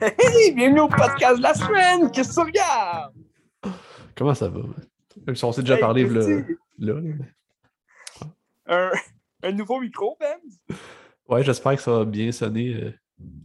[0.00, 2.10] Hey, bienvenue au podcast de la semaine!
[2.12, 3.14] Qu'est-ce que tu regardes?
[4.16, 4.60] Comment ça va?
[5.26, 6.56] Même si on s'est déjà Hey, parlé Christy.
[6.78, 6.94] là.
[8.66, 8.90] Un,
[9.42, 10.76] un nouveau micro, Ben?
[11.28, 12.94] Ouais, j'espère que ça va bien sonner.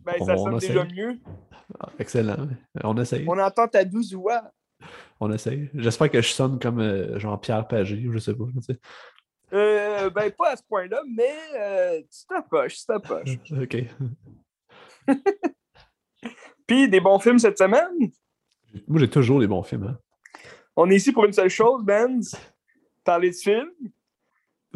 [0.05, 1.19] Ben, On- ça on sonne déjà mieux.
[1.79, 2.47] ah, excellent.
[2.83, 3.25] On essaye.
[3.27, 4.41] On entend ta douce voix.
[5.19, 5.69] On essaye.
[5.73, 8.43] J'espère que je sonne comme euh, genre Pierre Pagé ou je sais pas.
[8.53, 8.79] tu sais.
[9.53, 13.37] Euh, ben, pas à ce point-là, mais euh, tu t'approches, tu t'approches.
[13.51, 13.77] Ok.
[16.67, 18.11] Puis, des bons films cette semaine?
[18.87, 19.87] Moi, j'ai toujours les bons films.
[19.87, 19.97] Hein.
[20.75, 22.19] On est ici pour une seule chose, Ben.
[23.03, 23.69] Parler de films.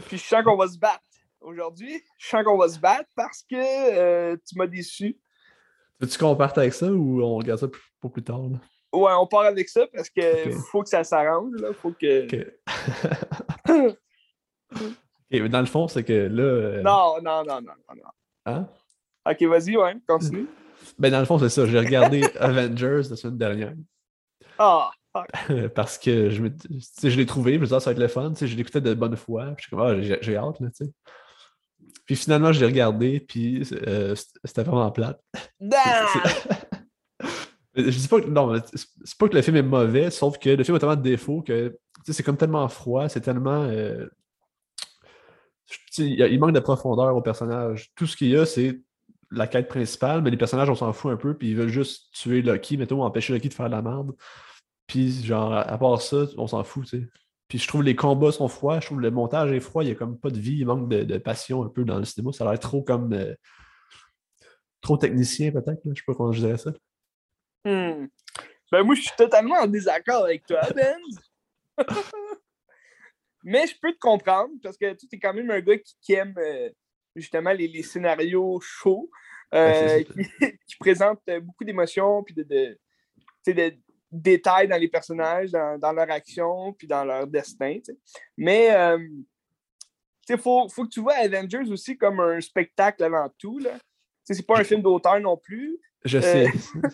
[0.06, 1.02] Puis, je sens qu'on va se battre
[1.42, 2.02] aujourd'hui.
[2.18, 5.18] Je sens qu'on va se battre parce que euh, tu m'as déçu.
[6.00, 7.68] Veux-tu qu'on parte avec ça ou on regarde ça
[8.00, 8.42] pour plus tard?
[8.50, 8.60] Là?
[8.94, 11.54] Ouais, on part avec ça parce que faut que ça s'arrange.
[11.60, 11.74] là.
[11.74, 12.28] Faut que.
[15.30, 16.44] Mais dans le fond, c'est que là.
[16.44, 18.04] euh, Non, non, non, non, non, non.
[18.46, 18.68] hein?
[19.30, 20.48] Ok, vas-y, ouais, continue.
[21.00, 21.66] Ben, dans le fond, c'est ça.
[21.66, 23.74] J'ai regardé Avengers la semaine dernière.
[24.58, 24.90] Ah,
[25.76, 26.50] parce que je, me,
[27.04, 28.94] je l'ai trouvé, je me disais, ah, ça va être le fun, je l'écoutais de
[28.94, 30.92] bonne foi, ah, j'ai j'ai hâte, là, tu sais.
[32.08, 35.22] Puis finalement, je l'ai regardé, puis euh, c'était vraiment plate.
[37.76, 40.64] je dis pas que, non, c'est pas que le film est mauvais, sauf que le
[40.64, 41.78] film a tellement de défauts que,
[42.08, 43.64] c'est comme tellement froid, c'est tellement...
[43.64, 44.08] euh,
[45.98, 47.92] il, manque de profondeur au personnage.
[47.96, 48.80] Tout ce qu'il y a, c'est
[49.30, 52.14] la quête principale, mais les personnages, on s'en fout un peu, puis ils veulent juste
[52.14, 54.16] tuer Loki, mettons, empêcher Loki de faire de la merde.
[54.86, 57.10] Puis, genre, à part ça, on s'en fout, tu sais.
[57.48, 59.92] Puis, je trouve les combats sont froids, je trouve le montage est froid, il y
[59.92, 62.32] a comme pas de vie, il manque de, de passion un peu dans le cinéma.
[62.34, 63.14] Ça a l'air trop comme.
[63.14, 63.34] euh,
[64.82, 66.72] trop technicien, peut-être, je sais pas comment je dirais ça.
[67.66, 68.08] Hmm.
[68.72, 70.98] Ben moi, je suis totalement en désaccord avec toi, Ben.
[73.44, 76.14] Mais je peux te comprendre parce que tu es quand même un gars qui, qui
[76.14, 76.70] aime euh,
[77.16, 79.10] justement les, les scénarios chauds,
[79.54, 80.14] euh, qui,
[80.68, 82.78] qui présentent beaucoup d'émotions puis de, de,
[83.16, 83.78] tu sais, de
[84.12, 87.76] détails dans les personnages, dans, dans leur action puis dans leur destin.
[87.76, 87.98] tu sais.
[88.38, 88.98] Mais euh,
[90.30, 93.60] il faut, faut que tu vois Avengers aussi comme un spectacle avant tout.
[93.62, 95.78] sais, C'est pas un film d'auteur non plus.
[96.04, 96.48] Je sais.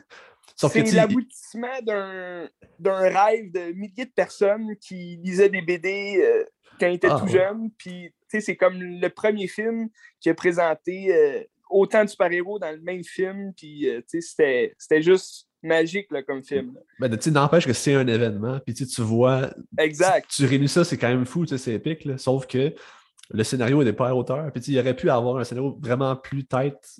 [0.55, 6.17] Sauf que, C'est sais, l'aboutissement d'un rêve de milliers de personnes qui lisaient des BD
[6.21, 6.45] euh,
[6.79, 7.31] quand ils étaient Ah, tout ouais.
[7.31, 7.71] jeunes.
[7.77, 12.59] Puis, tu sais, c'est comme le premier film qui a présenté euh, autant de super-héros
[12.59, 13.51] dans le même film.
[13.55, 14.21] Puis, euh, sais,
[14.77, 16.73] c'était juste magique là, comme film.
[16.75, 17.07] là.
[17.09, 20.29] ben, tu n'empêche que c'est un événement, puis tu vois, Exact.
[20.29, 22.17] tu réunis ça, c'est quand même fou, c'est épique, là.
[22.17, 22.73] sauf que
[23.29, 24.51] le scénario n'est pas à hauteur.
[24.51, 26.99] Puis il aurait pu avoir un scénario vraiment plus tête,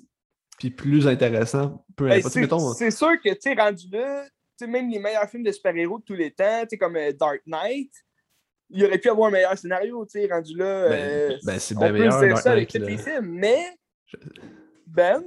[0.58, 2.32] puis plus intéressant, peu Ben, importe.
[2.32, 4.26] c'est c'est sûr que, tu sais, rendu là,
[4.66, 7.92] même les meilleurs films de super-héros de tous les temps, comme euh, Dark Knight,
[8.70, 10.88] il aurait pu avoir un meilleur scénario, tu sais, rendu là.
[10.88, 13.66] Ben, euh, ben, c'est bien meilleur, Dark ça avec les films, mais
[14.06, 14.16] Je-
[14.86, 15.22] Ben,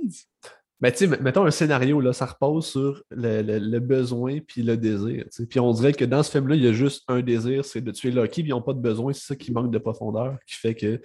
[0.80, 4.62] Mais tu sais, mettons un scénario, là, ça repose sur le, le- le besoin puis
[4.62, 5.26] le désir.
[5.50, 7.92] Puis on dirait que dans ce film-là, il y a juste un désir, c'est de
[7.92, 10.56] tuer Loki, puis ils n'ont pas de besoin, c'est ça qui manque de profondeur, qui
[10.56, 11.02] fait que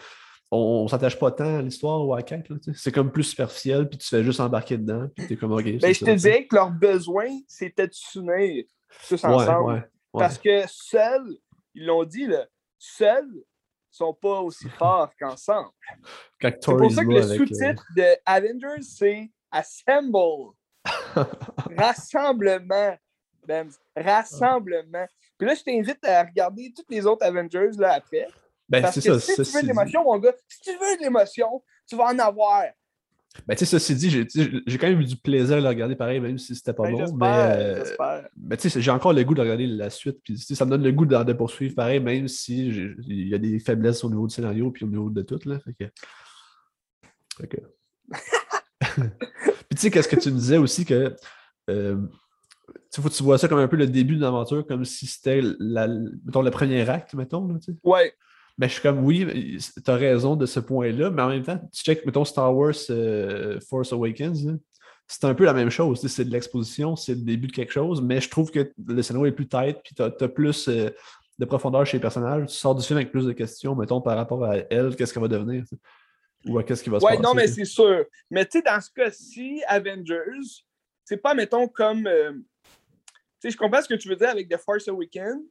[0.50, 2.46] on, on s'attache pas tant à l'histoire ou à la quête.
[2.74, 5.64] C'est comme plus superficiel, puis tu fais juste embarquer dedans, puis t'es comme OK.
[5.64, 8.64] ben, je te dirais que leur besoin, c'était de s'unir
[9.08, 9.72] tous ensemble.
[9.72, 9.82] ouais, ouais.
[10.12, 11.34] Parce que seuls,
[11.74, 12.46] ils l'ont dit, là,
[12.78, 13.30] seuls
[13.90, 15.70] sont pas aussi forts qu'ensemble.
[16.42, 20.54] C'est pour ça que le avec, euh, sous-titre de Avengers, c'est Assemble.
[21.78, 22.96] Rassemblement.
[23.46, 25.06] Ben, rassemblement.
[25.36, 28.28] Puis là, je t'invite à regarder toutes les autres Avengers là, après.
[28.68, 29.20] Ben, Parce que ça.
[29.20, 32.18] si tu veux de l'émotion, mon gars, si tu veux de l'émotion, tu vas en
[32.18, 32.64] avoir.
[33.46, 34.10] Ben, tu sais, ceci dit,
[34.66, 36.92] j'ai quand même eu du plaisir à le regarder pareil, même si c'était pas Ben,
[36.92, 37.16] bon.
[37.16, 40.18] Mais, j'espère, euh, mais tu sais, j'ai encore le goût de regarder la suite.
[40.22, 43.28] Puis, tu sais, ça me donne le goût de, de poursuivre pareil, même si il
[43.28, 45.40] y a des faiblesses au niveau du scénario puis au niveau de tout.
[45.46, 45.84] Là, fait que...
[47.38, 47.72] Fait que-
[49.68, 51.14] puis tu sais, qu'est-ce que tu me disais aussi que.
[51.70, 51.96] euh,
[52.92, 55.40] tu que tu vois ça comme un peu le début d'une aventure, comme si c'était
[55.58, 57.46] la, mettons, le premier acte, mettons.
[57.48, 57.78] Là, tu sais.
[57.82, 58.12] Ouais.
[58.58, 61.58] Mais je suis comme, oui, tu as raison de ce point-là, mais en même temps,
[61.72, 64.52] tu check, mettons, Star Wars euh, Force Awakens, là,
[65.08, 66.00] c'est un peu la même chose.
[66.00, 68.72] tu sais, C'est de l'exposition, c'est le début de quelque chose, mais je trouve que
[68.86, 70.90] le scénario est plus tête, puis tu as, plus euh,
[71.38, 72.48] de profondeur chez les personnages.
[72.48, 75.22] Tu sors du film avec plus de questions, mettons, par rapport à elle, qu'est-ce qu'elle
[75.22, 75.82] va devenir, tu sais,
[76.46, 77.22] ou à qu'est-ce qui va se Ouais, passer.
[77.22, 78.04] non, mais c'est sûr.
[78.30, 80.64] Mais tu sais, dans ce cas-ci, Avengers,
[81.04, 82.06] c'est pas, mettons, comme.
[82.06, 85.42] euh, tu sais, je comprends ce que tu veux dire avec The Force Awakens,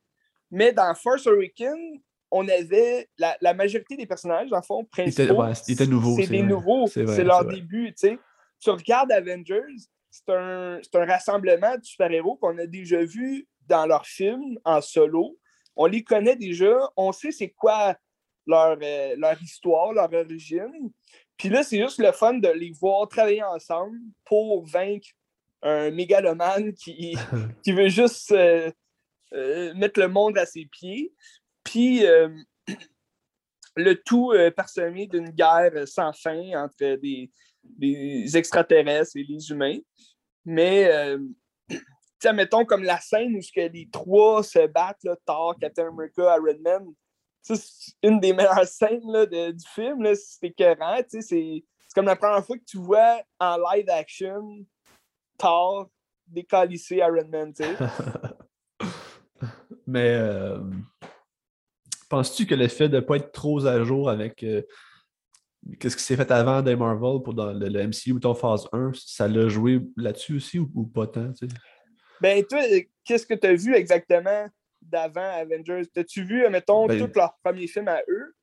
[0.49, 1.99] mais dans Force Awakens,
[2.31, 5.23] on avait la, la majorité des personnages, dans le fond, principaux.
[5.23, 6.15] était, ouais, il était nouveau.
[6.15, 6.47] C'est des vrai.
[6.47, 6.87] nouveaux.
[6.87, 8.19] C'est leur début, tu sais.
[8.59, 9.75] tu regardes Avengers,
[10.09, 15.37] c'est un, un, rassemblement de super-héros qu'on a déjà vu dans leurs films en solo.
[15.75, 17.95] On les connaît déjà, on sait c'est quoi
[18.45, 20.91] leur, euh, leur histoire, leur origine.
[21.37, 25.07] Puis là, c'est juste le fun de les voir travailler ensemble pour vaincre
[25.61, 27.15] un mégalomane qui,
[27.63, 28.71] qui veut juste euh,
[29.33, 31.13] euh, mettre le monde à ses pieds.
[31.63, 32.03] Puis
[33.75, 37.29] le tout parsemé d'une guerre sans fin entre des,
[37.63, 39.77] des, extraterrestres et les humains.
[40.43, 40.89] Mais
[42.33, 46.93] mettons comme la scène où les trois se battent, là, Thor, Captain America, Iron Man,
[47.41, 50.13] c'est une des meilleures scènes là, de, du film.
[50.15, 50.97] C'est écœurant.
[51.07, 54.65] C'est comme la première fois que tu vois en live action
[55.37, 55.89] Thor
[56.27, 57.53] décalisser Iron Man.
[59.87, 60.59] Mais euh,
[62.09, 64.61] penses-tu que le fait de ne pas être trop à jour avec euh,
[65.79, 68.91] qu'est-ce qui s'est fait avant des Marvel pour dans le, MCU ou ton phase 1,
[68.93, 71.33] ça l'a joué là-dessus aussi ou, pas tant?
[72.21, 72.61] Ben, toi,
[73.03, 74.47] qu'est-ce que tu as vu exactement?
[74.81, 75.83] D'avant Avengers?
[75.95, 78.35] As-tu vu, mettons, ben, tous leurs premiers films à eux?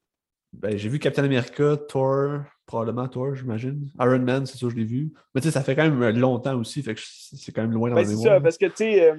[0.52, 3.90] Ben, j'ai vu Captain America, Thor, probablement Thor, j'imagine.
[4.00, 5.12] Iron Man, c'est sûr, je l'ai vu.
[5.34, 7.90] Mais tu sais, ça fait quand même longtemps aussi, fait que c'est quand même loin
[7.90, 8.24] dans ben, la mémoire.
[8.24, 9.16] C'est ça, parce que tu sais, euh,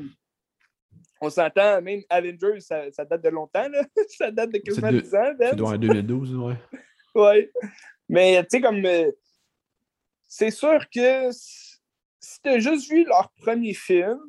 [1.21, 3.83] on s'entend, même Avengers, ça, ça, date de longtemps, là.
[4.17, 5.55] ça date de quasiment 10 ans, ben.
[5.55, 6.55] Doit être 2012, ouais.
[7.15, 7.51] ouais.
[8.07, 8.85] Mais tu sais, comme.
[8.85, 9.11] Euh,
[10.27, 14.19] c'est sûr que si tu as juste vu leur premier film,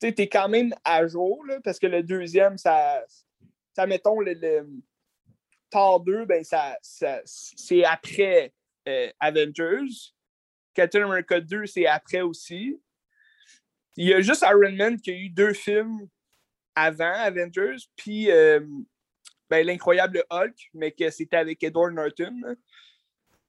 [0.00, 3.04] tu es quand même à jour, là, parce que le deuxième, ça,
[3.74, 4.66] ça mettons, le, le
[5.70, 8.52] Thor 2, ben, ça, ça c'est après
[8.88, 10.12] euh, Avengers.
[10.74, 12.80] Captain America 2, c'est après aussi.
[13.96, 16.08] Il y a juste Iron Man qui a eu deux films
[16.74, 18.60] avant Avengers, puis euh,
[19.48, 22.56] ben, l'incroyable Hulk, mais que c'était avec Edward Norton.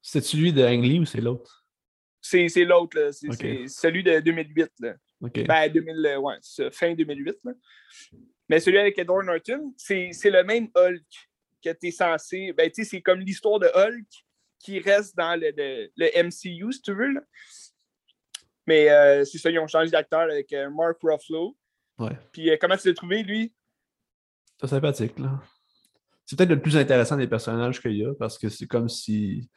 [0.02, 1.66] C'est celui de Ang Lee ou c'est l'autre?
[2.20, 4.72] C'est l'autre, c'est celui de 2008.
[4.80, 4.96] Là.
[5.22, 7.38] Ben, 2000, ouais, fin 2008.
[7.44, 7.52] Là.
[8.50, 11.06] Mais celui avec Edward Norton, c'est le même Hulk
[11.64, 12.54] que tu es censé.
[12.54, 14.08] Ben, c'est comme l'histoire de Hulk
[14.60, 15.52] qui reste dans le,
[15.96, 17.14] le, MCU, si tu veux.
[17.14, 17.22] Là.
[18.68, 21.58] Mais euh, c'est ça, ils ont changé d'acteur avec euh, Mark Ruffalo.
[21.98, 22.18] Ouais.
[22.32, 23.54] Puis euh, comment tu l'as trouvé, lui?
[24.60, 25.42] C'est sympathique, là.
[26.26, 29.50] C'est peut-être le plus intéressant des personnages qu'il y a parce que c'est comme si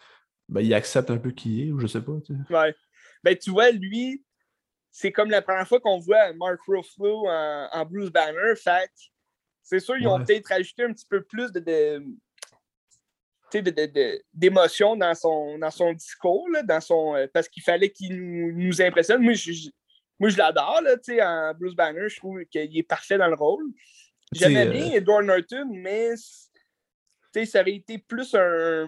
[0.49, 2.15] ben, il accepte un peu qui est, ou je sais pas.
[2.25, 2.55] Tu sais.
[2.55, 2.75] Ouais.
[3.23, 4.25] Ben, tu vois, lui,
[4.97, 8.55] c'est comme la première fois qu'on voit Mark Ruffalo en, Bruce Banner.
[8.55, 8.89] Fait
[9.61, 12.01] c'est sûr, ils ont peut-être rajouté un petit peu plus de,
[14.33, 18.17] d'émotion dans son, dans son discours, dans son, euh, parce qu'il fallait qu'il
[18.55, 19.21] nous, impressionne.
[19.21, 19.69] Moi, je,
[20.21, 22.09] moi, je l'adore en Bruce Banner.
[22.09, 23.65] Je trouve qu'il est parfait dans le rôle.
[24.31, 28.87] J'aimais bien euh, Edward Norton, mais ça aurait été plus un.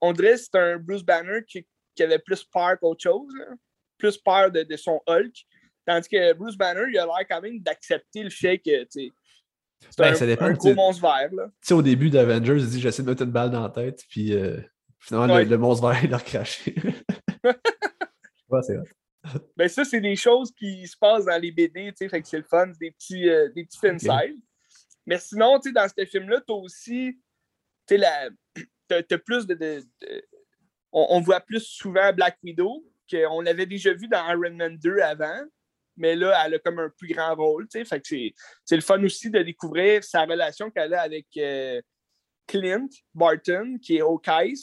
[0.00, 3.34] On dirait que c'est un Bruce Banner qui, qui avait plus peur qu'autre chose
[3.98, 5.34] plus peur de, de, son Hulk.
[5.86, 9.12] Tandis que Bruce Banner, il a l'air quand même d'accepter le fait que c'est
[9.98, 11.30] ben, un, ça dépend, un gros monstre vert.
[11.32, 11.76] Là.
[11.76, 14.60] au début d'Avengers, il dit J'essaie de mettre une balle dans la tête, puis euh,
[14.98, 16.74] finalement, le, monstre vert, il a recraché.
[17.44, 18.88] ouais, c'est vrai.
[19.56, 22.44] Ben, ça, c'est des choses qui se passent dans les BD, tu sais, c'est le
[22.44, 24.34] fun, des petits, euh, des petits okay.
[25.04, 27.18] Mais sinon, tu sais, dans ce film-là, tu as aussi,
[27.86, 28.28] tu sais,
[28.88, 29.54] t'as plus de.
[29.54, 29.84] de,
[30.92, 34.98] on, on, voit plus souvent Black Widow, qu'on l'avait déjà vu dans Iron Man 2
[35.00, 35.42] avant,
[35.96, 37.66] mais là, elle a comme un plus grand rôle.
[37.72, 38.08] Fait que
[38.64, 41.80] c'est le fun aussi de découvrir sa relation qu'elle a avec euh,
[42.46, 44.54] Clint Barton, qui est Hawkeye.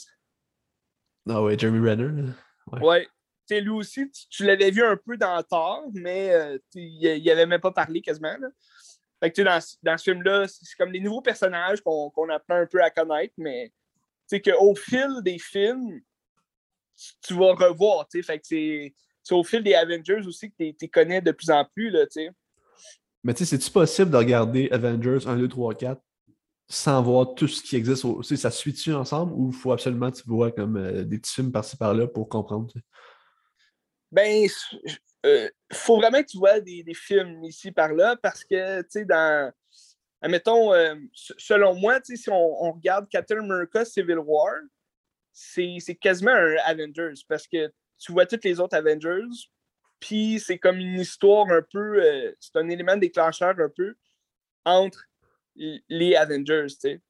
[1.28, 2.30] Ah ouais, Jeremy Renner.
[2.72, 2.80] Ouais.
[2.80, 3.60] ouais.
[3.60, 7.72] lui aussi, tu, l'avais vu un peu dans Thor, mais euh, il n'avait même pas
[7.72, 8.36] parlé quasiment.
[8.38, 8.48] Là.
[9.20, 12.82] Fait que, dans, dans ce film-là, c'est comme les nouveaux personnages qu'on apprend un peu
[12.82, 13.72] à connaître, mais
[14.44, 16.00] qu'au fil des films,
[17.22, 18.22] tu vas revoir, tu sais.
[18.22, 21.90] Fait que c'est au fil des Avengers aussi que tu connais de plus en plus,
[21.90, 22.30] là, tu sais.
[23.22, 26.02] Mais tu sais, c'est-tu possible de regarder Avengers 1, 2, 3, 4
[26.68, 28.04] sans voir tout ce qui existe?
[28.04, 28.22] Au...
[28.22, 31.50] Ça suit-tu ensemble ou il faut absolument que tu vois comme euh, des petits films
[31.50, 32.72] par-ci par-là pour comprendre?
[34.12, 34.50] Ben, il
[35.26, 39.04] euh, faut vraiment que tu vois des, des films ici par-là parce que, tu sais,
[39.04, 39.52] dans.
[40.20, 44.54] Admettons, euh, selon moi, si on, on, regarde Captain America Civil War,
[45.34, 49.48] c'est quasiment un Avengers parce que tu vois toutes les autres Avengers,
[49.98, 53.94] puis c'est comme une histoire un peu, euh, c'est un élément déclencheur un peu
[54.64, 55.04] entre
[55.56, 57.00] les Avengers, tu sais.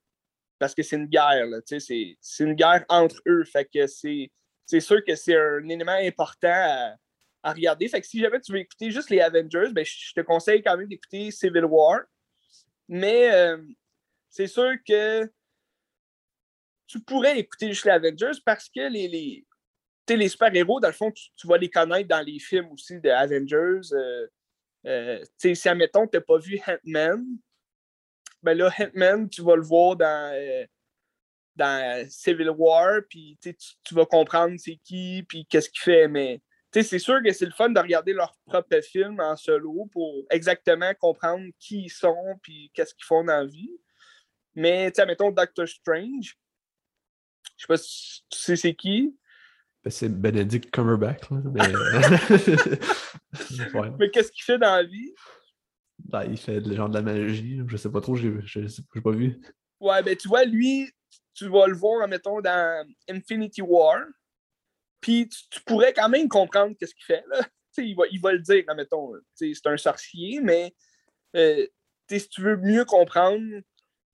[0.59, 3.45] Parce que c'est une guerre, tu sais, c'est une guerre entre eux.
[3.45, 6.97] Fait que c'est sûr que c'est un élément important
[7.43, 7.89] à, regarder.
[7.89, 10.79] Fait que si jamais tu veux écouter juste les Avengers, ben, je te conseille quand
[10.79, 12.01] même d'écouter Civil War.
[12.89, 13.59] Mais euh,
[14.31, 15.31] c'est sûr que
[16.95, 19.45] tu pourrais écouter juste les Avengers parce que les,
[20.07, 23.11] sais, les super-héros, dans le fond, tu, vas les connaître dans les films aussi de
[23.11, 23.93] Avengers.
[23.93, 24.29] euh,
[24.87, 27.25] euh, si, admettons, tu n'as pas vu Ant-Man,
[28.45, 30.65] ben là, Ant-Man, tu vas le voir dans, euh,
[31.57, 37.01] dans Civil War, puis tu, vas comprendre c'est qui, puis qu'est-ce qu'il fait, mais c'est
[37.01, 41.45] sûr que c'est le fun de regarder leur propre film en solo pour exactement comprendre
[41.59, 43.81] qui ils sont, puis qu'est-ce qu'ils font dans la vie.
[44.55, 46.37] Mais, mettons Doctor Strange,
[47.57, 49.17] je sais pas si tu sais c'est qui,
[49.85, 51.31] Ben, c'est Benedict Cumberbatch.
[51.31, 51.61] là, mais...
[51.75, 53.91] euh, ouais.
[53.99, 55.15] mais qu'est-ce qu'il fait dans la vie?
[55.99, 57.61] Ben, il fait le genre de la magie.
[57.67, 59.41] Je sais pas trop, j'ai j'ai- j'ai pas vu.
[59.81, 60.91] Ouais, ben tu vois, lui,
[61.35, 63.99] tu vas le voir, mettons, dans Infinity War.
[65.01, 67.25] Puis tu, tu pourrais quand même comprendre qu'est-ce qu'il fait.
[67.31, 67.41] Là.
[67.77, 70.73] Il, va, il va le dire, mettons, tu sais, c'est un sorcier, mais
[71.35, 71.67] euh,
[72.09, 73.43] si tu veux mieux comprendre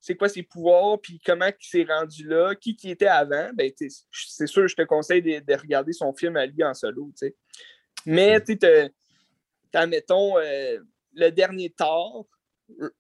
[0.01, 3.71] c'est quoi ses pouvoirs, puis comment il s'est rendu là, qui qui était avant, ben,
[4.11, 7.13] c'est sûr, je te conseille de, de regarder son film à lui en solo.
[8.07, 8.93] Mais tu sais,
[9.71, 10.79] t'as, mettons, euh,
[11.13, 12.27] le dernier Thor,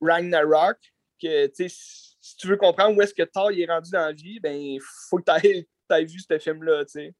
[0.00, 0.78] Ragnarok,
[1.20, 1.74] que tu sais,
[2.20, 4.78] si tu veux comprendre où est-ce que Thor il est rendu dans la vie, ben
[5.08, 7.14] faut que tu aies, vu ce film-là, tu sais.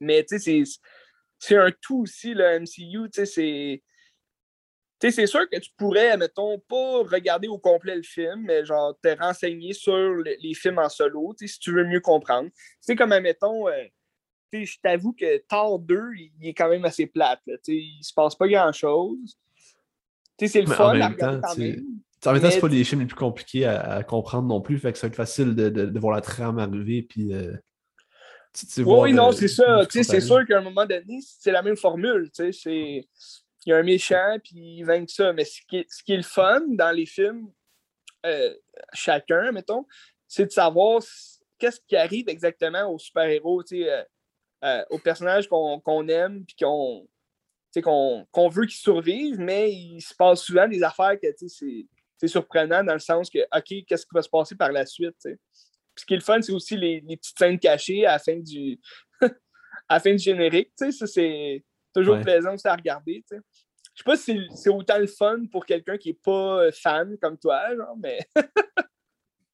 [0.00, 0.80] Mais tu sais, c'est-
[1.38, 3.82] c'est un tout aussi, le MCU, tu sais, c'est.
[5.00, 8.64] Tu sais, c'est sûr que tu pourrais, mettons, pas regarder au complet le film, mais
[8.64, 12.48] genre te renseigner sur le- les films en solo, si tu veux mieux comprendre.
[12.50, 13.66] Tu sais, comme, mettons,
[14.52, 18.12] sais, je t'avoue que Thor 2, il est quand même assez plate, là, il se
[18.14, 19.36] passe pas grand-chose.
[20.38, 21.84] C'est le Mais en fun à regarder quand même.
[22.26, 24.78] En même temps, c'est pas les films les plus compliqués à, à comprendre non plus,
[24.78, 27.34] fait que ça va être facile de, de- de voir la trame arriver, puis.
[27.34, 27.52] euh,
[28.84, 29.82] Oui, non, c'est ça.
[29.90, 32.30] C'est sûr qu'à un moment donné, c'est la même formule.
[32.32, 33.08] c'est-
[33.66, 35.32] Il y a un méchant, puis il vainc ça.
[35.32, 37.50] Mais ce qui est, ce qui est le fun dans les films,
[38.26, 38.54] euh,
[38.92, 39.86] chacun, mettons,
[40.26, 41.02] c'est de savoir
[41.58, 44.04] qu'est-ce qui arrive exactement aux super-héros, euh,
[44.64, 50.68] euh, aux personnages qu'on aime, puis qu'on veut qu'ils survivent, mais il se passe souvent
[50.68, 54.56] des affaires que c'est surprenant dans le sens que, OK, qu'est-ce qui va se passer
[54.56, 55.16] par la suite?
[55.22, 55.38] Puis
[55.96, 58.36] ce qui est le fun, c'est aussi les, les petites scènes cachées à la fin
[58.36, 58.80] du,
[59.20, 59.28] à
[59.90, 60.72] la fin du générique.
[60.74, 61.62] Ça, c'est
[61.94, 62.22] toujours Ouais.
[62.22, 63.24] plaisant aussi à regarder.
[63.28, 63.38] sais.
[63.94, 67.16] Je sais pas si c'est- autant le fun pour quelqu'un qui n'est pas euh, fan
[67.18, 68.18] comme toi, genre, mais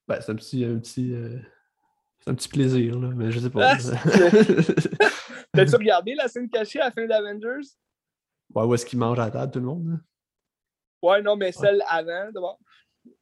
[0.08, 0.64] Ben, c'est un petit.
[0.64, 1.38] Un petit euh,
[2.20, 3.72] C'est un petit plaisir, là, mais je sais pas.
[3.74, 3.76] Ah,
[5.52, 7.68] t'as-tu regardé la scène cachée à la fin d'Avengers?
[8.54, 10.00] ouais, où est-ce qu'il mange à la table, tout le monde?
[11.02, 12.58] Ouais, non, mais celle avant, d'abord.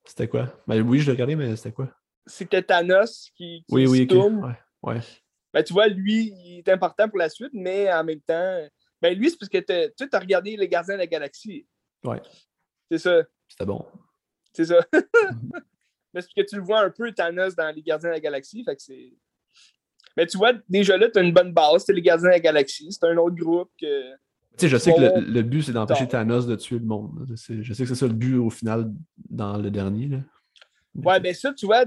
[0.05, 0.61] C'était quoi?
[0.67, 1.89] Ben oui, je l'ai regardé, mais c'était quoi?
[2.27, 4.45] C'était Thanos qui, qui Oui, se oui, tourne.
[4.45, 5.01] Ouais, ouais.
[5.53, 8.67] Ben, tu vois, lui, il est important pour la suite, mais en même temps,
[9.00, 11.67] ben lui, c'est parce que tu as regardé Les Gardiens de la Galaxie.
[12.05, 12.21] Ouais.
[12.90, 13.85] C'est ça, C'était bon.
[14.52, 14.78] c'est ça.
[14.93, 18.21] mais c'est parce que tu le vois un peu, Thanos, dans Les Gardiens de la
[18.21, 19.12] Galaxie, fait que c'est...
[20.17, 22.40] Mais tu vois, déjà là, tu as une bonne base, c'est Les Gardiens de la
[22.40, 24.12] Galaxie, c'est un autre groupe que...
[24.57, 26.09] Tu sais, je sais que le, le but, c'est d'empêcher.
[26.09, 27.25] Thanos de tuer le monde.
[27.28, 27.37] Je
[27.73, 28.93] sais que c'est ça le but au final
[29.31, 30.09] dans le dernier.
[30.09, 30.19] Là.
[30.97, 31.85] Ouais, ben ça, tu vois,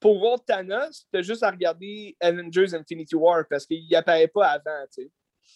[0.00, 4.84] pour voir Thanos, t'as juste à regarder Avengers Infinity War, parce qu'il apparaît pas avant,
[4.92, 5.10] tu sais.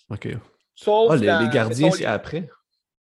[0.09, 0.39] Ok.
[0.81, 2.49] Sauf Ah, les, dans- les gardiens, c'est après.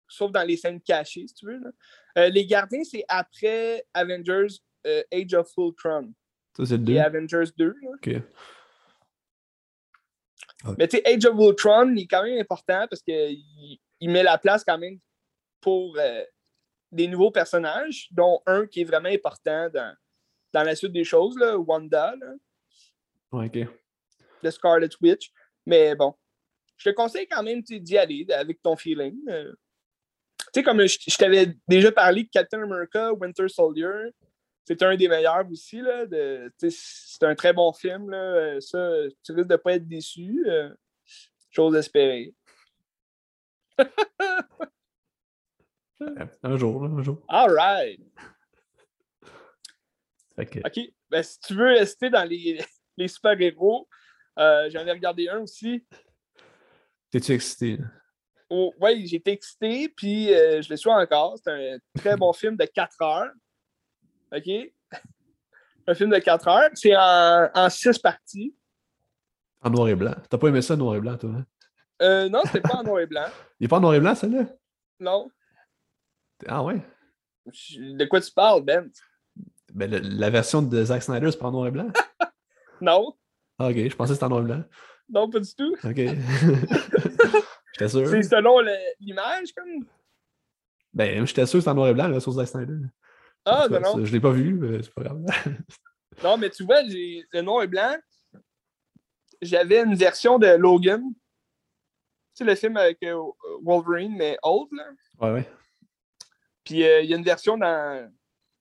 [0.08, 1.60] sauf dans les scènes cachées, si tu veux.
[1.60, 1.70] là.
[2.18, 4.48] Euh, les gardiens, c'est après Avengers
[4.88, 6.12] euh, Age of Ultron
[6.56, 6.94] Ça, c'est le 2.
[6.94, 7.68] et Avengers 2.
[7.68, 7.90] là.
[7.94, 8.22] Ok.
[10.78, 14.24] Mais tu sais, Age of Ultron, il est quand même important parce qu'il il met
[14.24, 14.98] la place quand même
[15.62, 16.24] pour euh,
[16.92, 19.96] des nouveaux personnages, dont un qui est vraiment important dans,
[20.54, 22.34] dans la suite des choses, là, Wanda, là,
[23.32, 23.68] Ouais, ok.
[24.44, 25.32] de Scarlet Witch.
[25.66, 26.16] Mais bon,
[26.78, 29.18] je te conseille quand même d'y aller avec ton feeling.
[29.30, 29.52] euh.
[30.54, 34.12] Tu sais, comme je, je t'avais déjà parlé de Captain America, Winter Soldier,
[34.66, 35.82] c'est un des meilleurs aussi.
[35.82, 38.10] Là, de, c'est un très bon film.
[38.10, 38.92] Là, euh, ça,
[39.24, 40.44] tu risques de ne pas être déçu.
[40.48, 40.70] euh,
[41.50, 42.34] chose espérée.
[46.44, 47.24] Un jour, un jour.
[47.28, 48.00] All right.
[50.38, 50.80] OK.
[51.10, 52.64] Ben, si tu veux rester dans les,
[52.98, 53.88] les super-héros,
[54.38, 55.84] euh, j'en ai regardé un aussi.
[57.12, 57.80] T'es-tu excité?
[58.50, 61.38] Oh, oui, j'ai été excité, puis euh, je le suis encore.
[61.44, 63.32] C'est un très bon film de 4 heures.
[64.34, 64.50] OK?
[65.88, 66.70] Un film de 4 heures.
[66.74, 68.56] C'est en, en 6 parties.
[69.62, 70.16] En noir et blanc.
[70.30, 71.30] T'as pas aimé ça, noir et blanc, toi?
[71.32, 71.46] Hein?
[72.02, 73.26] Euh, non, c'était pas en noir et blanc.
[73.60, 74.44] Il est pas en noir et blanc, celle-là?
[75.00, 75.30] Non.
[76.48, 76.82] Ah ouais?
[77.46, 78.90] De quoi tu parles, Ben?
[79.74, 81.90] Ben, le- la version de Zack Snyder, c'est pas en noir et blanc?
[82.82, 83.18] Non.
[83.58, 84.64] Ah, ok, je pensais que c'était en noir et blanc.
[85.10, 85.76] Non, pas du tout.
[85.84, 85.96] Ok.
[87.74, 88.08] j'étais sûr.
[88.08, 88.60] C'est selon
[89.00, 89.86] l'image, comme?
[90.94, 92.78] Ben, j'étais sûr que c'était en noir et blanc, là, sur Zack Snyder.
[93.46, 94.06] Ah, En tout non, non.
[94.06, 95.24] Je l'ai pas vu, mais c'est pas grave.
[96.24, 97.96] Non, mais tu vois, j'ai le noir et blanc.
[99.40, 101.04] j'avais une version de Logan.
[101.04, 101.14] Tu
[102.34, 103.22] sais, le film avec euh,
[103.62, 104.90] Wolverine, mais old, là.
[105.20, 105.50] Ouais, ouais.
[106.64, 108.12] Puis euh, il y a une version dans...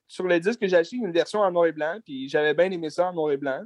[0.07, 1.99] Sur le disque que j'ai acheté, il y a une version en noir et blanc,
[2.05, 3.65] puis j'avais bien aimé ça en noir et blanc.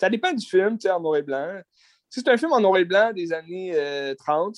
[0.00, 1.60] Ça dépend du film, tu sais, en noir et blanc.
[2.08, 4.56] Si c'est un film en noir et blanc des années 30,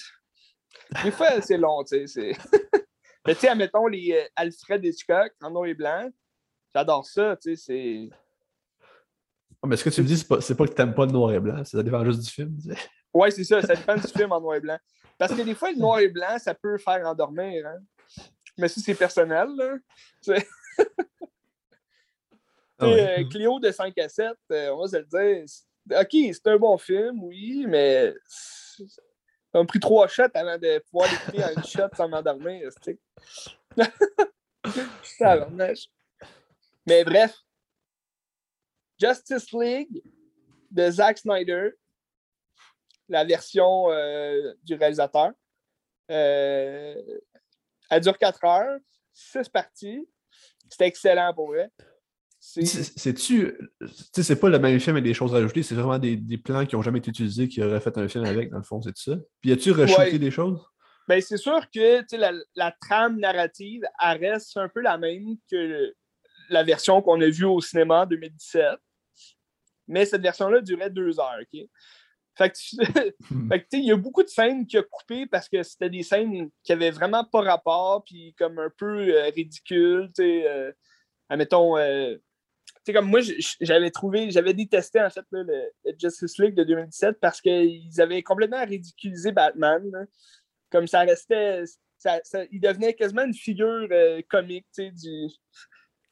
[1.02, 2.32] des fois, c'est long, tu sais.
[3.26, 6.08] Mais tu sais, admettons les Alfred Hitchcock en noir et blanc.
[6.72, 8.08] J'adore ça, tu sais, c'est...
[9.62, 11.32] Ah, mais ce que tu me dis, c'est pas, pas que t'aimes pas le noir
[11.32, 12.56] et blanc, ça dépend juste du film.
[13.14, 14.78] Oui, c'est ça, ça dépend du film en noir et blanc.
[15.18, 17.66] Parce que des fois, le noir et blanc, ça peut faire endormir.
[17.66, 17.78] Hein?
[18.58, 20.34] Mais si c'est personnel, là.
[22.82, 23.20] Ah ouais.
[23.20, 25.44] euh, Cléo de 5 à 7, euh, on va se le dire.
[26.00, 28.84] OK, c'est un bon film, oui, mais ça
[29.54, 32.70] m'a pris trois shots avant de pouvoir l'écouter en une shot sans m'endormir.
[35.18, 35.48] ça
[36.86, 37.36] Mais bref,
[38.98, 40.02] Justice League
[40.70, 41.70] de Zack Snyder,
[43.08, 45.32] la version euh, du réalisateur.
[46.10, 47.20] Euh,
[47.90, 48.78] elle dure 4 heures,
[49.12, 50.08] 6 parties.
[50.68, 51.70] C'était excellent pour vrai.
[52.44, 53.56] C'est-tu.
[54.12, 56.74] C'est pas le même film avec des choses rajoutées, c'est vraiment des, des, plans qui
[56.74, 59.16] n'ont jamais été utilisés, qui auraient fait un film avec, dans le fond, c'est ça?
[59.40, 60.60] Puis as-tu reshooté des choses?
[61.06, 65.94] Ben, c'est sûr que la, la, trame narrative, elle reste un peu la même que
[66.48, 68.76] la version qu'on a vue au cinéma en 2017.
[69.86, 71.60] Mais cette version-là durait deux heures, OK?
[72.36, 72.56] Fait que,
[73.76, 76.72] il y a beaucoup de scènes qui a coupé parce que c'était des scènes qui
[76.72, 80.48] avaient vraiment pas rapport, puis comme un peu euh, ridicules, tu sais.
[80.48, 80.72] Euh,
[81.28, 82.16] admettons, euh,
[82.84, 83.20] sais, comme moi,
[83.60, 88.64] j'avais trouvé, j'avais détesté en fait le, Justice League de 2017 parce qu'ils avaient complètement
[88.64, 89.82] ridiculisé Batman.
[90.70, 91.64] Comme ça restait,
[91.98, 95.28] ça, il devenait quasiment une figure euh, comique du,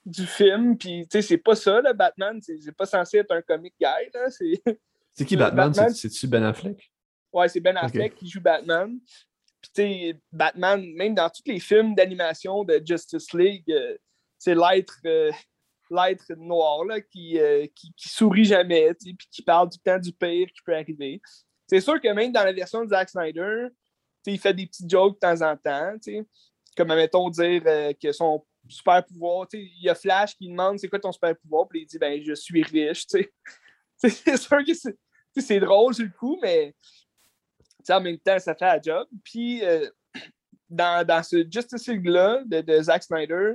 [0.05, 0.77] du film.
[0.77, 2.41] Puis, tu sais, c'est pas ça, le Batman.
[2.43, 4.67] C'est pas censé être un comic guy.
[5.13, 5.73] C'est qui Batman?
[5.93, 6.93] C'est-tu Ben Affleck?
[7.33, 8.97] Ouais, c'est Ben Affleck qui joue Batman.
[9.61, 13.99] Puis, tu sais, Batman, même dans tous les films d'animation de Justice League, euh,
[14.39, 15.31] c'est l'être euh,
[15.91, 20.49] l'être noir là, qui, euh, qui, sourit jamais, puis qui parle du temps du pire
[20.49, 21.21] qui peut arriver.
[21.67, 23.69] C'est sûr que même dans la version de Zack Snyder,
[24.27, 25.95] il fait des petits jokes de temps en temps,
[26.77, 30.89] comme, mettons, dire euh, que son super pouvoir, il y a Flash qui demande c'est
[30.89, 33.07] quoi ton super pouvoir, puis il dit ben je suis riche,
[33.97, 36.75] c'est sûr que c'est drôle sur le coup, mais
[37.89, 39.09] en même temps, ça fait la job.
[39.25, 39.89] Puis euh,
[40.69, 43.55] dans, dans, ce Justice League-là de, de Zack Snyder,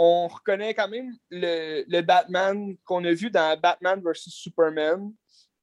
[0.00, 5.12] on reconnaît quand même le, Batman qu'on a vu dans Batman vs Superman.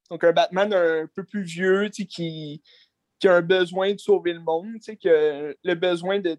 [0.09, 2.61] Donc, un Batman un peu plus vieux qui,
[3.17, 6.37] qui a un besoin de sauver le monde, qui a le besoin de,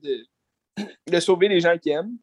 [1.10, 2.18] de, sauver les gens qui aiment.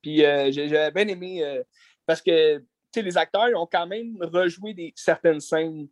[0.00, 1.62] Puis, euh, j'avais bien aimé euh,
[2.06, 2.64] parce que
[2.96, 5.88] les acteurs ont quand même rejoué des, certaines scènes.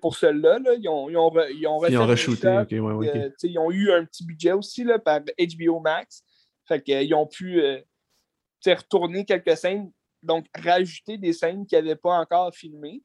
[0.00, 4.04] pour ceux-là, ils ont, ils ont, ils ont, ils ont euh, ils ont eu un
[4.04, 6.24] petit budget aussi là, par HBO Max.
[6.66, 7.80] Fait qu'ils ont pu euh,
[8.66, 13.02] retourner quelques scènes, donc rajouter des scènes qu'ils n'avaient pas encore filmées.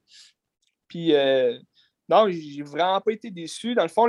[0.88, 1.58] Puis, euh,
[2.10, 3.76] non, j'ai vraiment pas été déçu.
[3.76, 4.08] Dans le fond,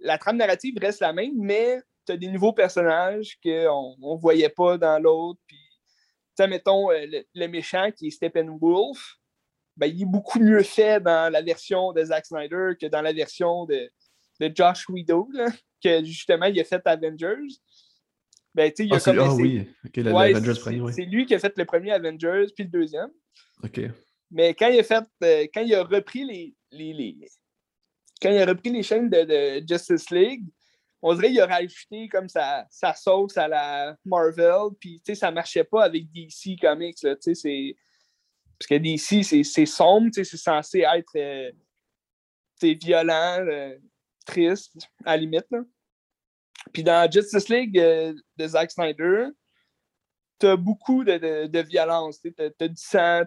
[0.00, 4.48] la trame narrative reste la même, mais tu as des nouveaux personnages qu'on ne voyait
[4.48, 5.40] pas dans l'autre.
[5.46, 5.58] Puis,
[6.48, 9.18] mettons, euh, le, méchant qui est Steppenwolf,
[9.76, 13.12] ben, il est beaucoup mieux fait dans la version de Zack Snyder que dans la
[13.12, 13.90] version de,
[14.40, 15.28] de Josh Whedon,
[15.82, 17.58] que justement il a fait Avengers.
[18.54, 19.66] Ben, tu sais, il a ah, ah oui,
[20.92, 23.10] C'est lui qui a fait le premier Avengers, puis le deuxième.
[23.62, 23.80] OK.
[24.30, 27.16] Mais quand il a fait, euh, quand il a repris les, les,
[28.20, 30.44] quand il a repris les chaînes de, Justice League,
[31.00, 35.14] on dirait qu'il a rajouté comme sa, sa, sauce à la Marvel, puis tu sais,
[35.14, 37.76] ça marchait pas avec DC Comics, tu sais, c'est...
[38.58, 41.50] Parce que DC, c'est sombre, tu sais, c'est censé être euh,
[42.80, 43.76] violent, euh,
[44.24, 45.62] triste, à la limite, là.
[46.72, 49.28] Puis dans Justice League euh, de Zack Snyder,
[50.38, 53.22] t'as beaucoup de, de, violence, t'as as du sang,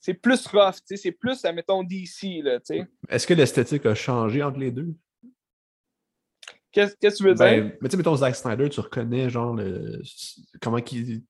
[0.00, 2.44] c'est plus rough, c'est plus, mettons, DC.
[3.08, 4.94] Est-ce que l'esthétique a changé entre les deux?
[6.72, 7.76] Qu'est-ce que tu veux ben, dire?
[7.80, 10.02] Mais tu sais, mettons, Zack Snyder, tu reconnais, genre, le,
[10.60, 11.22] comment qu'il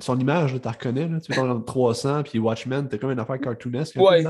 [0.00, 3.20] son image, tu la reconnais, là, tu mets dans 300, puis Watchmen, t'as comme une
[3.20, 3.96] affaire cartoonesque.
[3.96, 4.24] Ouais.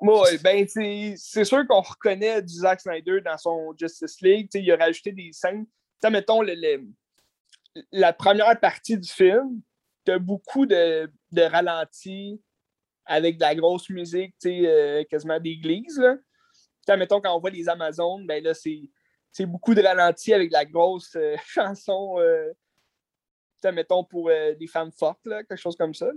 [0.00, 4.50] ouais, ben, c'est sûr qu'on reconnaît du Zack Snyder dans son Justice League.
[4.54, 5.66] il a rajouté des scènes.
[6.00, 6.54] T'sais, mettons, le,
[7.92, 9.60] la première partie du film,
[10.04, 12.40] t'as beaucoup de, de ralentis
[13.06, 16.00] avec de la grosse musique, euh, quasiment d'église.
[16.88, 20.64] Mettons, quand on voit les Amazones, ben là, c'est beaucoup de ralentis avec de la
[20.64, 22.16] grosse euh, chanson.
[22.18, 22.52] Euh,
[23.70, 26.10] mettons, pour euh, des femmes fortes, là, quelque chose comme ça.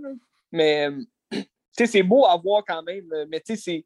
[0.50, 0.88] Mais
[1.72, 3.84] sais, c'est beau à voir quand même, mais tu sais,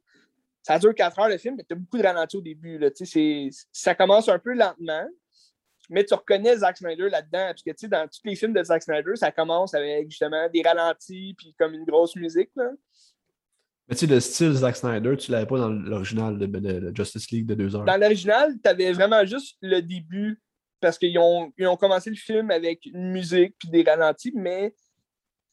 [0.63, 2.79] ça dure 4 heures le film, mais tu as beaucoup de ralenti au début.
[2.79, 2.91] Là,
[3.73, 5.09] ça commence un peu lentement,
[5.89, 7.53] mais tu reconnais Zack Snyder là-dedans.
[7.53, 11.35] Parce que dans tous les films de Zack Snyder, ça commence avec justement des ralentis
[11.37, 12.51] puis comme une grosse musique.
[12.57, 12.71] Là.
[13.89, 17.47] Mais tu sais, le style Zack Snyder, tu l'avais pas dans l'original de, Justice League
[17.47, 17.85] de 2 heures.
[17.85, 20.41] Dans l'original, tu avais vraiment juste le début
[20.81, 24.75] parce qu'ils ont, ont commencé le film avec une musique puis des ralentis, mais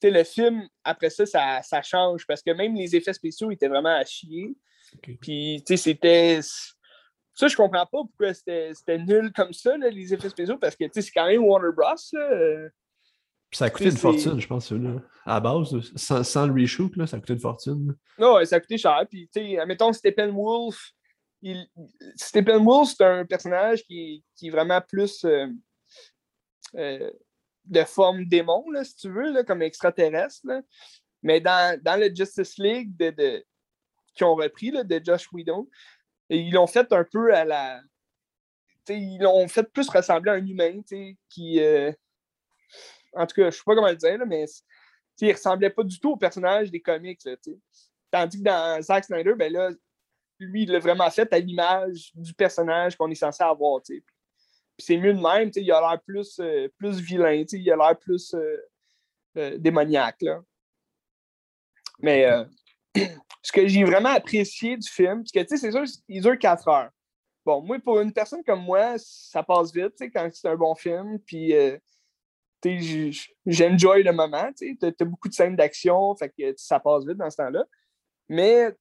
[0.04, 3.96] le film, après ça, ça, ça, change parce que même les effets spéciaux étaient vraiment
[3.96, 4.56] à chier.
[5.02, 6.40] Puis, tu sais, c'était.
[7.34, 10.86] Ça, je comprends pas pourquoi c'était nul comme ça, là, les effets spéciaux, parce que
[10.92, 11.96] c'est quand même Warner Bros.
[12.14, 12.70] Là.
[13.52, 14.96] ça a coûté une fortune, je pense, là.
[15.26, 15.76] à la base.
[15.96, 17.96] Sans, le reshoot, là, ça a coûté une fortune.
[18.18, 19.06] Non, ça a coûté cher.
[19.10, 20.94] Puis, tu sais, admettons, Steppenwolf,
[21.42, 21.68] il...
[22.16, 25.48] Steppenwolf, c'est un personnage qui, qui, est vraiment plus euh,
[26.76, 27.12] euh,
[27.66, 30.46] de forme démon, là, si tu veux, comme extraterrestre.
[31.22, 33.46] Mais dans, dans le Justice League de,
[34.14, 35.68] qui ont repris de Josh Whedon,
[36.30, 37.82] ils l'ont fait un peu à la.
[38.90, 40.82] ils l'ont fait plus ressembler à un humain
[41.30, 41.60] qui.
[41.60, 41.92] Euh,
[43.14, 44.46] en tout cas, je ne sais pas comment le dire, mais
[45.22, 47.22] il ne ressemblait pas du tout au personnage des comics.
[48.12, 49.70] Tandis que dans Zack Snyder, ben là,
[50.40, 53.82] lui, il l'a vraiment fait à l'image du personnage qu'on est censé avoir.
[53.82, 54.04] Puis
[54.78, 58.36] c'est mieux de même, il a l'air plus, euh, plus vilain, il a l'air plus
[59.38, 60.22] euh, démoniaque.
[60.22, 60.42] Là.
[62.00, 62.26] Mais
[63.42, 66.90] ce que j'ai vraiment apprécié du film, parce que, c'est sûr, il dure 4 heures.
[67.46, 71.18] Bon, moi, pour une personne comme moi, ça passe vite, quand c'est un bon film,
[71.20, 71.78] puis, euh,
[73.46, 76.14] j'enjoy le moment, tu t'as beaucoup de scènes d'action,
[76.58, 77.64] ça passe vite dans ce temps-là.
[78.28, 78.76] Mais,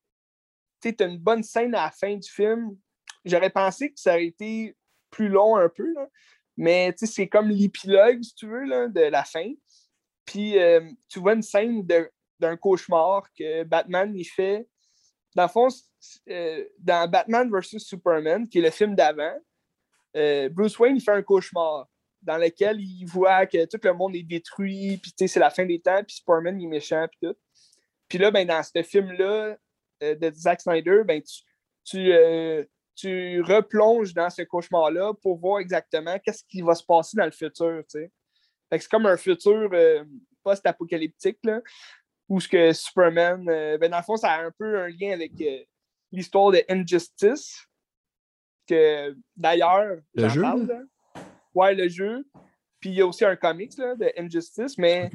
[0.91, 2.77] tu t'as une bonne scène à la fin du film.
[3.25, 4.77] J'aurais pensé que ça aurait été
[5.11, 5.95] plus long un peu,
[6.57, 9.53] mais, c'est comme l'épilogue, si tu veux, là, de la fin.
[10.25, 11.87] Puis, euh, tu vois une scène
[12.39, 14.67] d'un cauchemar que Batman il fait.
[15.35, 15.69] Dans le fond,
[16.29, 19.37] euh, dans Batman vs Superman, qui est le film d'avant,
[20.17, 21.87] euh, Bruce Wayne il fait un cauchemar
[22.23, 25.79] dans lequel il voit que tout le monde est détruit, puis c'est la fin des
[25.79, 27.37] temps, puis Superman il est méchant, puis tout.
[28.09, 29.57] Puis là, ben, dans ce film-là
[30.01, 31.43] de Zack Snyder, ben, tu,
[31.85, 32.13] tu,
[32.95, 37.31] tu, replonges dans ce cauchemar-là pour voir exactement qu'est-ce qui va se passer dans le
[37.31, 37.83] futur.
[37.89, 39.71] C'est comme un futur
[40.43, 41.39] post-apocalyptique,
[42.29, 45.13] où ce que Superman, euh, ben dans le fond, ça a un peu un lien
[45.13, 45.63] avec euh,
[46.13, 47.67] l'histoire de Injustice,
[48.67, 50.43] que d'ailleurs, le jeu?
[50.43, 50.87] Parle,
[51.55, 52.27] Ouais, le jeu.
[52.81, 55.11] Puis il y a aussi un comics là, de Injustice, mais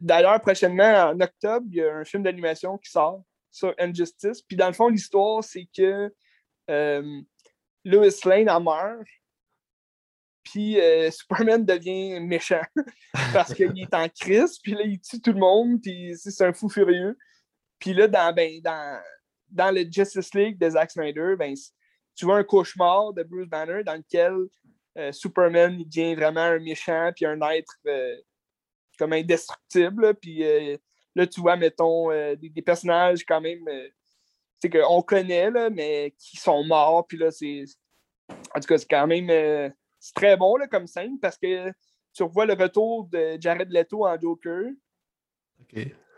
[0.00, 3.22] d'ailleurs, prochainement, en octobre, il y a un film d'animation qui sort
[3.54, 4.42] sur Injustice.
[4.42, 6.12] Puis dans le fond, l'histoire, c'est que
[6.70, 7.20] euh,
[7.84, 9.06] Lois Lane a meurt,
[10.42, 12.62] puis euh, Superman devient méchant
[13.32, 16.52] parce qu'il est en crise, puis là, il tue tout le monde, puis c'est un
[16.52, 17.16] fou furieux.
[17.78, 19.00] Puis là, dans, ben, dans,
[19.48, 21.54] dans le Justice League de Zack Snyder, ben,
[22.16, 24.34] tu vois un cauchemar de Bruce Banner dans lequel
[24.98, 27.72] euh, Superman devient vraiment un méchant, puis un être
[28.98, 30.14] comme indestructible.
[30.14, 30.44] Puis
[31.14, 33.64] là, tu vois, mettons, des, des, personnages quand même
[34.62, 37.06] qu'on connaît, là, mais qui sont morts.
[37.06, 37.64] Puis là, c'est.
[38.54, 39.72] En tout cas, c'est quand même
[40.04, 41.72] c'est très bon là, comme scène parce que
[42.12, 44.70] tu revois le retour de Jared Leto en Joker.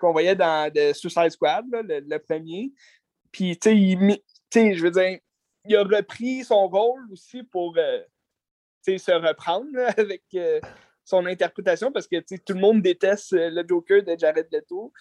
[0.00, 2.72] Qu'on voyait dans The Suicide Squad, le, premier.
[3.30, 3.70] Puis, tu
[4.50, 5.20] sais, je veux dire,
[5.64, 8.00] il a repris son rôle aussi pour euh,
[8.82, 10.60] se reprendre avec euh,
[11.06, 14.92] son interprétation parce que tout le monde déteste euh, le Joker de Jared Leto.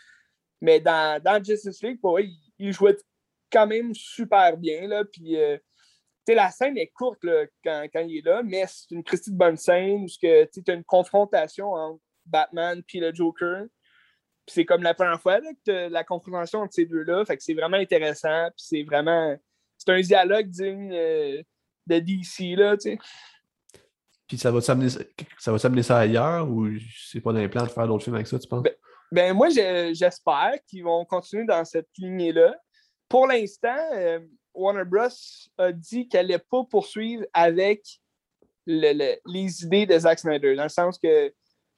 [0.61, 2.95] Mais dans, dans Justice League, pour, il, jouait
[3.51, 4.87] quand même super bien.
[4.87, 5.35] Là, puis,
[6.27, 7.19] la scène est courte
[7.63, 10.83] quand, il est là, mais c'est une Christie de bonne scène où tu as une
[10.83, 13.65] confrontation entre Batman et le Joker.
[14.47, 17.25] C'est comme la première fois que tu la confrontation entre ces deux-là.
[17.25, 18.47] Fait que c'est vraiment intéressant.
[18.55, 19.35] c'est vraiment.
[19.77, 21.43] C'est un dialogue digne euh,
[21.87, 22.75] de DC, là.
[24.27, 24.89] Puis ça va s'amener
[25.37, 26.67] ça va ça ailleurs ou
[27.09, 28.63] c'est pas dans les plans de faire d'autres films avec ça, tu penses?
[28.63, 28.73] Ben,
[29.11, 32.55] ben moi, j'espère qu'ils vont continuer dans cette lignée-là.
[33.07, 34.19] Pour l'instant, euh,
[34.53, 35.09] Warner Bros.
[35.57, 37.83] a dit qu'elle n'allait pas poursuivre avec
[38.65, 41.31] les idées de Zack Snyder, dans le sens que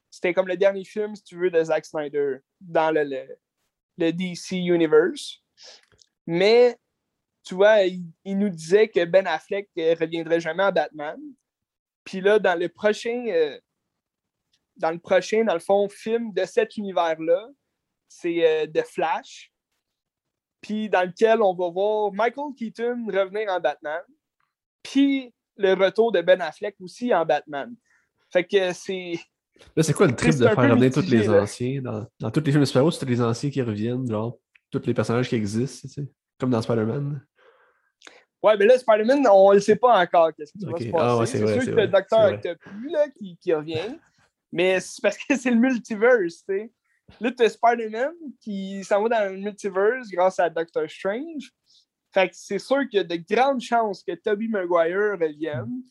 [0.10, 5.44] c'était comme le dernier film, si tu veux, de Zack Snyder dans le, DC Universe.
[6.26, 6.78] Mais,
[7.44, 11.20] tu vois, il, nous disait que Ben Affleck ne reviendrait jamais en Batman.
[12.08, 13.60] Puis là, dans le prochain, euh,
[14.78, 17.48] dans le prochain, dans le fond, film de cet univers-là,
[18.08, 19.52] c'est euh, The Flash
[20.62, 24.02] puis dans lequel on va voir Michael Keaton revenir en Batman,
[24.84, 27.74] puis le retour de Ben Affleck aussi en Batman.
[28.32, 29.14] Fait que c'est.
[29.76, 32.52] Là, c'est quoi le trip de faire revenir tous les anciens dans, dans tous les
[32.52, 34.38] films de super c'est les anciens qui reviennent, genre
[34.70, 36.08] tous les personnages qui existent, tu sais,
[36.40, 37.26] comme dans Spider-Man.
[38.44, 41.38] Ouais, mais là, Spider-Man, on ne sait pas encore qu'est-ce qui va se Ah passer.
[41.40, 42.34] c'est sûr que vrai, le docteur.
[42.34, 43.98] Octopus là, qui, qui revient.
[44.52, 46.72] Mais c'est parce que c'est le multiverse, tu sais.
[47.22, 51.52] Là, tu as Spider-Man qui s'en va dans le multiverse grâce à Doctor Strange.
[52.14, 55.84] Fait que c'est sûr qu'il y a de grandes chances que Tobey Maguire revienne.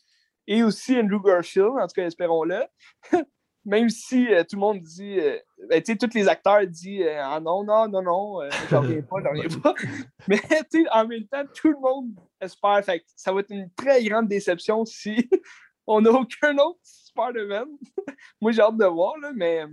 [0.45, 2.61] Et aussi Andrew Garfield, en tout cas, espérons-le.
[3.65, 7.01] Même si euh, tout le monde dit, euh, ben, tu sais, tous les acteurs disent
[7.05, 9.73] euh, Ah non, non, non, non, euh, j'en reviens pas, j'en reviens pas.
[10.27, 12.83] Mais tu sais, en même temps, tout le monde espère.
[12.83, 15.29] Fait que ça va être une très grande déception si
[15.87, 17.67] on n'a aucun autre Spider-Man.
[18.41, 19.65] Moi, j'ai hâte de voir, là, mais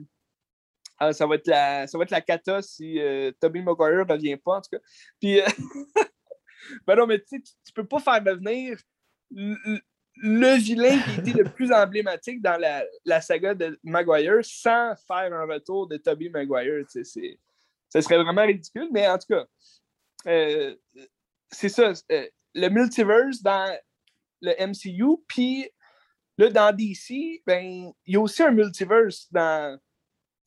[1.02, 4.12] euh, ça, va être la, ça va être la cata si euh, Tobey Maguire ne
[4.12, 4.82] revient pas, en tout cas.
[5.20, 5.46] Puis, euh,
[6.86, 8.78] ben non, mais tu sais, tu tu peux pas faire devenir
[10.16, 12.60] le, vilain qui été le plus emblématique dans
[13.04, 16.84] la, saga de Maguire sans faire un retour de Tobey Maguire.
[16.88, 19.44] Ce serait vraiment ridicule, mais en tout cas,
[20.26, 20.74] euh,
[21.50, 21.92] c'est ça.
[22.10, 23.76] euh, le multiverse dans
[24.40, 25.68] le MCU, puis
[26.38, 29.78] dans DC, ben, il y a aussi un multiverse dans,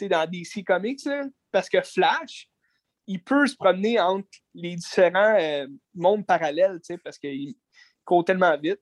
[0.01, 1.08] dans DC Comics,
[1.51, 2.49] parce que Flash,
[3.08, 7.56] il peut se promener entre les différents euh, mondes parallèles, parce qu'il
[8.03, 8.82] court tellement vite.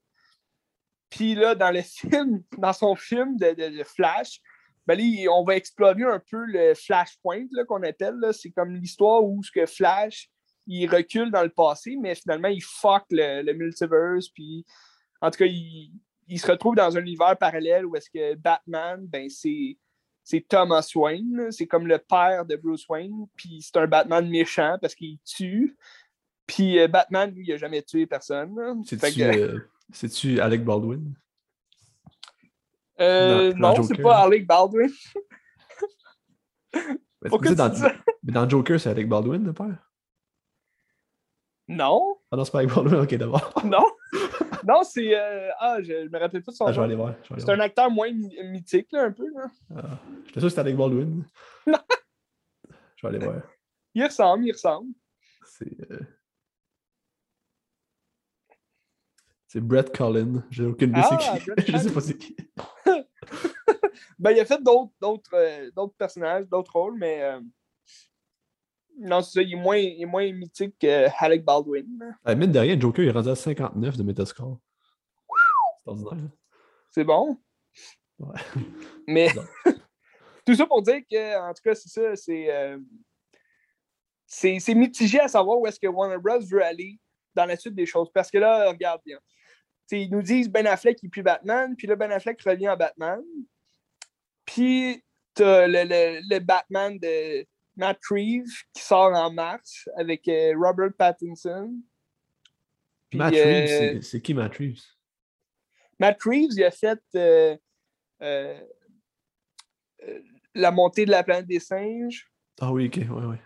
[1.10, 4.40] Puis là, dans le film, dans son film de, de- de Flash,
[4.88, 8.20] ben là, on va explorer un peu le Flashpoint qu'on appelle.
[8.34, 10.30] C'est comme l'histoire où ce que Flash,
[10.68, 14.30] il recule dans le passé, mais finalement, il fuck le, le multiverse.
[14.30, 14.64] Puis,
[15.22, 15.92] en tout cas, il,
[16.28, 19.78] il se retrouve dans un univers parallèle où est-ce que Batman, ben, c'est
[20.28, 24.76] c'est Thomas Wayne, c'est comme le père de Bruce Wayne, puis c'est un Batman méchant
[24.82, 25.78] parce qu'il tue.
[26.48, 28.56] Puis euh, Batman, lui, il a jamais tué personne.
[28.84, 29.60] C'est-tu que- euh,
[29.92, 31.14] c'est-tu Alec Baldwin?
[33.00, 34.90] Euh, Dans- dans non, c'est pas Alec Baldwin.
[37.22, 37.92] Mais Pourquoi tu dans, dis ça?
[38.24, 39.90] mais dans Joker, c'est Alec Baldwin, le père?
[41.68, 43.52] Non, Ah non, c'est pas Alec Baldwin, ok, d'abord.
[43.66, 43.86] non.
[44.68, 45.18] non, c'est.
[45.18, 46.86] euh, Ah, je me rappelle pas de son Ah, je vais nom.
[46.86, 47.16] aller voir.
[47.24, 47.66] je vais aller C'est un voir.
[47.66, 49.28] acteur moins my- mythique, là, un peu.
[49.34, 49.48] Là.
[49.76, 51.24] Ah, J'étais sûr que c'était Alec Baldwin.
[51.66, 51.78] Non.
[52.98, 53.42] Je vais aller voir.
[53.96, 54.90] Il ressemble, il ressemble.
[55.46, 55.92] C'est.
[55.92, 56.00] euh,
[59.56, 60.44] C'est Brett Collin.
[60.52, 61.72] J'ai aucune idée Ah, c'est qui.
[61.72, 62.36] Je sais pas c'est qui.
[64.20, 67.22] Ben, il a fait d'autres, d'autres, euh, d'autres personnages, d'autres rôles, mais.
[67.24, 67.40] euh,
[69.00, 71.86] Non, c'est ça, il est moins, il est moins mythique que Alec Baldwin.
[72.00, 72.08] là.
[72.26, 74.60] Ah, mine de rien, Joker il est rendu à 59 de Metascore.
[75.78, 76.30] C'est ordinaire.
[76.92, 77.38] C'est bon?
[78.20, 78.40] Ouais.
[79.08, 79.30] Mais
[80.46, 82.54] tout ça pour dire que, en tout cas, c'est ça, c'est.
[82.54, 82.78] euh,
[84.26, 86.40] c'est c'est mitigé à savoir où est-ce que Warner Bros.
[86.42, 87.00] veut aller
[87.34, 88.10] dans la suite des choses.
[88.14, 89.20] Parce que là, regarde bien.
[89.88, 92.78] T'sais, ils nous disent Ben Affleck n'est plus Batman, puis là, Ben Affleck revient en
[92.78, 93.22] Batman.
[94.46, 97.46] Puis, t'as le, le, le Batman de
[97.76, 101.74] Matt Reeves qui sort en mars avec euh, Robert Pattinson.
[103.10, 104.82] Puis, Matt euh, Reeves, c'est- c'est qui Matt Reeves?
[106.00, 107.58] Matt Reeves, il a fait euh,
[110.54, 112.32] La montée de la planète des singes.
[112.62, 113.40] Ah oui, ok, ouais, ouais.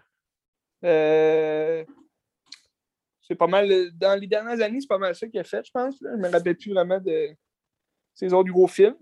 [3.29, 3.69] Euh, c'est pas mal.
[3.93, 6.01] Dans les dernières années, c'est pas mal ça qu'il a fait, je pense.
[6.01, 6.11] là.
[6.15, 7.29] Je me rappelle plus vraiment de
[8.13, 8.97] ses autres gros films.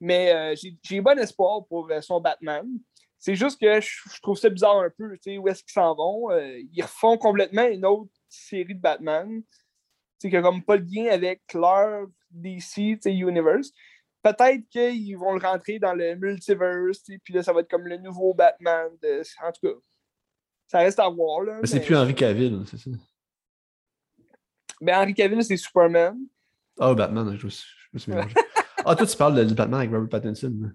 [0.00, 2.66] Mais euh, j'ai- bon espoir pour euh, son Batman.
[3.18, 5.12] C'est juste que je, trouve ça bizarre un peu.
[5.14, 6.30] tu sais, Où est-ce qu'ils s'en vont?
[6.30, 9.42] Euh, ils refont complètement une autre série de Batman.
[9.42, 9.48] tu
[10.18, 13.72] sais, qui n'a comme pas de lien avec leur DC tu sais, Universe.
[14.22, 17.70] Peut-être qu'ils vont le rentrer dans le multiverse, tu sais, puis là, ça va être
[17.70, 18.90] comme le nouveau Batman.
[19.02, 19.74] de- En tout cas,
[20.66, 21.42] ça reste à voir.
[21.42, 22.90] Là, Mais c'est plus Henry Cavill, c'est ça?
[24.80, 26.18] Ben, Henry Cavill, c'est Superman.
[26.78, 28.34] Ah, Batman, je me suis, je me suis mélangé.
[28.84, 30.52] ah, toi, tu parles de, du Batman avec Robert Pattinson.
[30.60, 30.68] là.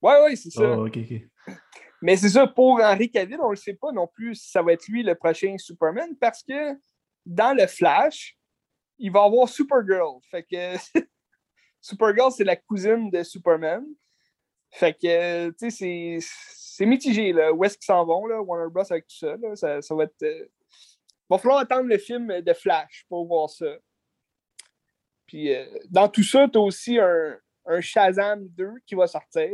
[0.00, 0.72] Ouais, ouais, c'est ça.
[0.78, 1.54] Ok, ok.
[2.00, 4.62] Mais c'est ça, pour Henry Cavill, on ne le sait pas non plus si ça
[4.62, 6.74] va être lui le prochain Superman parce que
[7.24, 8.36] dans le Flash,
[8.98, 10.18] il va avoir Supergirl.
[10.28, 10.74] Fait que
[11.80, 13.84] Supergirl, c'est la cousine de Superman.
[14.70, 17.52] Fait que, tu sais, c'est- c'est mitigé, là.
[17.52, 18.82] Où est-ce qu'ils s'en vont, là, Warner Bros.
[18.90, 19.54] avec tout ça, là.
[19.54, 20.50] Ça, ça va être.
[21.32, 23.76] Va falloir attendre le film de Flash pour voir ça.
[25.26, 29.50] Puis, euh, dans tout ça, tu as aussi un, un Shazam 2 qui va sortir.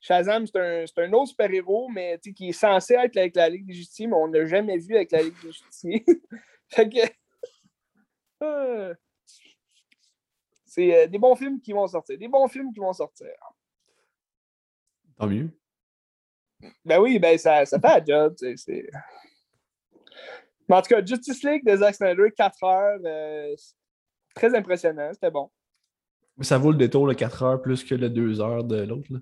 [0.00, 3.72] Shazam, c'est un, un autre super-héros, mais qui est censé être avec la Ligue des
[3.74, 6.04] Justiciers, mais on ne l'a jamais vu avec la Ligue des Justiciers.
[6.68, 6.98] fait que.
[8.44, 8.94] euh,
[10.66, 12.18] c'est euh, des bons films qui vont sortir.
[12.18, 13.32] Des bons films qui vont sortir.
[15.18, 15.50] Tant mieux.
[16.84, 18.34] Ben oui, ben ça, ça fait la job.
[18.56, 18.88] c'est-
[20.68, 23.00] Mais en tout cas, Justice League de Zack Snyder, 4 heures.
[23.04, 23.54] euh,
[24.34, 25.50] très impressionnant, c'était bon.
[26.36, 29.12] Mais ça vaut le détour, le 4 heures, plus que le 2 heures de l'autre.
[29.12, 29.20] là.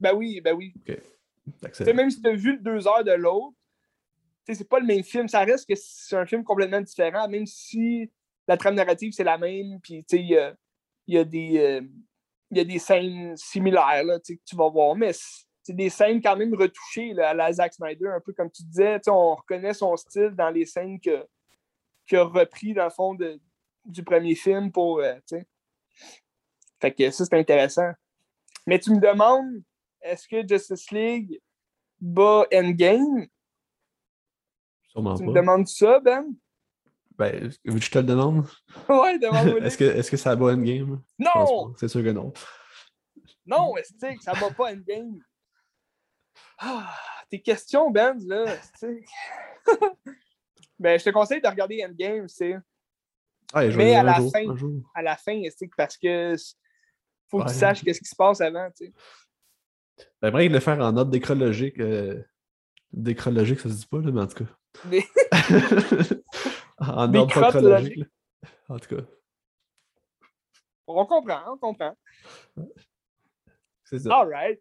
[0.00, 0.74] Ben oui, ben oui.
[1.64, 1.94] Excellent.
[1.94, 3.56] même si tu as vu le 2 heures de l'autre,
[4.46, 5.28] c'est pas le même film.
[5.28, 8.10] Ça reste que c'est un film complètement différent, même si
[8.48, 9.80] la trame narrative, c'est la même.
[9.80, 10.54] Puis, il y a,
[11.06, 11.82] y, a des, euh,
[12.50, 14.96] y a des scènes similaires là, que tu vas voir.
[14.96, 15.12] Mais
[15.62, 18.62] c'est des scènes quand même retouchées là, à la Zack Snyder, un peu comme tu
[18.62, 19.00] disais.
[19.08, 21.22] On reconnaît son style dans les scènes qu'il
[22.12, 23.38] a repris, dans le fond, de,
[23.84, 25.00] du premier film pour.
[25.00, 25.14] Euh,
[26.80, 27.90] fait que ça, c'est intéressant.
[28.66, 29.62] Mais tu me demandes,
[30.00, 31.40] est-ce que Justice League
[32.00, 33.26] bat Endgame?
[34.88, 35.30] Sûrement tu pas.
[35.30, 36.34] me demandes ça, Ben?
[37.18, 38.46] Ben, veux que je te le demande?
[38.88, 39.60] ouais, demande-moi.
[39.60, 41.02] est-ce que, est que ça bat Endgame?
[41.18, 41.74] Non!
[41.76, 42.32] C'est sûr que non.
[43.44, 45.20] Non, est-ce que ça va pas Endgame?
[46.58, 46.94] Ah,
[47.30, 48.44] tes questions, Ben, là,
[48.78, 49.04] tu
[50.78, 52.56] ben, je te conseille de regarder Endgame, c'est.
[53.54, 54.44] Je Mais à la jour, fin,
[54.94, 55.40] à la fin,
[55.76, 56.34] parce que
[57.28, 57.48] faut que Ouais.
[57.52, 58.92] tu saches qu'est-ce qui se passe avant, tu sais.
[60.22, 61.78] J'aimerais le faire en ordre décrologique.
[61.80, 62.22] Euh...
[62.92, 64.50] Décrologique, ça se dit pas, là, mais en tout cas.
[64.86, 65.04] Des-
[66.78, 67.96] en Des ordre pas crottes chronologique.
[67.98, 68.04] là.
[68.68, 69.02] En tout cas,
[70.86, 71.96] On comprend, on comprend.
[73.84, 74.16] c'est ça.
[74.16, 74.60] All right.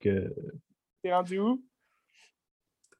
[0.00, 0.34] Que,
[1.02, 1.62] T'es rendu où?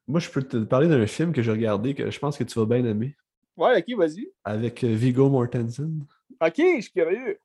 [0.07, 2.59] moi, je peux te parler d'un film que j'ai regardé que je pense que tu
[2.59, 3.17] vas bien aimer.
[3.57, 4.29] Ouais, ok, vas-y.
[4.45, 6.05] Avec euh, Viggo Mortensen,
[6.41, 7.39] Ok, je suis curieux.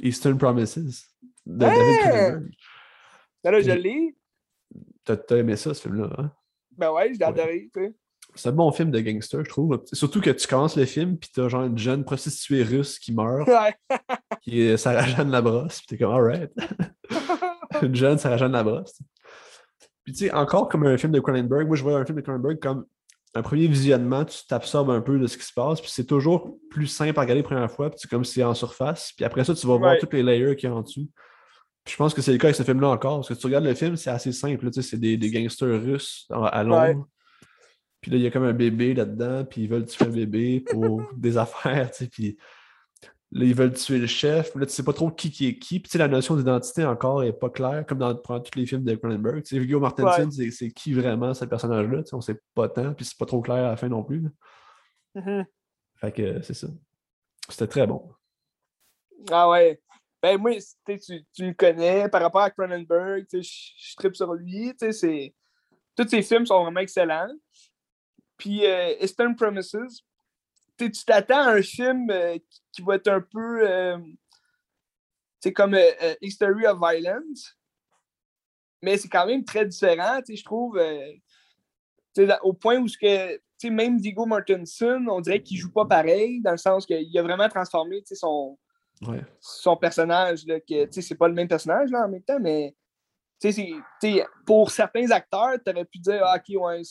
[0.00, 1.06] Eastern Promises,
[1.46, 1.78] de Hey!
[1.78, 2.50] David Cronenberg.
[3.44, 4.16] Ben là, je J'ai- l'ai.
[5.04, 6.32] T'as aimé ça, ce film-là, hein?
[6.76, 7.94] Ben ouais, je l'ai adoré, tu sais.
[8.34, 9.82] C'est un bon film de gangster, je trouve.
[9.92, 13.48] Surtout que tu commences le film, puis t'as genre une jeune prostituée russe qui meurt,
[13.48, 13.74] Ouais.
[14.42, 16.50] qui est Sarah Jeanne Labrosse, puis t'es comme, alright.
[17.92, 19.00] jeune Sarah Jeanne Labrosse.
[20.04, 22.22] Puis tu sais, encore comme un film de Cronenberg, moi je vois un film de
[22.22, 22.86] Cronenberg comme
[23.34, 26.56] un premier visionnement, tu t'absorbes un peu de ce qui se passe, puis c'est toujours
[26.70, 29.24] plus simple à regarder la première fois, puis c'est comme si c'est en surface, puis
[29.24, 31.08] après ça, tu vas voir tous les layers qu'il y a en dessous.
[31.84, 33.64] Puis je pense que c'est le cas avec ce film-là encore, parce que tu regardes
[33.64, 37.06] le film, c'est assez simple, tu sais, c'est des, des gangsters russes à à Londres.
[38.00, 40.60] Puis là, il y a comme un bébé là-dedans, puis ils veulent tuer un bébé
[40.60, 42.38] pour des affaires, tu sais, puis
[43.32, 45.80] là, ils veulent tuer le chef, là, tu sais pas trop qui qui est qui,
[45.80, 48.84] puis tu sais, la notion d'identité encore est pas claire, comme dans, tous les films
[48.84, 49.42] de Cronenberg.
[49.42, 50.50] Tu sais, Viggo Mortensen, Ouais.
[50.50, 53.40] c'est- qui vraiment ce personnage-là, tu sais, on sait pas tant, puis c'est pas trop
[53.40, 54.28] clair à la fin non plus.
[55.14, 55.44] Mhm.
[55.96, 56.68] Fait que c'est ça.
[57.48, 58.12] C'était très bon.
[59.30, 59.80] Ah ouais.
[60.22, 60.52] Ben moi,
[60.86, 60.98] tu,
[61.32, 64.92] tu, le connais par rapport à Cronenberg, tu sais, je tripe sur lui, tu sais,
[64.92, 65.34] c'est...
[65.96, 67.32] Tous ses films sont vraiment excellents.
[68.36, 69.72] Puis euh, Eastern Promises,
[70.86, 73.68] tu t'attends à un film euh, qui- qui va être un peu...
[73.68, 73.98] euh,
[75.40, 77.56] c'est comme euh, euh, History of Violence,
[78.82, 80.78] mais c'est quand même très différent, je trouve.
[80.78, 81.12] euh,
[82.42, 86.50] au point où ce que, même Viggo Mortensen, on dirait qu'il joue pas pareil, dans
[86.52, 88.58] le sens qu'il a vraiment transformé son,
[89.06, 89.22] Ouais.
[89.40, 92.74] son personnage, là, que c'est pas le même personnage là, en même temps, mais
[94.44, 96.82] pour certains acteurs, tu aurais pu dire, ah, ok, ouais,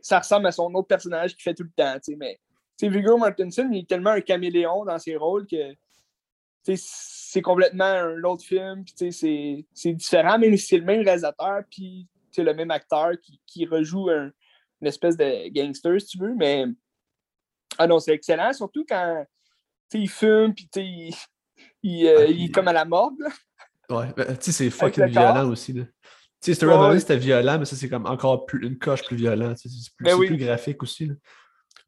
[0.00, 2.38] ça ressemble à son autre personnage qu'il fait tout le temps, mais
[2.76, 5.74] sais, Viggo Mortensen, il est tellement un caméléon dans ses rôles que
[6.62, 9.12] c'est complètement un autre film, c'est-
[9.92, 14.32] différent, si c'est le même réalisateur, puis c'est le même acteur qui, qui rejoue un-
[14.80, 16.66] une espèce de gangster, si tu veux, mais
[17.78, 19.24] ah non, c'est excellent, surtout quand
[19.94, 21.14] il fume, puis il,
[21.82, 23.28] il, euh, Ah, il est comme à la morgue, là.
[23.88, 25.72] Ouais, ben, tu sais, c'est fucking violent aussi.
[25.72, 25.84] Là.
[25.84, 25.90] Tu
[26.40, 29.16] sais, Story Ouais, c'était violent, mais ça, c'est comme encore plus, une coche plus
[29.56, 30.26] sais, C'est plus, Ben oui.
[30.26, 31.06] plus graphique aussi.
[31.06, 31.14] là.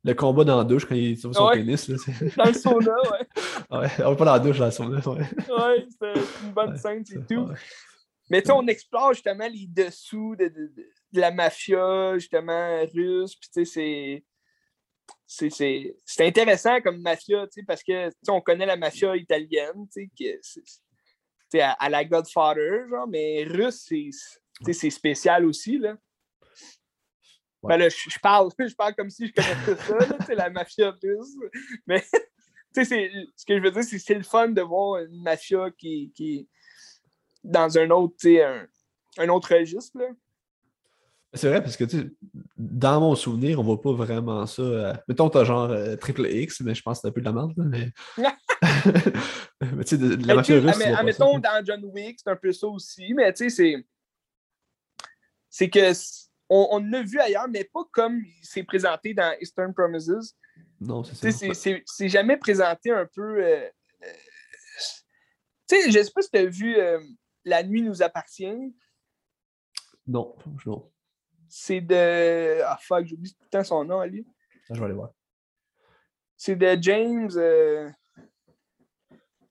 [0.05, 1.57] Le combat dans la douche quand il trouve son Ouais.
[1.57, 1.89] pénis.
[1.89, 3.27] Là, c'est- dans le sauna, ouais.
[3.79, 4.99] ouais, on va pas dans la douche, dans la sauna.
[5.01, 5.19] Ouais.
[5.51, 7.49] Ouais, c'était une bonne scène, c'est tout.
[8.31, 13.35] Mais tu sais, on explore justement les dessous de, de- de- la mafia, justement, russe.
[13.37, 14.25] Puis tu sais, c'est.
[15.27, 19.87] c'est- C'est c'est intéressant comme mafia, tu sais, parce que on connaît la mafia italienne,
[19.93, 24.11] tu sais, c'est- à, à la Godfather, genre, mais russe, c'est
[24.73, 25.97] c'est spécial aussi, là.
[27.63, 27.75] Ouais.
[27.77, 30.91] Ben là, je, je parle, je parle comme si je connaissais ça, sais, la mafia
[31.03, 31.37] russe.
[31.87, 32.03] Mais
[32.73, 35.71] c'est- ce que je veux dire, c'est que c'est le fun de voir une mafia
[35.77, 36.47] qui, qui est
[37.43, 38.67] dans un autre, tu sais, un,
[39.19, 39.99] un autre registre.
[41.35, 41.85] C'est vrai, parce que
[42.57, 44.63] dans mon souvenir, on voit pas vraiment ça.
[44.63, 47.27] euh, Mettons, t'as genre euh, triple X, mais je pense que c'est un peu de
[47.27, 47.53] la merde.
[47.57, 47.93] mais
[49.61, 51.41] mais tu sais, de, de la Mais mafia russe, ça, admettons, quoi.
[51.41, 53.87] dans John Wick, c'est un peu ça aussi, mais tu sais, c'est.
[55.51, 55.93] C'est que.
[56.51, 60.35] On, on l'a vu ailleurs, mais pas comme c'est présenté dans Eastern Promises.
[60.81, 61.55] Non, c'est Tu ça.
[61.55, 63.45] sais, c'est- jamais présenté un peu.
[63.45, 63.69] euh,
[64.03, 64.13] euh,
[65.69, 66.99] tu sais, je sais pas si tu as vu euh,
[67.45, 68.75] La nuit nous appartient.
[70.07, 70.37] Non,
[70.67, 70.91] non.
[71.49, 72.61] C'est de.
[72.65, 74.27] Ah fuck, j'oublie tout le temps son nom, Ali.
[74.67, 75.13] Ça, je vais aller voir.
[76.37, 77.31] C'est de James.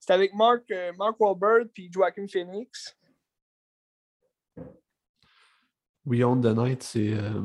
[0.00, 0.62] C'est avec Mark,
[0.96, 2.96] Mark Wahlberg puis Joaquin Phoenix.
[6.08, 7.12] We Own the Night, c'est.
[7.12, 7.42] euh,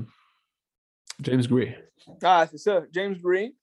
[1.19, 1.77] James Gray.
[2.21, 3.55] Ah, c'est ça, James Gray.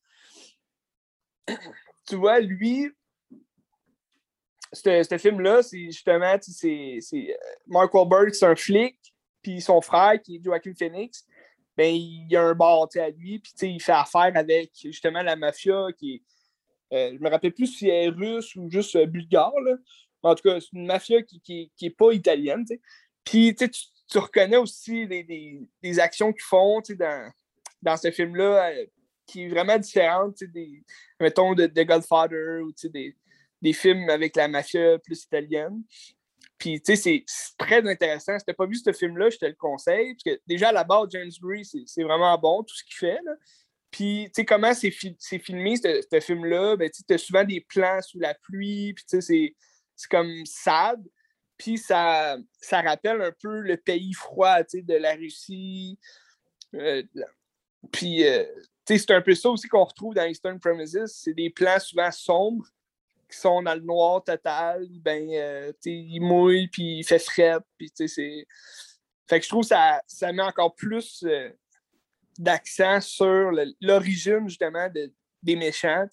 [2.09, 2.91] tu vois, lui,
[4.73, 7.35] ce film-là, c'est justement, c'est euh,
[7.67, 8.97] Mark Wahlberg, c'est un flic,
[9.43, 11.27] puis son frère, qui est Joaquin Phoenix,
[11.77, 15.87] ben, il a un bar à lui, puis il fait affaire avec justement la mafia
[15.99, 16.23] qui est.
[16.95, 19.59] euh, je me rappelle plus si elle est russe ou juste euh, bulgare.
[19.65, 19.77] Là.
[20.23, 22.65] En tout cas, c'est une mafia qui, qui, qui est pas italienne.
[22.67, 22.81] tu sais.
[23.25, 27.33] Puis tu, sais, tu- tu reconnais aussi les, actions qu'ils font dans,
[27.81, 28.87] dans ce film-là, euh,
[29.27, 30.83] qui est vraiment différente des,
[31.21, 33.17] mettons, de, de Godfather ou des,
[33.63, 35.83] des films avec la mafia plus italienne.
[36.59, 37.25] Puis, tu sais, c'est-
[37.57, 38.39] très intéressant.
[38.39, 40.15] Si t'as pas vu ce film-là, je te le conseille.
[40.15, 43.19] Parce que déjà, à la base, James Gray, c'est vraiment bon, tout ce qu'il fait.
[43.25, 43.33] Là.
[43.91, 47.61] Puis, tu sais, comment c'est fi- c'est filmé, ce film-là, ben, tu as souvent des
[47.61, 49.57] plans sous la pluie, puis tu sais, c'est-
[49.97, 51.03] c'est comme sad.
[51.61, 55.99] Puis, ça, ça rappelle un peu le pays froid, de la Russie.
[56.75, 57.03] Euh,
[57.93, 58.45] puis, euh,
[58.87, 61.05] c'est un peu ça aussi qu'on retrouve dans Eastern Promises.
[61.07, 62.67] C'est des plans souvent sombres
[63.31, 64.87] qui sont dans le noir total.
[65.03, 68.47] Ben, euh, il mouille, puis il fait fret, puis c'est...
[69.29, 71.51] Fait que je trouve que ça, ça met encore plus euh,
[72.39, 73.53] d'accent sur
[73.83, 76.07] l'origine, justement, de- des méchants,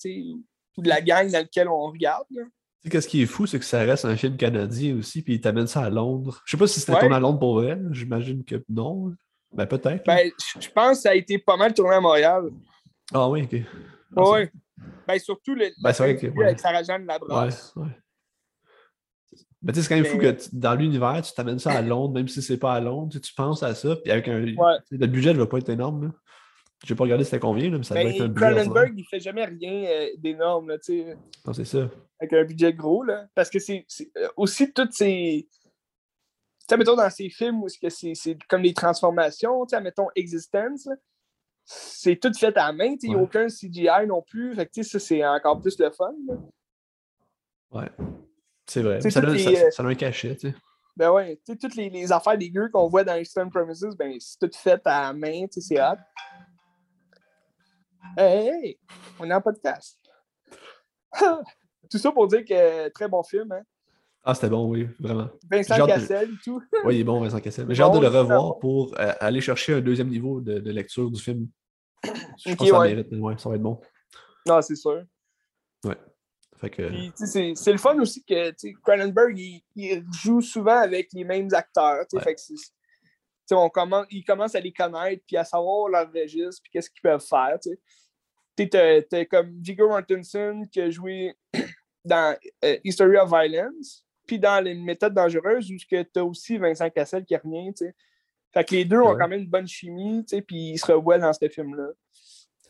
[0.76, 2.28] ou de la gang dans laquelle on regarde.
[2.32, 2.44] là.
[2.82, 5.36] Tu sais, qu'est-ce qui est fou, c'est que ça reste un film canadien aussi, puis
[5.36, 6.42] il t'amène ça à Londres.
[6.46, 7.00] Je sais pas si c'était Ouais.
[7.00, 9.14] tourné à Londres pour vrai, j'imagine que non.
[9.54, 10.06] Ben peut-être.
[10.06, 12.50] Ben, je pense que ça a été pas mal tourné à Montréal.
[13.14, 13.62] ah oui, ok.
[14.16, 14.52] Ah, Ouais, ouais.
[15.08, 16.46] Ben, surtout le, Ben, c'est vrai la que- ouais.
[16.46, 17.74] avec Sarah-Jeanne Ouais, Labrosse.
[17.78, 17.88] ouais.
[19.64, 22.14] Mais tu sais, c'est quand même fou que dans l'univers, tu t'amènes ça à Londres,
[22.14, 24.40] même si c'est pas à Londres, tu penses à ça, puis avec un.
[24.40, 26.06] Le budget ne va pas être énorme.
[26.06, 26.12] Là.
[26.86, 28.52] J'ai pas regardé c'était combien, là, mais ça doit Ben, être un budget.
[28.54, 31.18] Cronenberg, il fait jamais rien euh, d'énorme, là, tu sais.
[31.46, 31.90] Non, c'est ça.
[32.20, 33.28] avec un budget gros, là.
[33.34, 33.86] Parce que c'est
[34.18, 35.48] euh, aussi toutes ces.
[35.52, 40.88] Tu sais, mettons dans ces films où c'est comme les transformations, tu sais, mettons Existence,
[41.66, 43.24] c'est tout fait à la main, tu sais, il n'y a Ouais.
[43.24, 44.54] aucun CGI non plus.
[44.56, 46.14] Fait que, tu sais, ça, c'est encore plus le fun.
[46.28, 46.36] là.
[47.72, 47.90] Ouais.
[48.68, 49.02] C'est vrai.
[49.02, 50.56] Ça donne, les, ça, euh, ça donne un cachet, tu sais.
[50.96, 54.16] Ben ouais, tu sais, toutes les, les affaires dégueu qu'on voit dans Eastern Promises, ben,
[54.20, 55.96] c'est tout fait à la main, tu sais, c'est hot.
[58.18, 58.80] Hey, hey,
[59.20, 60.00] on est en podcast.
[61.90, 63.62] tout ça pour dire que très bon film, hein.
[64.24, 65.30] Ah, c'était bon, oui, vraiment.
[65.50, 66.62] Vincent de- Cassel et tout.
[66.84, 67.66] Oui, il est bon, Vincent Cassel.
[67.66, 68.60] Mais j'ai Bon, hâte de le revoir bon.
[68.60, 71.48] pour euh, aller chercher un deuxième niveau de, de lecture du film.
[72.04, 72.10] Je
[72.56, 72.94] pense que ça ouais.
[72.96, 73.08] mérite.
[73.14, 73.80] Ouais, ça va être bon.
[74.46, 75.04] Non, c'est sûr.
[76.58, 81.24] Fait que, Puis, c'est le fun aussi que Cronenberg, il, il joue souvent avec les
[81.24, 82.04] mêmes acteurs.
[82.12, 82.20] Ouais.
[82.22, 82.42] fait que
[83.52, 87.02] on commence, il commence à les connaître puis à savoir leur registre puis qu'est-ce qu'ils
[87.02, 87.58] peuvent faire.
[88.58, 91.36] Tu t'as comme Viggo Mortensen qui a joué
[92.06, 96.90] dans euh, History of Violence puis dans Les méthodes dangereuses où tu as aussi Vincent
[96.90, 97.74] Cassel qui revient.
[97.74, 97.96] tu sais.
[98.54, 101.34] Fait que les deux ont quand même une bonne chimie puis ils se revoient dans
[101.34, 101.90] ce film-là.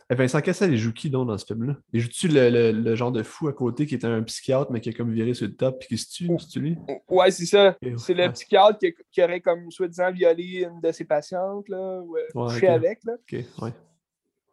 [0.10, 1.76] Eh, Vincent Cassel, il joue qui donc dans ce film-là?
[1.92, 4.80] Il joue-tu le, le- le genre de fou à côté qui était un psychiatre mais
[4.80, 6.30] qui a comme viré sur le top puis qui se tue?
[6.40, 6.78] C'est-tu lui?
[7.10, 7.76] Ouais, c'est ça.
[7.98, 12.16] C'est le psychiatre qui, qui aurait comme soi-disant violé une de ses patientes, là, ou
[12.18, 13.14] euh, Ouais, avec, là.
[13.16, 13.74] Ok, ouais.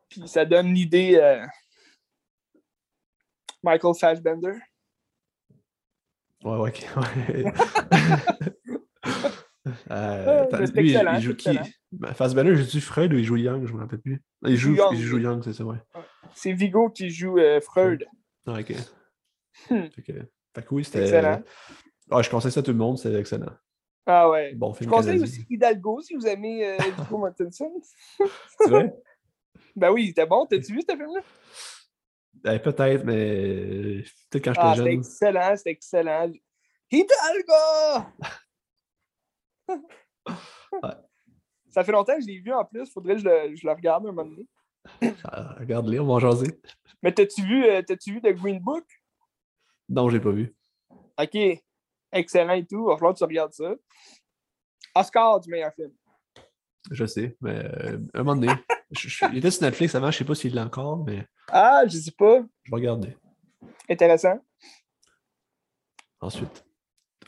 [0.09, 1.45] Puis ça donne l'idée euh,
[3.63, 4.55] Michael Fassbender.
[6.45, 6.87] Ouais, ouais, ok.
[6.97, 7.45] ouais.
[9.91, 11.49] Euh, attends, lui, il- excellent, il joue qui?
[11.49, 11.67] excellent.
[11.99, 13.67] Ben, Fassbender, joue-tu Freud ou il joue Young?
[13.67, 14.23] Je me rappelle plus.
[14.43, 14.93] Non, Il joue, Young.
[14.93, 15.79] il joue Young, c'est ça, ouais.
[16.35, 18.05] C'est Vigo qui joue euh, Freud.
[18.47, 18.73] Ah, ok.
[19.71, 19.89] Hmm.
[19.95, 21.03] Fait que, fait que oui, c'était.
[21.03, 21.43] Excellent.
[22.11, 23.53] Ouais, je conseille ça à tout le monde, c'est excellent.
[24.07, 24.53] Ah ouais.
[24.55, 25.25] Bon Je film conseille canadien.
[25.25, 27.71] aussi Hidalgo si vous aimez euh, Viggo Mortensen.
[28.61, 28.95] C'est vrai?
[29.75, 30.45] Ben oui, c'était bon.
[30.45, 31.21] T'as-tu vu ce film-là?
[32.55, 34.99] Eh, Peut-être, mais peut-être quand j'étais Ah, c'était jeune.
[35.01, 36.33] excellent, c'était excellent.
[36.91, 38.07] Hidalgo!
[41.75, 42.89] Ça fait longtemps que je l'ai vu en plus.
[42.93, 44.47] Faudrait que je le, je le regarde un moment donné.
[45.25, 46.61] Ah, Regarde-les, on va en jaser.
[47.03, 48.85] Mais t'as-tu vu, euh, vu The Green Book?
[49.89, 50.55] Non, je l'ai pas vu.
[51.21, 51.37] OK.
[52.13, 52.85] Excellent et tout.
[52.87, 53.75] Il va falloir que tu regardes ça.
[54.95, 55.91] Oscar du meilleur film.
[56.91, 58.53] Je sais, mais euh, un moment donné.
[58.93, 61.83] je- je- il était sur Netflix avant, je sais pas s'il l'a encore, mais Ah,
[61.87, 62.41] je sais pas.
[62.63, 63.17] je vais regarder.
[63.89, 64.39] Intéressant.
[66.21, 66.65] Ensuite.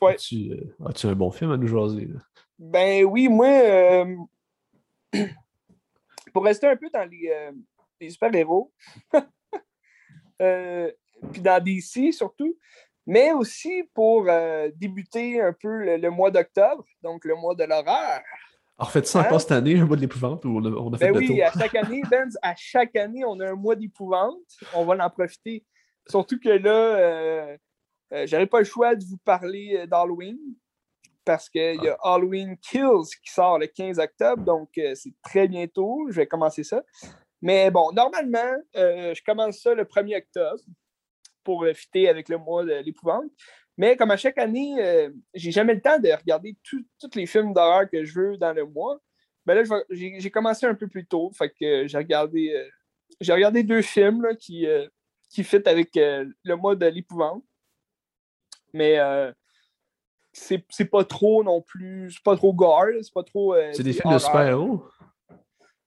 [0.01, 0.13] Ouais.
[0.15, 2.07] As-tu euh, as-tu un bon film à nous jaser?
[2.07, 2.21] là?
[2.59, 4.07] Ben oui, moi,
[6.33, 7.53] pour rester un peu dans les, euh,
[8.01, 8.73] les super-héros,
[10.43, 10.91] euh,
[11.33, 12.57] puis dans DC surtout,
[13.07, 17.65] mais aussi pour euh, débuter un peu le, le mois d'octobre, donc le mois de
[17.65, 18.21] l'horreur.
[18.79, 19.27] Alors, faites ça Hein?
[19.27, 21.19] encore cette année, un mois de l'épouvante, ou on a, on a fait Ben le
[21.21, 21.39] oui, tour?
[21.43, 24.37] à chaque année, Benz, à chaque année, on a un mois d'épouvante.
[24.75, 25.65] On va en profiter.
[26.09, 27.57] Surtout que là,
[28.27, 30.37] j'aurais pas le choix de vous parler d'Halloween.
[31.27, 35.49] Parce qu'il y a Halloween Kills qui sort le 15 octobre, donc euh, c'est très
[35.49, 36.07] bientôt.
[36.09, 36.83] Je vais commencer ça.
[37.43, 40.63] Mais bon, normalement, euh, je commence ça le 1er octobre
[41.45, 43.31] pour fitter avec le mois de l'épouvante.
[43.77, 47.53] Mais comme à chaque année, euh, j'ai jamais le temps de regarder tous les films
[47.53, 48.99] d'horreur que je veux dans le mois.
[49.45, 51.31] Ben là, j'ai commencé un peu plus tôt.
[51.37, 52.69] Fait que j'ai regardé,
[53.21, 54.67] j'ai regardé deux films qui,
[55.31, 57.45] qui fit avec le mois de l'épouvante.
[58.73, 58.99] Mais
[60.37, 62.11] c'est pas trop non plus.
[62.13, 63.55] C'est pas trop gore, c'est pas trop.
[63.55, 64.85] Euh, c'est des films de super-héros?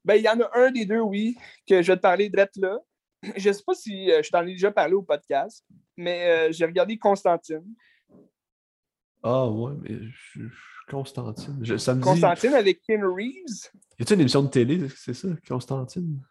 [0.03, 1.37] Ben, il y en a un des deux, oui,
[1.67, 2.79] que je vais te parler direct là.
[3.35, 5.65] Je sais pas si euh, je t'en ai déjà parlé au podcast,
[5.97, 7.65] mais euh, j'ai regardé Constantine.
[9.21, 9.97] Ah ouais, mais
[10.33, 10.43] je,
[10.87, 11.77] Constantine.
[11.77, 13.69] ça me Constantine avec Ken Reeves.
[13.99, 16.21] Y a-t-il une émission de télé, c'est ça, Constantine?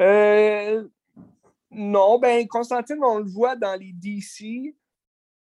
[0.00, 0.84] Euh,
[1.70, 4.74] non, ben Constantine, on le voit dans les DC.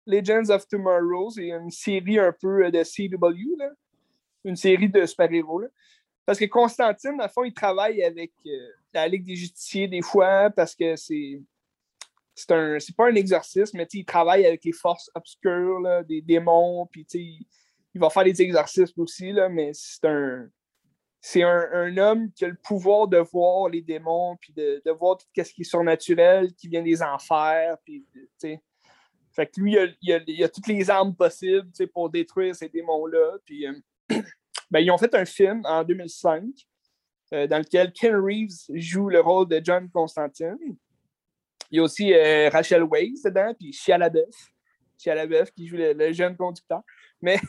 [0.06, 3.70] Legends of Tomorrow, c'est une série un peu euh, de CW, là.
[4.44, 5.64] une série de super-héros.
[6.26, 8.50] Parce que Constantine, à fond, il travaille avec euh,
[8.94, 11.42] la Ligue des Justiciers des fois parce que c'est.
[12.34, 16.22] C'est, un, c'est pas un exorcisme, mais il travaille avec les forces obscures, là, des
[16.22, 20.50] démons, puis il va faire des exorcismes aussi, là, mais c'est un,
[21.20, 25.18] c'est un, homme qui a le pouvoir de voir les démons, puis de, de voir
[25.18, 28.06] tout ce qui est surnaturel, qui vient des enfers, puis
[29.34, 33.38] fait que lui, il a, a, toutes les armes possibles pour détruire ces démons-là.
[33.46, 33.74] Puis, euh,
[34.72, 36.44] ben, ils ont fait un film en 2005
[37.34, 40.58] euh, dans lequel Ken Reeves joue le rôle de John Constantine.
[41.70, 44.52] Il y a aussi euh, Rachel Weisz dedans, puis Shia LaBeouf.
[44.98, 46.82] Shia LaBeouf qui joue le, jeune conducteur.
[47.22, 47.40] Mais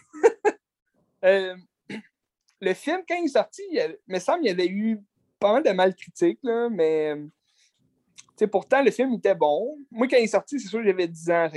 [1.23, 5.01] le film, quand il est sorti, il, me semble qu'il y avait eu
[5.41, 6.39] pas mal de mal critiques,
[6.71, 7.17] mais
[8.51, 9.79] pourtant, le film était bon.
[9.91, 11.51] Moi, quand il est sorti, c'est sûr que j'avais 10 ans.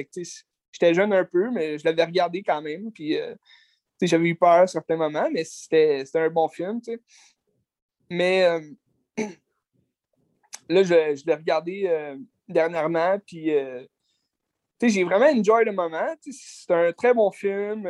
[0.71, 2.91] J'étais jeune un peu, mais je l'avais regardé quand même.
[2.91, 3.35] Puis, euh,
[4.01, 6.81] j'avais eu peur à certains moments, mais c'était un bon film.
[8.09, 8.59] Mais euh,
[10.69, 12.17] là, je, je l'ai regardé euh,
[12.47, 13.17] dernièrement.
[13.25, 13.51] Puis,
[14.81, 16.13] j'ai vraiment enjoy le moment.
[16.21, 17.87] C'est un très bon film.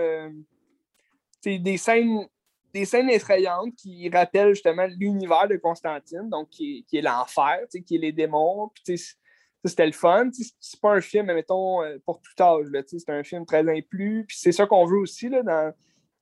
[1.44, 2.28] des scènes
[2.76, 8.00] des scènes effrayantes qui rappellent justement l'univers de Constantine, donc qui est, l'enfer, qui est
[8.00, 8.70] les démons.
[8.84, 9.16] Puis,
[9.64, 10.30] c'était le fun.
[10.60, 12.68] C'est pas un film, mettons, euh, pour tout âge.
[12.86, 14.26] C'est un film très implu.
[14.28, 15.74] Puis c'est ça qu'on veut aussi là, dans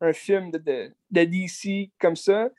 [0.01, 2.49] un film de, de, DC comme ça.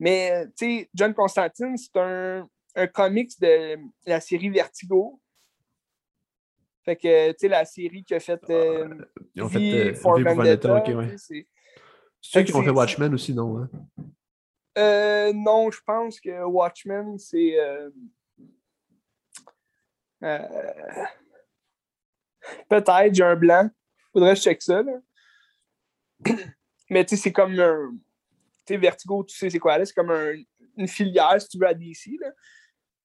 [0.00, 0.46] Mais
[0.92, 5.20] John Constantine, c'est un, un comics de la série Vertigo.
[6.84, 8.88] Fait que, tu sais, la série qui a fait, euh,
[9.34, 10.82] Ils ont fait euh, for Vendetta,
[12.20, 13.58] c'est ceux qui ont fait Watchmen aussi, non?
[13.58, 13.70] Hein?
[14.76, 17.58] Euh, non, je pense que Watchmen, c'est.
[17.58, 17.90] Euh,
[20.22, 21.04] euh,
[22.68, 23.70] peut-être, j'ai un blanc.
[24.12, 24.82] Faudrait que je check ça.
[24.82, 24.92] Là.
[26.90, 27.90] Mais tu sais, c'est comme un.
[28.66, 29.84] Tu sais, Vertigo, tu sais, c'est quoi là?
[29.84, 30.34] C'est comme un,
[30.76, 32.10] une filière, si tu veux, à DC.
[32.20, 32.30] Là.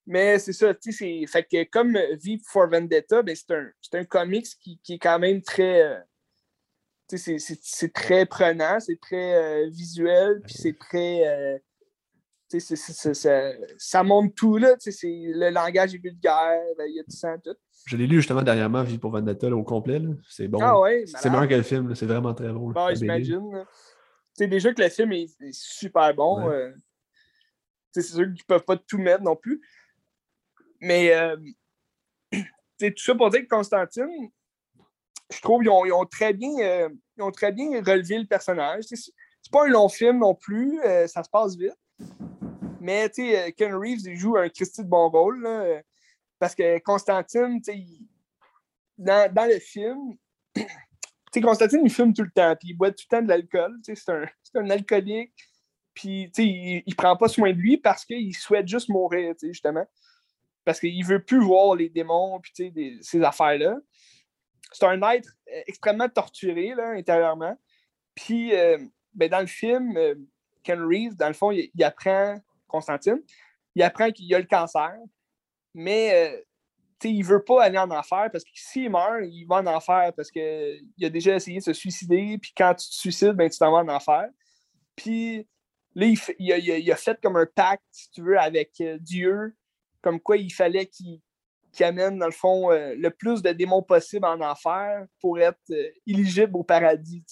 [0.06, 4.04] Mais c'est ça, tu sais, fait que comme V for Vendetta, ben, c'est un, un
[4.04, 6.04] comics qui, qui, est quand même très
[7.08, 11.28] c'est très prenant, c'est très euh, visuel, puis c'est très.
[11.28, 11.58] Euh,
[13.78, 14.76] ça, montre tout, là.
[14.86, 17.56] Le langage est vulgaire, ben, il y a du sang, tout.
[17.88, 20.00] Je l'ai lu justement dernièrement, Vie pour Vendetta, au complet.
[20.30, 20.60] C'est bon.
[20.62, 22.72] Ah ouais, c'est meilleur que le film, c'est vraiment très bon.
[22.76, 23.66] Ah, j'imagine.
[24.38, 26.48] Déjà que le film est, super bon.
[26.50, 26.72] Euh,
[27.92, 29.62] c'est sûr qu'ils peuvent pas tout mettre non plus.
[30.80, 31.12] Mais
[32.80, 34.30] tout ça pour dire que Constantine,
[35.32, 38.86] je trouve qu'ils ont, très bien, euh, ont très bien relevé le personnage.
[38.86, 41.78] C'est pas un long film non plus, euh, ça se passe vite.
[42.80, 45.48] Mais euh, Ken Reeves joue un Christy de bon rôle.
[46.40, 47.62] parce que Constantine,
[48.98, 50.18] dans, dans, le film,
[51.42, 53.78] Constantine, il fume tout le temps, puis il boit tout le temps de l'alcool.
[53.84, 55.34] C'est un, un, alcoolique.
[55.94, 59.86] Puis, il, il prend pas soin de lui parce qu'il souhaite juste mourir, justement.
[60.66, 63.78] Parce qu'il veut plus voir les démons, puis ces affaires-là
[64.72, 67.58] c'est un être euh, extrêmement torturé là, intérieurement.
[68.16, 68.78] Puis, euh,
[69.14, 70.16] ben, dans le film, euh,
[70.64, 73.22] Ken Reeves, dans le fond, il, apprend, Constantine,
[73.76, 74.94] il apprend qu'il a le cancer,
[75.74, 76.44] mais
[77.04, 80.14] il ne veut pas aller en enfer parce que s'il meurt, il va en enfer
[80.16, 83.58] parce qu'il a déjà essayé de se suicider, puis quand tu te suicides, ben, tu
[83.58, 84.30] t'en vas en enfer.
[84.96, 85.48] Puis
[85.96, 86.06] là,
[86.40, 89.56] il, a, fait comme un pacte, si tu veux, avec Dieu,
[90.02, 91.20] comme quoi il fallait qu'il
[91.74, 95.60] qui amène, dans le fond, euh, le plus de démons possible en enfer pour être
[95.72, 97.26] euh, éligible au paradis.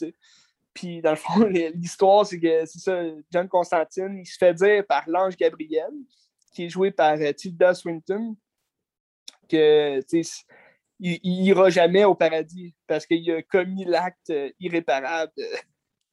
[0.74, 4.86] Puis, dans le fond, l'histoire, c'est que c'est ça, John Constantine, il se fait dire
[4.88, 5.92] par l'ange Gabriel,
[6.54, 8.36] qui est joué par euh, Tilda Swinton,
[9.48, 10.00] que
[11.04, 15.32] il n'ira jamais au paradis parce qu'il a commis l'acte irréparable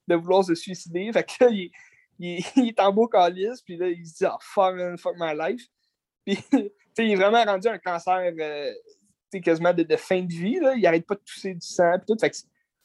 [0.06, 1.12] de vouloir se suicider.
[1.12, 1.70] Fait que là, il,
[2.56, 5.62] il, est en beau calice, puis là, il se dit Ah, fuck, fuck my life.
[6.28, 6.38] Puis,
[6.98, 8.72] il est vraiment rendu un cancer euh,
[9.42, 10.58] quasiment de, fin de vie.
[10.60, 10.74] Là.
[10.74, 12.26] Il arrête pas de tousser du sang, puis tout.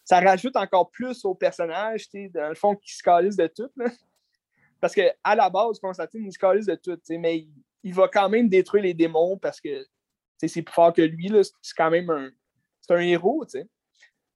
[0.05, 3.69] Ça rajoute encore plus au personnage, dans le fond, qui se calisse de tout.
[4.81, 7.47] Parce qu'à la base, Constantine, il se calisse de tout, mais
[7.83, 9.85] il, va quand même détruire les démons parce que
[10.37, 11.31] c'est plus fort que lui.
[11.61, 12.29] C'est quand même un,
[12.89, 13.67] un héros, tu sais.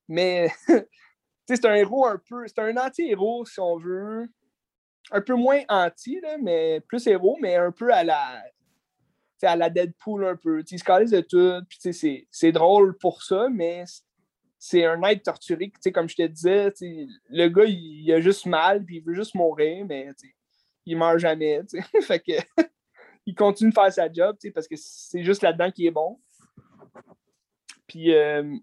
[0.07, 0.49] Mais
[1.49, 2.47] c'est un héros un peu.
[2.47, 4.29] C'est un anti-héros, si on veut.
[5.11, 8.41] Un peu moins anti, là, mais plus héros, mais un peu à la.
[9.39, 10.63] Tu à la Deadpool un peu.
[10.63, 11.65] Tu il se calisse de tout.
[11.69, 13.83] Puis, tu c'est- drôle pour ça, mais
[14.57, 15.71] c'est un être torturé.
[15.81, 19.03] Tu comme je te disais, tu sais, le gars, il, a juste mal, puis il
[19.03, 20.35] veut juste mourir, mais tu
[20.85, 21.61] il meurt jamais.
[21.65, 22.31] tu fait que
[23.25, 26.19] il continue de faire sa job, tu parce que c'est juste là-dedans qu'il est bon.
[27.85, 28.55] Puis, euh,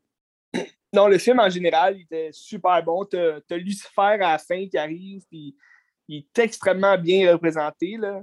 [0.92, 3.04] non, le film en général, il était super bon.
[3.04, 5.56] T'as as Lucifer à la fin qui arrive, puis
[6.08, 7.96] il est extrêmement bien représenté.
[7.96, 8.22] Là.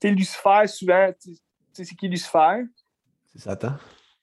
[0.00, 1.43] Tu Lucifer, souvent, tu tu
[1.76, 2.62] sais, c'est qui Lucifer?
[3.32, 3.76] C'est Satan.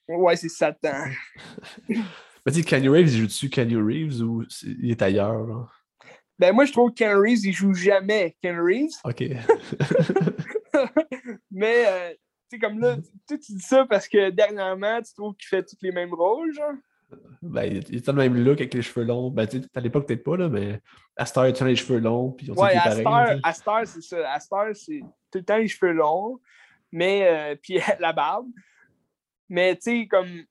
[0.08, 1.04] Ouais, c'est Satan.
[1.88, 5.46] Mais tu sais, Kenny Reeves, il joue dessus Kenny Reeves ou il est ailleurs?
[5.46, 5.66] Là?
[6.38, 8.90] Ben, moi, je trouve que Ken Reeves, il joue jamais Ken Reeves.
[9.04, 9.22] Ok.
[11.50, 12.10] Mais, euh,
[12.50, 12.96] tu sais, comme là,
[13.28, 16.52] tu, tu dis ça parce que dernièrement, tu trouves qu'il fait tous les mêmes rôles,
[16.52, 16.72] genre?
[17.42, 19.30] ben, il il a le même look avec les cheveux longs.
[19.30, 20.80] Ben, tu sais, à l'époque, peut-être pas, là, mais
[21.16, 22.32] à Star, il a les cheveux longs.
[22.32, 24.32] Puis on Ouais, est Star, c'est ça.
[24.32, 25.00] À Star, c'est
[25.30, 26.40] tout le temps les cheveux longs,
[26.92, 28.48] mais euh, puis la barbe.
[29.48, 30.44] Mais tu sais, comme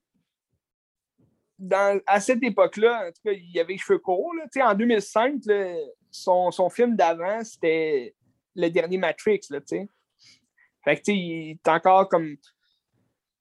[1.58, 4.34] dans, à cette époque-là, en tout cas, il avait les cheveux courts.
[4.36, 4.72] Là.
[4.72, 5.76] En 2005, là,
[6.10, 8.16] son, film d'avant, c'était
[8.56, 9.42] le dernier Matrix.
[9.50, 12.36] Là, fait que tu sais, il est encore comme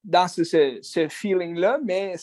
[0.04, 2.14] dans ce, ce, ce feeling-là, mais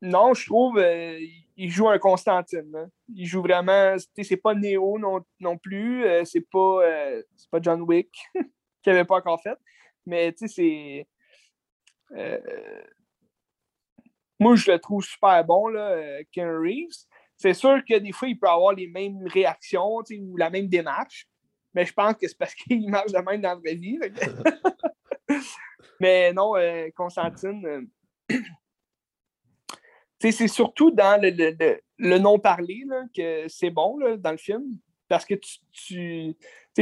[0.00, 1.18] non, je trouve euh,
[1.56, 2.88] il joue un Constantine.
[3.12, 3.96] Il joue vraiment.
[4.22, 6.04] C'est pas Neo non, plus.
[6.04, 8.16] euh, c'est pas, euh, pas John Wick
[8.94, 9.58] qu'il pas encore fait.
[10.06, 10.54] Mais tu sais,
[12.12, 12.16] c'est.
[12.16, 12.82] euh,
[14.40, 17.06] moi, je le trouve super bon, là, euh, Ken Reeves.
[17.36, 21.28] C'est sûr que des fois, il peut avoir les mêmes réactions ou la même démarche.
[21.74, 23.98] Mais je pense que c'est parce qu'il marche de même dans la vraie vie.
[26.00, 27.64] mais non, euh, Constantine.
[27.66, 27.82] euh,
[28.28, 28.38] tu
[30.20, 32.84] sais, c'est surtout dans le, le- le- non-parlé
[33.14, 34.64] que c'est bon là, dans le film.
[35.08, 35.34] Parce que
[35.72, 36.36] tu,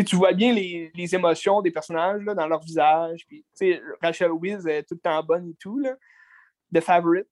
[0.05, 3.27] tu vois bien les, les émotions des personnages là, dans leur visage.
[3.29, 3.45] Puis,
[4.03, 5.79] Rachel Weisz est tout le temps bonne et tout.
[5.79, 5.95] Là,
[6.73, 7.29] de Favorite.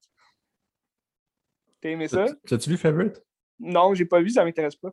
[1.81, 2.27] T'as aimé ça?
[2.27, 3.23] T'as- T'as-tu vu Favorite?
[3.61, 4.91] Non, j'ai pas vu, ça m'intéresse pas.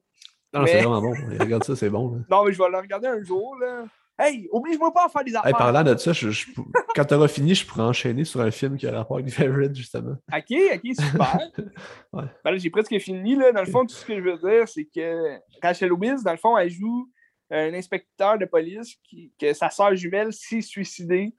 [0.54, 1.14] Non, Mais- c'est vraiment bon.
[1.40, 2.14] Regarde ça, c'est bon.
[2.16, 2.22] là.
[2.30, 3.56] Non, mais je vais le regarder un jour.
[3.58, 3.86] Là.
[4.20, 5.58] Hey, oblige-moi pas à faire des Hey, affaires.
[5.58, 6.46] parlant de ça, je- je
[6.94, 10.16] quand t'auras fini, je pourrais enchaîner sur un film qui a rapport avec Favorite, justement.
[10.32, 11.40] OK, OK, super.
[12.14, 12.24] Ouais.
[12.44, 13.36] Ben j'ai presque fini.
[13.36, 13.52] Là.
[13.54, 16.38] Dans le fond, tout ce que je veux dire, c'est que Rachel Weisz, dans le
[16.38, 17.10] fond, elle joue
[17.52, 21.36] un inspecteur de police qui, que sa soeur jumelle s'est suicidée.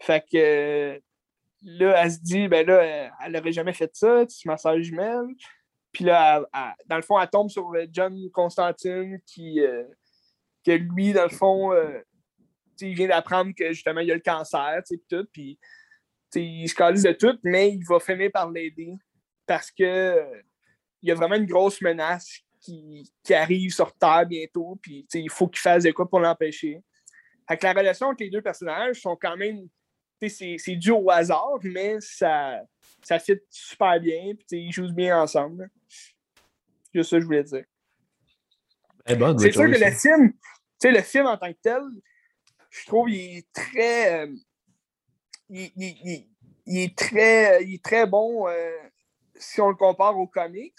[0.00, 1.00] Fait que
[1.62, 5.26] là, elle se dit, ben là, elle n'aurait jamais fait ça, c'est ma soeur jumelle.
[5.92, 6.44] Puis là,
[6.86, 9.84] dans le fond, elle tombe sur John Constantine qui, euh,
[10.64, 12.00] que lui, dans le fond, euh,
[12.80, 15.26] il vient d'apprendre que justement, il a le cancer, puis tout.
[15.32, 15.58] Puis
[16.34, 18.92] il se calise de tout, mais il va finir par l'aider
[19.46, 20.42] parce que euh,
[21.02, 25.30] il y a vraiment une grosse menace qui, qui arrive sur Terre bientôt, puis il
[25.30, 26.82] faut qu'il fasse de quoi pour l'empêcher.
[27.48, 29.68] Fait que la relation entre les deux personnages sont quand même.
[30.20, 32.60] C'est dû au hasard, mais ça,
[33.02, 35.70] ça fit super bien, puis ils jouent bien ensemble.
[36.92, 37.64] C'est ça que je voulais dire.
[39.16, 40.32] Bonne, C'est sûr que le film,
[40.84, 41.82] le film en tant que tel,
[42.70, 44.24] je trouve il est très.
[44.26, 44.34] euh,
[45.50, 46.30] il, il- il-
[46.68, 48.72] il est très, il est très bon euh,
[49.36, 50.74] si on le compare aux comics.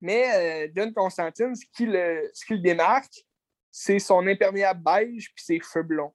[0.00, 3.24] Mais euh, John Constantine, ce qui le, ce qui le démarque,
[3.70, 6.14] c'est son imperméable beige puis ses cheveux blonds.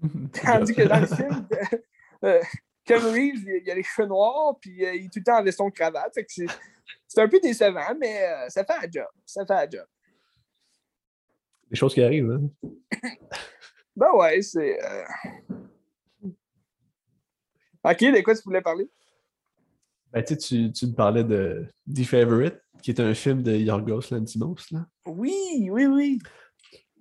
[0.44, 1.46] Tandis que dans le film,
[2.24, 2.40] euh,
[2.84, 5.38] Ken Reeves, il, il a les cheveux noirs puis euh, il est tout le temps
[5.38, 6.14] en veston de cravate.
[6.14, 6.46] Fait que c'est,
[7.06, 9.08] c'est un peu décevant, mais euh, ça fait un job.
[9.26, 9.86] Ça fait un job.
[11.70, 12.70] Des choses qui arrivent, hein.
[13.96, 14.82] Ben ouais, c'est.
[14.82, 15.04] euh,
[17.84, 18.88] Ok, de quoi tu voulais parler?
[20.12, 20.36] Ben, tu,
[20.72, 24.56] tu me parlais de The Favorite, qui est un film de Yorgos Lanthimos.
[24.70, 24.86] Là.
[25.06, 26.18] Oui, oui, oui.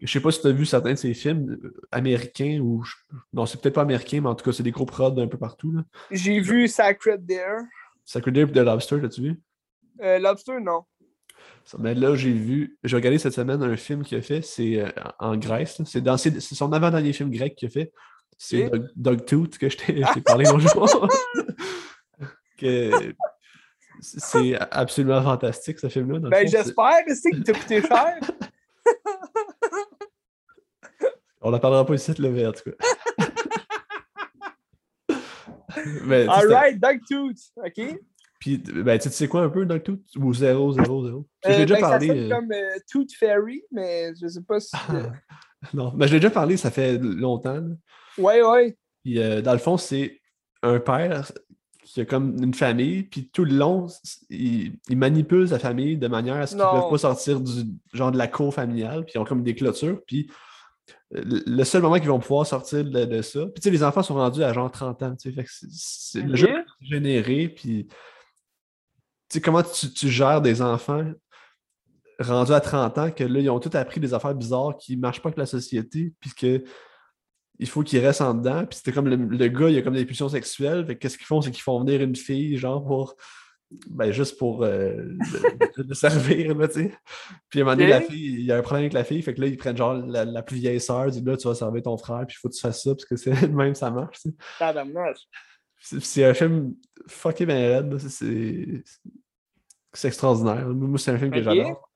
[0.01, 2.83] Je sais pas si tu as vu certains de ces films euh, américains ou.
[3.33, 5.37] Non, c'est peut-être pas américain, mais en tout cas, c'est des gros prods un peu
[5.37, 5.71] partout.
[5.73, 5.83] Là.
[6.11, 7.57] J'ai vu Sacred Deer.
[8.05, 9.41] Sacred Deer et The Lobster, l'as-tu vu?
[10.01, 10.83] Euh, Lobster, non.
[11.77, 12.77] Mais là, j'ai vu.
[12.83, 15.79] J'ai regardé cette semaine un film qu'il a fait, c'est euh, en Grèce.
[15.79, 15.85] là.
[15.85, 17.91] C'est dans ses- c'est son avant-dernier film grec qu'il a fait.
[18.37, 18.69] C'est.
[18.69, 21.07] Dog, Dogtooth que je t'ai je t'ai parlé l'autre jour.
[22.57, 23.13] Que-
[24.01, 26.19] C'est absolument fantastique, ce film-là.
[26.29, 28.19] Ben, j'espère, c'est que t'as coûté cher.
[31.41, 32.71] On n'en parlera pas ici, le V, en tout cas.
[36.29, 37.99] Alright, Dogtooth, OK?
[38.39, 40.01] Puis, ben, tu sais quoi un peu, Dogtooth?
[40.17, 41.27] Ou 0, 0, 0?
[41.45, 42.07] J'ai déjà ben, parlé.
[42.07, 44.75] Ça euh, comme euh, Tooth Fairy, mais je sais pas si.
[45.73, 47.61] non, mais je l'ai déjà parlé, ça fait longtemps.
[48.17, 48.75] Oui, oui.
[49.03, 50.21] Puis, euh, dans le fond, c'est
[50.63, 51.31] un père
[51.93, 53.87] qui a comme une famille, puis tout le long,
[54.29, 57.51] il, manipule sa famille de manière à ce qu'ils ne peuvent pas sortir du
[57.93, 60.29] genre de la cour familiale, puis ils ont comme des clôtures, puis
[61.11, 63.39] le seul moment qu'ils vont pouvoir sortir de, ça.
[63.47, 66.35] Puis, tu sais, les enfants sont rendus à genre 30 ans, tu sais, c'est le
[66.35, 67.95] jeu généré, puis, tu
[69.29, 71.05] sais, comment tu, gères des enfants
[72.19, 75.01] rendus à 30 ans que là, ils ont tout appris des affaires bizarres qui ne
[75.01, 76.63] marchent pas avec la société, puis que
[77.59, 78.65] il faut qu'ils restent en dedans.
[78.65, 80.85] Puis c'était comme le, gars, il a comme des pulsions sexuelles.
[80.85, 81.41] Fait qu'est-ce qu'ils font?
[81.41, 83.15] C'est qu'ils font venir une fille, genre, pour.
[83.87, 84.95] Ben, juste pour euh,
[85.77, 86.93] le, servir, là, tu sais.
[87.49, 89.21] Puis à un moment donné, la fille, il y a un problème avec la fille,
[89.21, 91.53] fait que là, ils prennent genre la, plus vieille sœur, ils disent là, tu vas
[91.53, 93.91] servir ton frère, puis il faut que tu fasses ça, parce que c'est même, ça
[93.91, 95.99] marche, tu sais.
[95.99, 96.73] C'est un film
[97.07, 97.95] fucking bien raide,
[99.93, 100.67] c'est extraordinaire.
[100.67, 101.88] Moi, c'est un film que j'adore.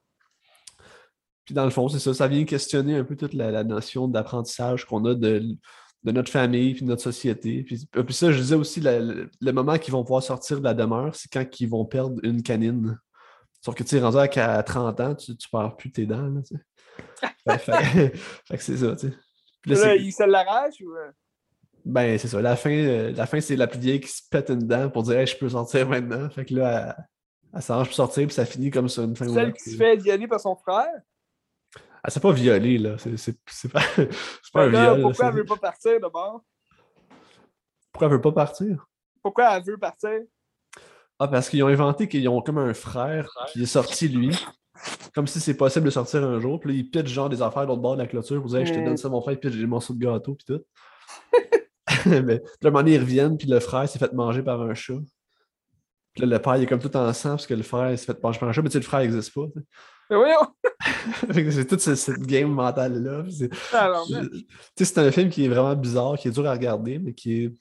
[1.45, 4.85] Puis dans le fond, c'est ça, ça vient questionner un peu toute la, notion d'apprentissage
[4.85, 5.43] qu'on a de,
[6.05, 7.63] notre famille puis de notre société.
[7.63, 10.73] Puis, euh, puis ça, je disais aussi, le, moment qu'ils vont pouvoir sortir de la
[10.73, 12.97] demeure, c'est quand ils vont perdre une canine.
[13.61, 16.29] Sauf que tu es rendu à 30 ans, tu, ne perds plus tes dents.
[17.45, 18.11] Là, fait,
[18.49, 19.13] que c'est ça, tu sais.
[19.65, 20.93] Là, il se l'arrache ou.
[20.95, 21.11] Euh?
[21.85, 22.41] Ben, c'est ça.
[22.41, 25.03] La fin, euh, la fin c'est la plus vieille qui se pète une dent pour
[25.03, 26.29] dire je peux sortir maintenant.
[26.29, 27.05] Fait que là, elle,
[27.55, 29.27] elle s'arrange pour sortir, puis ça finit comme ça une fin.
[29.27, 30.91] Celle qui se fait violer par son frère?
[32.03, 32.97] Elle s'est pas violée, là.
[32.97, 33.81] C'est pas,
[34.53, 35.01] pas un viol.
[35.01, 36.43] Pourquoi elle veut pas partir d'abord?
[37.91, 38.85] Pourquoi elle veut pas partir?
[39.21, 40.19] Pourquoi elle veut partir?
[41.19, 44.35] Ah, parce qu'ils ont inventé qu'ils ont comme un frère qui est sorti, lui.
[45.13, 46.59] Comme si c'est possible de sortir un jour.
[46.59, 48.41] Puis là, ils pitchent genre des affaires de l'autre bord de la clôture.
[48.41, 50.45] Vous dire, je te donne ça, mon frère, puis j'ai des morceaux de gâteau, puis
[50.45, 50.63] tout.
[52.05, 54.99] Mais un moment donné, ils reviennent, puis le frère s'est fait manger par un chat.
[56.13, 58.05] Puis là, le père, il est comme tout en sang, parce que le frère s'est
[58.05, 58.61] fait manger par un chat.
[58.61, 59.45] Mais tu sais, le frère n'existe pas.
[61.31, 63.25] c'est toute cette, game mentale-là.
[64.75, 67.53] C'est un film qui est vraiment bizarre, qui est dur à regarder, mais qui est,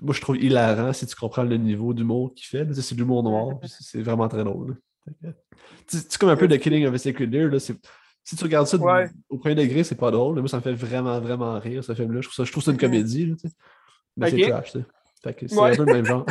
[0.00, 2.72] moi, je trouve hilarant si tu comprends le niveau d'humour qu'il fait.
[2.74, 4.78] C'est de l'humour noir, c'est vraiment très drôle.
[5.86, 7.50] C'est comme un peu de Killing of a Sacred Deer.
[7.60, 8.76] Si tu regardes ça
[9.28, 10.38] au premier degré, c'est pas drôle.
[10.40, 12.20] Moi, ça me fait vraiment, vraiment rire, ce film-là.
[12.20, 13.34] Je trouve ça, je trouve ça une comédie.
[14.16, 14.76] mais c'est trash.
[15.22, 16.26] C'est un peu le même genre.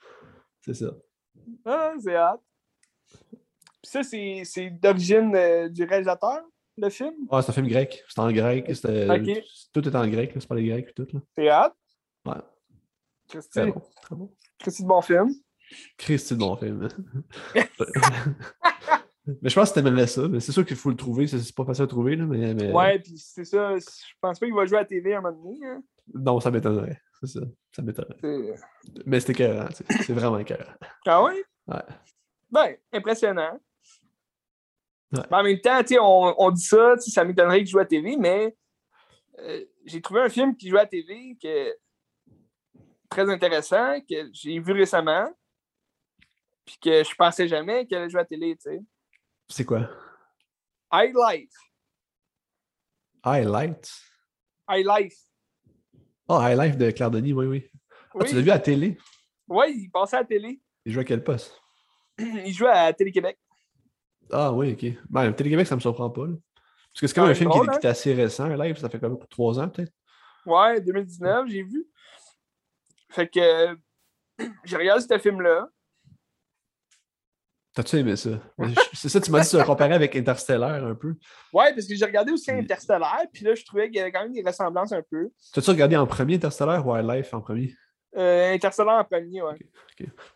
[0.60, 0.92] c'est ça.
[1.64, 2.40] Ah, c'est hâte
[3.90, 6.42] ça, c'est d'origine euh, du réalisateur,
[6.76, 7.12] le film?
[7.28, 8.04] Ouais, c'est un film grec.
[8.08, 8.66] C'est en grec.
[9.72, 11.08] Tout est en grec, c'est pas les grecs tout.
[11.36, 11.74] C'est hâte?
[12.24, 12.34] Ouais.
[13.28, 13.50] Christy.
[13.50, 13.82] Très bon.
[14.02, 14.32] Très bon.
[14.60, 15.34] Christy de bon film.
[15.98, 16.86] Christy de bon film.
[19.42, 20.28] mais je pense que t'aimais ça.
[20.28, 21.26] Mais c'est sûr qu'il faut le trouver.
[21.26, 22.14] C'est pas facile à trouver.
[22.14, 22.72] Là, mais, mais...
[22.72, 23.76] Ouais, puis c'est ça.
[23.76, 25.58] Je pense pas qu'il va jouer à la TV à un moment donné.
[25.66, 25.82] Hein.
[26.14, 27.00] Non, ça m'étonnerait.
[27.20, 27.40] C'est ça.
[27.74, 28.20] Ça m'étonnerait.
[29.04, 29.68] Mais c'était écœurant.
[29.72, 30.74] C'est vraiment écœurant.
[31.06, 31.32] Ah oui?
[31.66, 31.82] Ouais.
[32.52, 33.58] Ben, impressionnant.
[35.30, 38.54] En même temps, on, on dit ça, ça m'étonnerait qu'il joue à TV, mais
[39.40, 41.76] euh, j'ai trouvé un film qui joue à TV qui est
[43.08, 45.28] très intéressant, que j'ai vu récemment,
[46.64, 48.80] puis que je pensais jamais qu'elle allait jouer à télé, tu sais.
[49.48, 49.88] C'est quoi?
[50.92, 51.52] High Life.
[53.24, 53.90] High Light?
[54.68, 55.18] High Life.
[56.28, 57.70] Oh, High Life de Claire Denis, oui, oui.
[58.14, 58.96] Ah, tu l'as vu à télé?
[59.48, 60.60] Oui, il passait à la télé.
[60.84, 61.60] Il joue à quel poste?
[62.18, 63.38] il joue à Télé-Québec.
[64.32, 64.92] Ah oui, ok.
[65.08, 66.26] Ben, Télé-Québec, ça me surprend pas.
[66.26, 67.90] Parce que c'est quand même un film qui, est hein?
[67.90, 69.92] assez récent, live, ça fait quand même trois ans peut-être.
[70.46, 71.86] Ouais, 2019, j'ai vu.
[73.10, 73.76] Fait que
[74.64, 75.68] j'ai regardé ce film-là.
[77.72, 78.30] T'as-tu aimé ça?
[78.92, 81.14] c'est ça, tu m'as dit que tu comparais avec Interstellar un peu.
[81.52, 84.22] Ouais, parce que j'ai regardé aussi Interstellar, puis là, je trouvais qu'il y avait quand
[84.22, 85.30] même des ressemblances un peu.
[85.52, 87.72] T'as-tu regardé en premier Interstellar ou Wildlife en premier?
[88.16, 89.56] Euh, Interstellar en premier, ouais.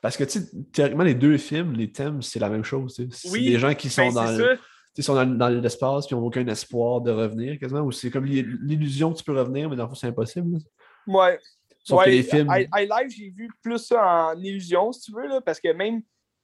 [0.00, 2.94] Parce que, tu sais, théoriquement, les deux films, les thèmes, c'est la même chose.
[3.10, 7.00] C'est oui, des gens qui sont ben, dans, sont dans, l'espace et n'ont aucun espoir
[7.00, 7.80] de revenir, quasiment.
[7.80, 10.58] Ou c'est comme l'illusion que tu peux revenir, mais dans le fond, c'est impossible.
[11.06, 11.40] Ouais.
[11.82, 12.48] Sauf que les films.
[12.52, 16.02] Live, j'ai vu plus ça en illusion, si tu veux, là, parce que même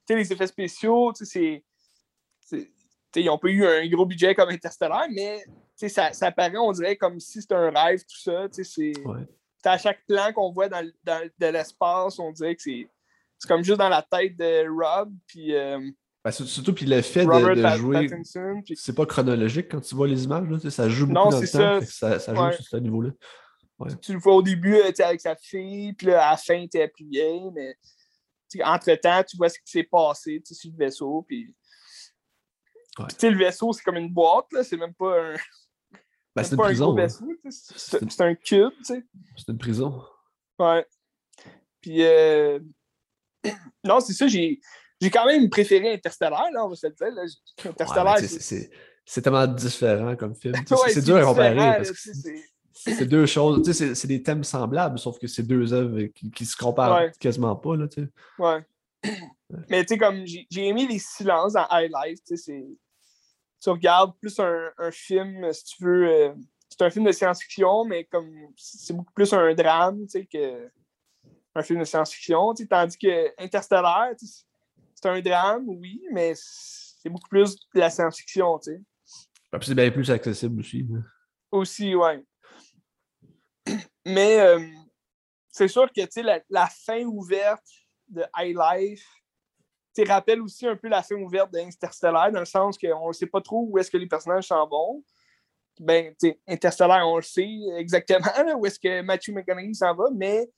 [0.09, 1.63] les effets spéciaux, c'est.
[3.15, 5.43] Ils n'ont pas eu un gros budget comme Interstellar, mais
[5.75, 8.47] ça, ça paraît, on dirait, comme si c'était un rêve, tout ça.
[8.51, 8.93] C'est
[9.65, 12.87] à chaque plan qu'on voit dans, de l'espace, on dirait que c'est
[13.47, 15.11] comme juste dans la tête de Rob.
[15.27, 15.79] Puis, euh,
[16.23, 18.09] ben, surtout, puis le fait de, jouer.
[18.75, 21.85] C'est pas chronologique quand tu vois les images, ça joue beaucoup non, dans le temps.
[21.85, 23.11] Ça, ça, joue sur ce niveau-là.
[24.01, 26.83] Tu le vois au début euh, avec sa fille, puis à la fin, tu es
[26.83, 27.75] appuyé, mais
[28.63, 31.25] entre-temps, tu vois ce qui s'est passé sur le vaisseau.
[31.27, 31.55] Puis,
[32.99, 33.05] Ouais.
[33.17, 34.63] Puis, le vaisseau, c'est comme une boîte, là.
[34.63, 35.35] C'est même pas un,
[36.35, 36.97] Ben, c'est une un prison.
[36.97, 37.07] hein.
[37.49, 37.99] sais.
[38.09, 39.03] C'est un cube, tu sais.
[39.37, 40.01] C'est une prison.
[40.59, 40.85] Ouais.
[41.81, 42.59] Puis, euh,
[43.83, 44.59] non, c'est ça, j'ai.
[45.01, 47.11] J'ai quand même préféré Interstellar, là, on va se le dire.
[47.11, 47.23] Là.
[47.65, 48.69] Interstellar, c'est-
[49.23, 50.53] tellement différent comme film.
[50.71, 51.83] Ouais, c'est dur à comparer
[52.73, 53.61] c'est deux choses.
[53.63, 56.55] tu sais, C'est c'est des thèmes semblables, sauf que c'est deux œuvres qui, qui se
[56.55, 57.11] comparent Ouais.
[57.19, 57.75] quasiment pas.
[57.75, 58.09] Là, tu sais.
[58.39, 58.65] Ouais.
[59.69, 62.67] Mais tu sais, comme j'ai j'ai aimé les silences dans High Life, tu sais, c'est.
[63.61, 66.07] Tu regardes plus un, un film, si tu veux.
[66.07, 66.33] euh,
[66.69, 70.71] c'est un film de science-fiction, mais comme c'est beaucoup plus un drame, tu sais, que
[71.53, 74.45] un film de science-fiction, tu sais, tandis que Interstellar, tu sais,
[74.95, 78.81] c'est un drame, oui, mais c'est beaucoup plus de la science-fiction, tu sais.
[79.51, 80.87] Ah, puis C'est bien plus accessible aussi.
[81.51, 82.23] Aussi, ouais.
[84.05, 84.65] Mais euh,
[85.49, 87.65] c'est sûr que tu sais, la, la fin ouverte
[88.07, 89.05] de High Life
[89.93, 93.13] tu sais, rappelle aussi un peu la fin ouverte d'Interstellar, dans le sens qu'on ne
[93.13, 95.03] sait pas trop où est-ce que les personnages s'en vont.
[95.79, 99.95] Ben, tu sais, Interstellar, on le sait exactement là, où est-ce que Matthew McConaughey s'en
[99.95, 100.49] va, mais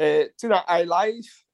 [0.00, 1.44] euh, dans High Life,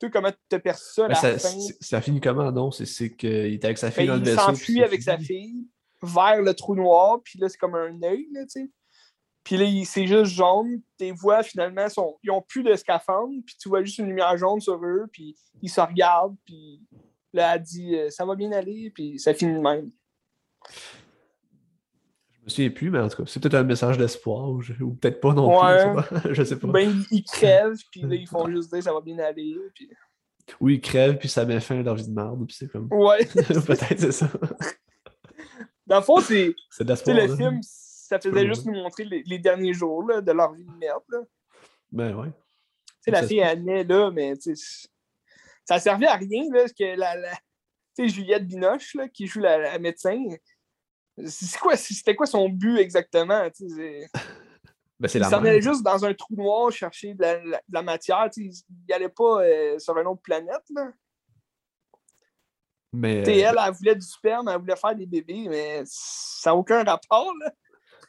[0.00, 1.58] tu sais comment tu as perçu ça Ben, la ça, fin?
[1.80, 2.70] ça finit comment, non?
[2.70, 4.46] C'est- qu'il était avec sa fille Ben, dans le il vaisseau.
[4.52, 5.66] puis s'enfuit avec sa fille
[6.02, 8.70] vers le trou noir, puis là, c'est comme un œil, tu sais.
[9.48, 10.82] Puis là, c'est juste jaune.
[10.98, 14.36] Tes voix, finalement, sont, ils ont plus de scaphandre, puis tu vois juste une lumière
[14.36, 16.82] jaune sur eux, puis ils se regardent, puis
[17.32, 19.90] là, elle dit euh, Ça va bien aller», puis ça finit de même.
[22.30, 24.60] Je me souviens plus, mais en tout cas, c'est peut-être un message d'espoir, ou,
[25.00, 25.94] peut-être pas non Ouais.
[25.94, 25.94] plus.
[25.94, 26.32] Je sais pas.
[26.34, 26.68] Je sais pas.
[26.68, 29.88] Ben, ils, crèvent, puis là, ils font juste dire «Ça va bien aller», puis...
[30.60, 32.88] Ou ils crèvent, puis ça met fin à leur vie de merde, puis c'est comme.
[32.90, 33.24] Ouais.
[33.34, 34.30] peut-être c'est ça.
[35.86, 36.54] Dans le fond, c'est...
[36.70, 37.16] C'est de l'espoir.
[37.16, 37.60] le film,
[38.08, 41.02] ça faisait juste nous montrer les, les derniers jours là, de leur vie de merde,
[41.10, 41.18] là.
[41.92, 42.28] Ben ouais.
[42.86, 44.34] Tu sais, la fille, elle naît là, mais
[45.64, 47.36] ça servait à rien, là, parce que la, la-
[47.96, 50.22] tu sais, Juliette Binoche, là, qui joue la, la médecin,
[51.26, 53.48] c'est quoi, c'était quoi son but exactement?
[53.50, 54.08] tu sais,
[55.00, 57.74] Ben c'est Il s'en allait juste dans un trou noir chercher de la, la- de
[57.74, 60.64] la matière, tu sais, il n'allait pas euh, sur une autre planète.
[60.74, 60.90] Là.
[62.92, 63.22] Mais.
[63.22, 66.50] Tu sais, euh, Elle, elle voulait du sperme, elle voulait faire des bébés, mais ça
[66.50, 67.32] n'a aucun rapport.
[67.40, 67.52] Là.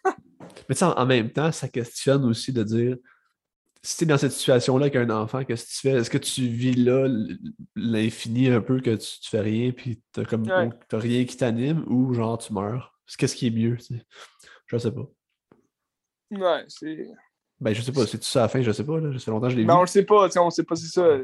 [0.06, 2.98] Mais tu sais, en, même temps, ça questionne aussi de dire
[3.82, 5.98] si tu es dans cette situation-là avec un enfant, qu'est-ce que tu fais?
[5.98, 7.08] Est-ce que tu vis là
[7.76, 10.70] l'infini un peu, que tu, tu fais rien, puis t'as comme Ouais.
[10.90, 13.00] t'as rien qui t'anime, ou genre tu meurs?
[13.18, 13.78] Qu'est-ce qui est mieux?
[13.78, 14.06] tu sais?
[14.68, 15.08] Je sais pas.
[16.32, 17.08] Ouais, c'est.
[17.60, 18.06] Ben, je sais pas.
[18.06, 18.62] C'est-tu ça à la fin?
[18.62, 19.00] Je sais pas.
[19.00, 19.14] Là.
[19.14, 19.68] Ça fait longtemps que je l'ai vu.
[19.68, 21.18] Mais on le sait pas, on sait pas si ça.
[21.18, 21.24] Ouais.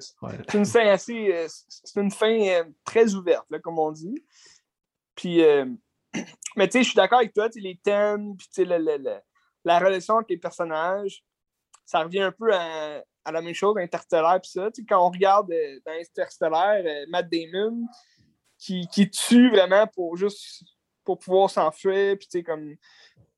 [0.50, 1.34] C'est une fin assez.
[1.34, 4.24] euh, c'est une fin euh, très ouverte, là, comme on dit.
[5.16, 5.66] Puis, euh,
[6.55, 9.20] mais tu sais, je suis d'accord avec toi, les thèmes, puis le- le- le-
[9.63, 11.24] la relation avec les personnages,
[11.86, 14.70] ça revient un peu à, la même chose d'Interstellar, puis ça.
[14.72, 17.88] Tu quand on regarde euh, dans Interstellar, euh, Matt Damon,
[18.57, 20.63] qui, qui tue vraiment pour juste
[21.03, 22.76] pour pouvoir s'enfuir, puis tu sais, comme.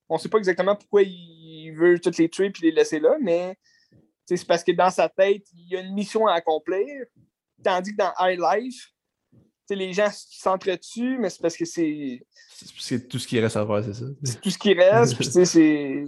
[0.09, 3.57] On sait pas exactement pourquoi il veut toutes les tuer puis les laisser là, mais
[4.25, 7.05] c'est parce que dans sa tête, il y a une mission à accomplir.
[7.61, 8.93] Tandis que dans High Life,
[9.69, 12.21] les gens s'entretuent, mais c'est parce que c'est
[12.79, 14.05] C'est tout ce qui reste à faire, c'est ça.
[14.23, 15.15] c'est tout ce qui reste.
[15.15, 16.05] Puis, tu sais, c'est.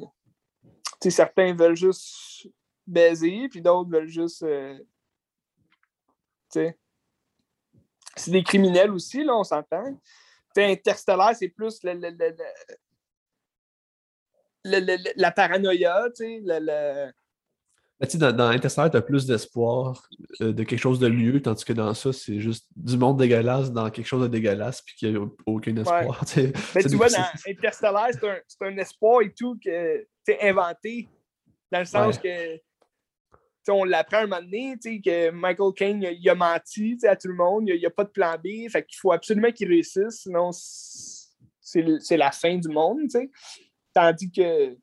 [1.12, 2.47] Certains veulent juste
[2.88, 4.43] baiser, puis d'autres veulent juste.
[4.43, 4.78] euh.
[8.16, 9.84] C'est des criminels aussi, là, on s'entend.
[9.93, 10.02] Tu
[10.56, 12.18] sais, Interstellar, c'est plus le- le-
[14.64, 16.41] le- la paranoïa, tu sais,
[18.00, 20.08] Mais tu sais, dans, dans Interstellar, tu as plus d'espoir
[20.41, 23.72] euh, de quelque chose de mieux, tandis que dans ça, c'est juste du monde dégueulasse
[23.72, 26.24] dans quelque chose de dégueulasse, puis qu'il n'y a aucun espoir.
[26.76, 31.10] Mais tu vois, dans Interstellar, c'est un, un espoir et tout que c'est inventé.
[31.72, 32.60] Dans le sens que
[33.72, 37.28] on l'apprend un moment donné, que Michael Caine il a, il a menti à tout
[37.28, 40.22] le monde, il n'y a, pas de plan B, fait qu'il faut absolument qu'il réussisse,
[40.22, 43.02] sinon c'est la fin du monde.
[43.93, 44.76] Tandis que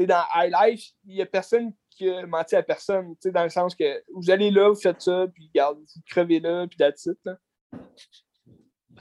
[0.00, 3.44] dans High Life, il n'y a personne qui a menti à personne, tu sais, dans
[3.44, 6.78] le sens que vous allez là, vous faites ça, puis regarde, vous crevez là, puis
[6.78, 7.38] là.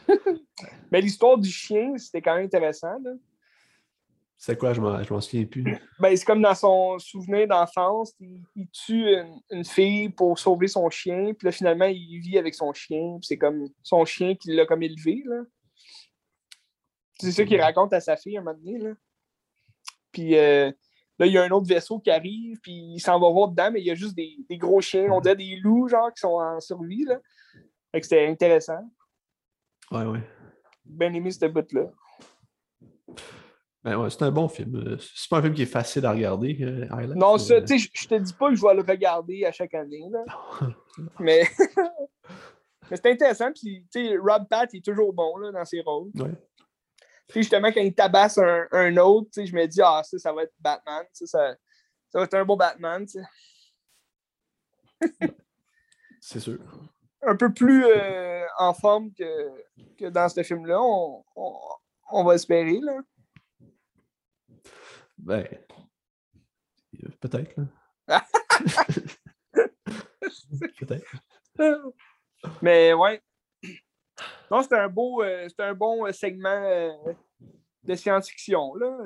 [0.91, 2.97] Mais l'histoire du chien, c'était quand même intéressant.
[3.03, 3.11] Là.
[4.37, 5.63] C'est quoi, je m'en je m'en souviens plus.
[5.99, 10.67] Ben, c'est comme dans son souvenir d'enfance, il, il tue une, une fille pour sauver
[10.67, 14.35] son chien, puis là, finalement, il vit avec son chien, puis c'est comme son chien
[14.35, 15.21] qui l'a comme élevé.
[15.25, 15.43] Là.
[17.19, 18.79] C'est ça qu'il raconte à sa fille à un moment donné.
[18.79, 18.93] Là.
[20.11, 20.71] Puis euh,
[21.21, 23.69] là, il y a un autre vaisseau qui arrive, puis il s'en va voir dedans,
[23.71, 26.19] mais il y a juste des, des gros chiens, on dirait des loups, genre, qui
[26.19, 27.05] sont en survie.
[27.05, 27.19] Là.
[27.91, 28.79] Fait que c'était intéressant.
[29.91, 30.21] Ouais, ouais.
[30.85, 31.91] Ben aimé cette bout-là.
[33.83, 34.75] Ben ouais, c'est un bon film.
[34.75, 37.67] Euh, C'est pas un film qui est facile à regarder, euh, Highlight, Non, ça, tu
[37.67, 40.23] sais, je- je te dis pas que je vais le regarder à chaque année, là.
[41.19, 41.43] Mais,
[42.91, 43.51] mais c'est intéressant.
[43.53, 46.11] Puis, tu sais, Rob Pat, il est toujours bon là, dans ses rôles.
[46.15, 46.31] Ouais.
[47.31, 50.33] Tu sais, justement, quand il tabasse un, un autre, je me dis, ah, ça, ça
[50.33, 51.05] va être Batman.
[51.13, 51.55] Ça, ça,
[52.13, 53.05] va être un bon Batman.
[56.19, 56.59] C'est sûr.
[57.21, 59.63] Un peu plus euh, en forme que,
[59.97, 61.57] que dans ce film-là, on, on,
[62.11, 62.81] on va espérer.
[62.81, 62.99] Là.
[65.17, 65.47] Ben.
[67.21, 67.55] Peut-être.
[70.79, 71.05] Peut-être.
[72.61, 73.21] Mais ouais.
[74.49, 76.91] Non, c'était un beau, euh, c'était un bon euh, segment euh,
[77.83, 78.75] de science-fiction.
[78.75, 78.97] là.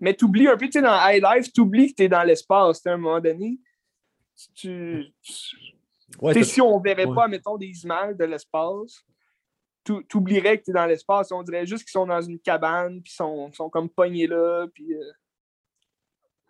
[0.00, 2.88] Mais t'oublies un peu, tu sais, dans High Life, t'oublies que t'es dans l'espace, tu
[2.88, 3.58] à un moment donné.
[4.54, 5.56] Tu, tu-
[6.20, 7.14] Ouais, tu si on verrait ouais.
[7.14, 9.02] pas, mettons, des images de l'espace,
[9.82, 11.32] tu oublierais que t'es dans l'espace.
[11.32, 14.92] On dirait juste qu'ils sont dans une cabane, puis sont, sont comme pognés là, puis...
[14.94, 15.12] euh,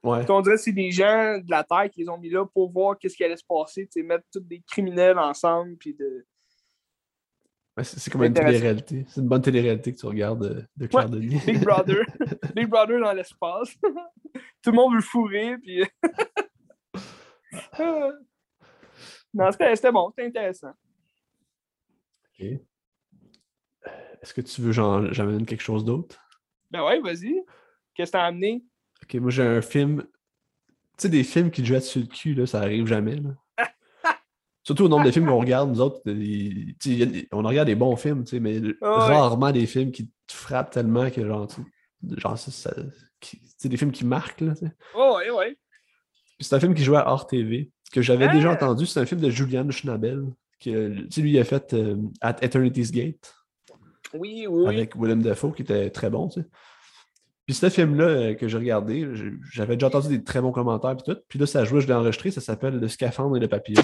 [0.03, 0.29] ouais.
[0.29, 2.73] on dirait que c'est des gens de la Terre qui les ont mis là pour
[2.73, 6.27] voir qu'est-ce qui allait se passer, tu sais, mettre tous des criminels ensemble, puis de...
[7.81, 9.07] C'est comme une télé-réalité.
[9.09, 11.41] C'est une bonne télé-réalité que tu regardes euh, de Claire Ouais, Denis.
[11.47, 12.05] Big Brother.
[12.55, 13.75] Big Brother dans l'espace.
[14.63, 15.83] Tout le monde veut fourrer, puis...
[19.35, 20.73] non, c'était bon, c'était intéressant.
[22.39, 22.47] Ok.
[24.23, 26.21] Est-ce que tu veux que j'amène quelque chose d'autre?
[26.71, 27.43] Ben ouais, vas-y.
[27.95, 28.65] Qu'est-ce que t'as amené?
[29.03, 30.03] Ok, moi j'ai un film.
[30.03, 33.17] Tu sais, des films qui te jettent sur le cul, là, ça arrive jamais.
[33.17, 33.31] là.
[34.65, 37.97] Surtout au nombre de films qu'on regarde, nous autres, il- il on regarde des bons
[37.97, 39.15] films, mais Ah ouais.
[39.17, 41.49] rarement des films qui te frappent tellement que genre,
[42.17, 44.41] genre sais, des films qui marquent.
[44.41, 44.55] Là.
[44.95, 45.57] Oh, ouais, ouais.
[46.41, 48.33] C'est un film qui jouait à Hors TV, que j'avais Ah!
[48.33, 48.87] déjà entendu.
[48.87, 50.25] C'est un film de Julian Schnabel,
[50.61, 50.71] que
[51.21, 53.35] lui il a fait euh, At Eternity's Gate.
[54.15, 56.47] Oui, oui, avec Willem Dafoe, qui était très bon, tu sais.
[57.47, 59.09] Puis ce film-là euh, que j'ai regardé,
[59.53, 61.21] j'avais déjà entendu des très bons commentaires puis tout.
[61.29, 63.83] Puis là, ça jouait, je l'ai enregistré, ça s'appelle Le scaphandre et le papillon.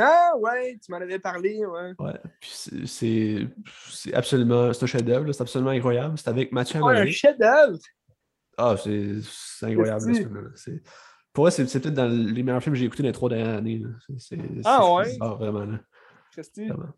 [0.00, 1.92] Ah, ouais, tu m'en avais parlé, ouais.
[1.98, 2.20] Ouais.
[2.40, 6.16] Puis c'est- absolument, c'est un chef-d'œuvre, là, c'est absolument incroyable.
[6.18, 7.14] C'est avec Mathieu Oh, un Amalric.
[7.14, 7.78] chef-d'œuvre!
[8.56, 9.20] Ah, c'est
[9.62, 10.52] incroyable, là, ce que.
[10.56, 10.82] C'est-
[11.32, 13.56] Pour moi, c'est peut-être dans les meilleurs films que j'ai écoutés dans les trois dernières
[13.58, 13.78] années.
[13.78, 13.88] là.
[14.18, 15.16] C'est- Ah, ouais?
[15.20, 15.78] Ah, vraiment, là.
[16.56, 16.92] Vraiment.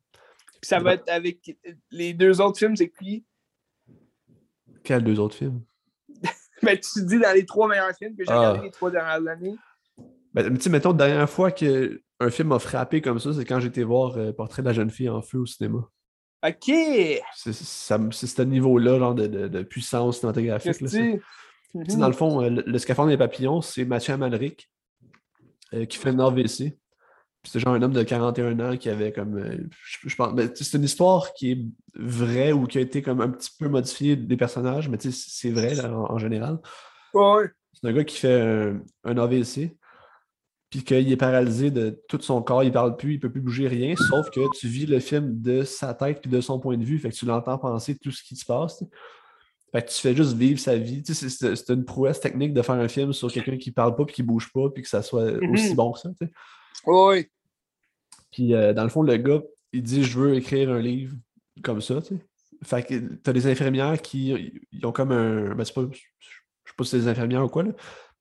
[0.61, 1.57] Puis ça va être avec
[1.91, 3.25] les deux autres films, c'est qui?
[4.85, 5.63] Quels deux autres films?
[6.63, 8.39] Ben, tu dis dans les trois meilleurs films que j'ai Ah.
[8.51, 9.57] regardés les trois dernières années.
[10.35, 11.51] Ben, tu sais, mettons, la dernière fois
[12.21, 14.91] qu'un film m'a frappé comme ça, c'est quand été voir euh, Portrait de la jeune
[14.91, 15.79] fille en feu au cinéma.
[16.47, 16.73] OK!
[17.35, 20.81] C'est ce niveau-là genre de, de- de puissance cinématographique.
[20.81, 21.19] là,
[21.99, 24.71] Dans le fond, euh, le, le scaphandre des papillons, c'est Mathieu Amalric
[25.75, 26.77] euh, qui fait une AVC.
[27.45, 29.39] C'est genre un homme de 41 ans qui avait comme.
[29.39, 30.35] euh, je, je pense.
[30.35, 31.59] ben, c'est une histoire qui est
[31.95, 35.25] vraie ou qui a été comme un petit peu modifiée des personnages, mais tu sais,
[35.31, 36.59] c'est vrai là, en, en général.
[37.15, 37.49] Ouais.
[37.73, 39.75] C'est un gars qui fait un, un AVC,
[40.71, 43.67] puis qu'il est paralysé de tout son corps, il parle plus, il peut plus bouger
[43.69, 46.85] rien, sauf que tu vis le film de sa tête puis de son point de
[46.85, 48.83] vue, fait que tu l'entends penser tout ce qui se passe.
[49.73, 51.03] Fait que tu fais juste vivre sa vie.
[51.03, 54.05] Tu sais, c'est- une prouesse technique de faire un film sur quelqu'un qui parle pas
[54.05, 55.77] puis qui bouge pas, puis que ça soit aussi Mhm.
[55.77, 56.09] bon que ça.
[56.11, 56.33] tu sais.
[56.87, 57.31] Ouais.
[58.33, 59.41] Puis euh, dans le fond, le gars,
[59.73, 61.15] il dit Je veux écrire un livre
[61.63, 62.01] comme ça.
[62.03, 62.21] Tu sais.
[62.63, 65.55] Fait que t'as des infirmières qui ils ont comme un.
[65.55, 67.71] Ben, c'est pas, je sais pas si c'est des infirmières ou quoi, là.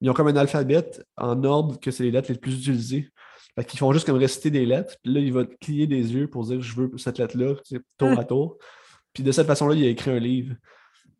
[0.01, 3.09] Ils ont comme un alphabet en ordre que c'est les lettres les plus utilisées.
[3.55, 4.95] Fait qu'ils font juste comme réciter des lettres.
[5.03, 7.55] Puis là, il va te clier des yeux pour dire Je veux cette lettre-là,
[7.97, 8.57] tour à tour.
[9.13, 10.55] Puis de cette façon-là, il a écrit un livre.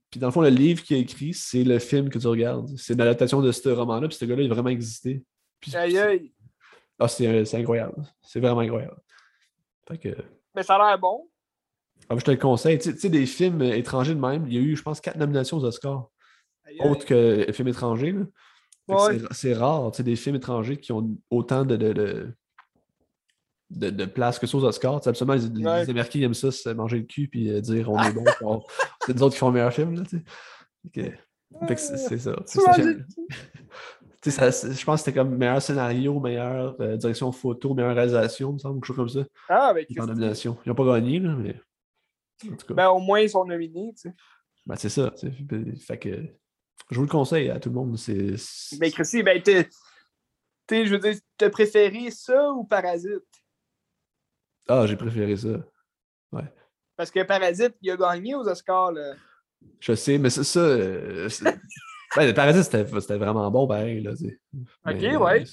[0.09, 2.67] Puis dans le fond, le livre qu'il a écrit, c'est le film que tu regardes.
[2.77, 4.07] C'est une adaptation de ce roman-là.
[4.07, 5.23] Puis ce gars-là, il a vraiment existé.
[5.59, 6.34] Puis, Aïe, aïe.
[6.99, 7.95] ah, c'est c'est incroyable.
[8.21, 8.97] C'est vraiment incroyable.
[9.88, 10.09] Fait que.
[10.55, 11.27] Mais ça a l'air bon.
[12.09, 12.80] Ah, je te le conseille.
[12.80, 15.17] Tu sais- des films euh, étrangers de même, il y a eu, je pense, quatre
[15.17, 16.07] nominations aux Oscars,
[16.65, 16.89] Aïe, aïe.
[16.89, 18.13] autres que films étrangers.
[18.13, 18.21] là.
[18.93, 19.19] Ouais.
[19.19, 22.33] c'est- C'est rare, tu sais, des films étrangers qui ont autant de, de, de,
[23.71, 24.99] de- de place que ça aux Oscars.
[24.99, 25.89] Tu sais, absolument, les, les Ouais.
[25.89, 28.23] Américains aiment ça, se manger le cul puis euh, dire on est bon.
[28.41, 28.63] on-
[29.05, 29.95] c'est nous autres qui font le meilleur film.
[29.95, 30.03] Là,
[30.93, 31.11] que
[31.75, 32.35] c'est c'est ça.
[32.45, 32.99] C'est c'est-
[34.25, 38.59] je pense que c'était comme meilleur scénario, meilleure euh, direction photo, meilleure réalisation, il me
[38.59, 39.23] semble, quelque chose comme ça.
[39.47, 40.57] Ah, Ils sont en nomination.
[40.65, 41.55] Ils n'ont pas gagné, là, mais.
[42.45, 42.73] En tout cas.
[42.73, 44.13] Ben, au moins, ils sont nominés, tu sais.
[44.65, 45.11] Ben, c'est ça.
[45.11, 45.33] tu sais.
[45.47, 46.25] Puis, Fait que
[46.89, 47.97] je vous le conseille à tout le monde.
[47.97, 48.36] C'est.
[48.38, 49.67] c'est- Ben, Christy, ben, t'es.
[50.67, 53.23] t'es, je veux dire, t'as préféré ça ou Parasite?
[54.67, 55.49] Ah, j'ai préféré ça.
[56.95, 59.13] Parce que Parasite, il a gagné aux Oscars, là.
[59.80, 60.59] Je sais, mais c'est ça.
[60.59, 61.43] euh, c'est-
[62.15, 64.01] ben, Paradis, c'était c'était vraiment bon, pareil.
[64.01, 64.11] Là.
[64.86, 65.41] Mais, Ok, ouais.
[65.41, 65.45] euh,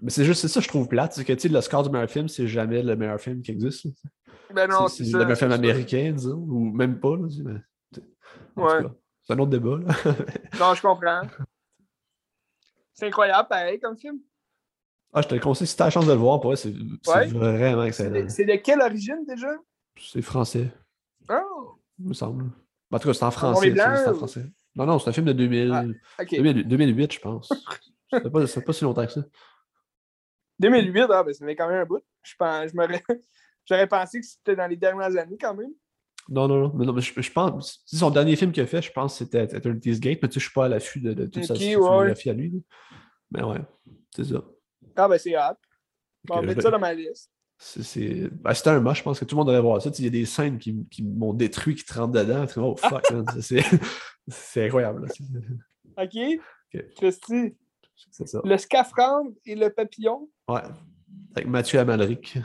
[0.00, 1.12] Mais c'est juste c'est ça, je trouve plate.
[1.14, 3.50] C'est que tu sais, le score du meilleur film, c'est jamais le meilleur film qui
[3.50, 3.84] existe.
[3.84, 3.90] là.
[4.54, 5.18] Ben non, C'est c'est c'est ça.
[5.18, 7.16] le meilleur film américain, disons, ou même pas.
[7.16, 8.82] Là, mais, Ouais.
[9.24, 9.78] C'est un autre débat.
[9.78, 9.94] Là.
[10.60, 11.22] non, je comprends.
[12.92, 14.18] C'est incroyable, pareil, comme film.
[15.12, 15.66] Ah, je te le conseille.
[15.66, 16.72] Si tu as la chance de le voir, pour c'est
[17.06, 17.26] Ouais.
[17.28, 18.28] vraiment excellent.
[18.28, 19.50] C'est de quelle origine déjà?
[19.98, 20.72] C'est français,
[21.28, 21.78] Oh!
[21.98, 22.50] il me semble.
[22.90, 23.70] En tout cas, c'est en français.
[23.70, 24.44] blanc, en français.
[24.74, 25.72] Non, non, c'est un film de 2000...
[25.72, 26.30] Ah, Ok.
[26.30, 27.48] 2000 2008, je pense.
[28.10, 28.30] Ça fait
[28.64, 29.22] pas, si longtemps que ça.
[30.58, 32.02] 2008, ah, ben, ça fait quand même un bout.
[32.22, 33.02] Je pense, je m'aurais-
[33.66, 35.72] J'aurais pensé que c'était dans les dernières années quand même.
[36.28, 36.72] Non, non, non.
[36.74, 37.82] Mais, non, mais je, je pense.
[37.86, 40.40] Son dernier film qu'il a fait, je pense que c'était Eternity's Gate, mais tu sais,
[40.40, 41.72] je suis pas à l'affût de, de toute sa Ok, sa ouais.
[41.72, 42.50] filmographie à lui.
[42.50, 42.58] là.
[43.32, 43.60] Mais ouais,
[44.14, 44.42] c'est ça.
[44.96, 45.58] Ah, ben c'est hâte.
[46.30, 47.30] On va Ok, mettre je ça dans ma liste.
[47.58, 48.28] C'est.
[48.42, 49.90] Ben, c'était un match, je pense que tout le monde devrait voir ça.
[49.98, 52.44] Il y a des scènes qui, qui m'ont détruit, qui te rentrent dedans.
[52.56, 53.04] Oh fuck,
[53.40, 54.64] c'est...
[54.66, 55.06] incroyable.
[55.06, 56.04] là.
[56.04, 56.40] OK?
[56.96, 57.54] Christy,
[58.10, 58.40] C'est ça.
[58.44, 60.28] le scaphandre et le papillon.
[60.48, 60.60] Ouais.
[61.34, 62.38] Avec Mathieu Amalric.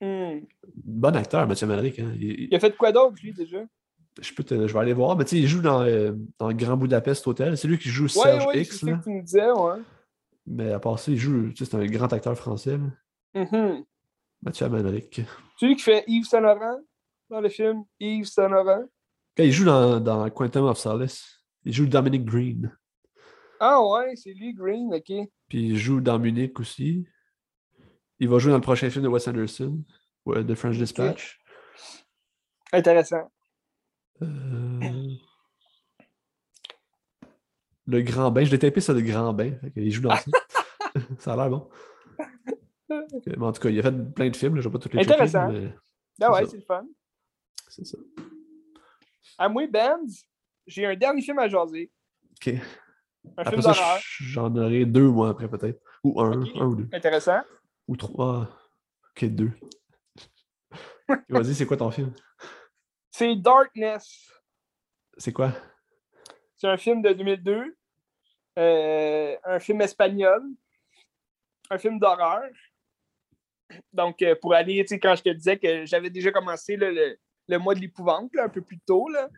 [0.00, 0.40] Hmm.
[0.84, 1.98] Bon acteur, Mathieu Amalric.
[1.98, 2.12] Hein.
[2.16, 3.58] Il- Il a fait quoi d'autre, lui, déjà?
[4.20, 5.16] je, peux te- je vais aller voir.
[5.16, 7.56] Mais tu sais, il joue dans, euh, dans Grand Budapest Hotel.
[7.56, 8.78] C'est lui qui joue Ouais, Serge ouais, X.
[8.80, 8.98] c'est là.
[8.98, 9.80] que tu me disais, ouais.
[10.46, 11.50] Mais à part ça, il joue.
[11.50, 12.78] Tu sais, c'est un grand acteur français.
[13.34, 13.84] Mhm.
[14.42, 15.20] Mathieu Amalric.
[15.58, 16.78] C'est lui qui fait Yves Saint-Laurent
[17.30, 18.84] dans le film Yves Saint-Laurent.
[19.36, 22.72] Quand il joue dans, dans Quantum of Solace, il joue Dominic Green.
[23.60, 25.28] Ah ouais, c'est lui, Green, ok.
[25.48, 27.04] Puis il joue dans Munich aussi.
[28.20, 29.82] Il va jouer dans le prochain film de Wes Anderson,
[30.26, 31.38] ouais, The French Dispatch.
[32.72, 33.30] Intéressant.
[34.22, 34.26] Euh,
[37.86, 38.44] Le Grand Bain.
[38.44, 39.52] Je l'ai tapé sur Le Grand Bain.
[39.76, 40.24] Il joue dans ça.
[41.18, 41.68] ça a l'air bon.
[43.26, 44.56] Mais en tout cas, il a fait plein de films.
[44.56, 45.48] là, Je ne vais pas toutes les Intéressant.
[45.52, 45.72] mais
[46.20, 46.50] Ah ouais, ça.
[46.50, 46.84] c'est le fun.
[47.68, 47.98] c'est ça.
[49.48, 50.24] Moi, Benz,
[50.66, 51.90] j'ai un dernier film à jaser.
[52.32, 52.48] Ok.
[52.54, 52.60] Un
[53.36, 53.98] Après film ça, d'horreur.
[54.20, 55.80] j'en aurai deux mois après peut-être.
[56.02, 56.88] Ou un, un ou deux.
[56.92, 57.40] Intéressant.
[57.88, 58.48] Ou trois.
[59.10, 59.50] Ok, deux.
[61.28, 62.14] Vas-y, c'est quoi ton film?
[63.10, 64.30] C'est Darkness.
[65.16, 65.52] C'est quoi?
[66.56, 67.76] C'est un film de 2002.
[68.58, 70.42] Euh, un film espagnol.
[71.70, 72.50] Un film d'horreur.
[73.92, 76.90] Donc, euh, pour aller, tu sais, quand je te disais que j'avais déjà commencé là,
[76.90, 77.18] le,
[77.48, 79.28] le mois de l'épouvante, un peu plus tôt, là.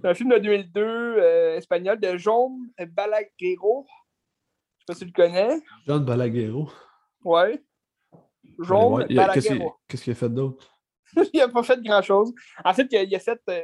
[0.00, 3.84] C'est un film de 2002 euh, espagnol de Jaume Balaguerro.
[4.78, 5.60] Je sais pas si tu le connais.
[5.86, 6.70] John Balaguerro.
[7.24, 7.60] Ouais.
[8.58, 9.06] Jaume
[9.88, 10.70] Qu'est-ce qu'il a fait d'autre?
[11.32, 12.32] il n'a pas fait grand-chose.
[12.64, 13.62] En fait, il il a fait euh,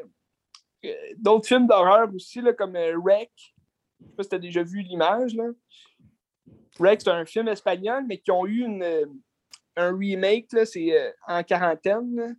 [0.87, 0.89] euh,
[1.19, 3.31] d'autres films d'horreur aussi, là, comme euh, Rec.
[4.01, 5.37] Je sais pas si tu as déjà vu l'image.
[6.79, 9.07] Rec, c'est un film espagnol, mais qui ont eu une, euh,
[9.77, 12.37] un remake, c'est en quarantaine.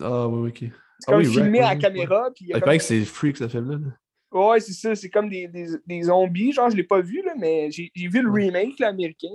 [0.00, 0.58] Ah oui, ok.
[0.58, 0.70] C'est
[1.08, 2.30] Ah comme oui, filmé à oui, caméra.
[2.34, 3.78] puis il y a Il comme- paraît que c'est freak ce film-là.
[3.78, 4.38] là.
[4.38, 4.94] Ouais, c'est ça.
[4.94, 6.52] C'est comme des, des, des zombies.
[6.52, 9.28] Genre, je l'ai pas vu, là, mais j'ai vu le remake là, américain.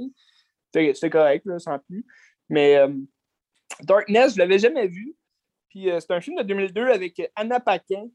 [0.74, 2.06] C'était correct, là, sans plus.
[2.50, 2.94] Mais euh,
[3.82, 5.16] Darkness, je l'avais jamais vu.
[5.70, 8.08] Puis euh, c'est un film de 2002 avec Anna Paquin.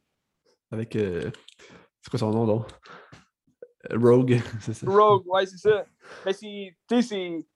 [0.70, 0.96] Avec.
[0.96, 1.30] euh,
[2.02, 2.66] C'est quoi son nom, donc?
[3.90, 4.86] Rogue, c'est ça.
[4.88, 5.86] Rogue, ouais, c'est ça.
[6.24, 6.76] Mais c'est.
[6.88, 7.46] Tu sais, c'est.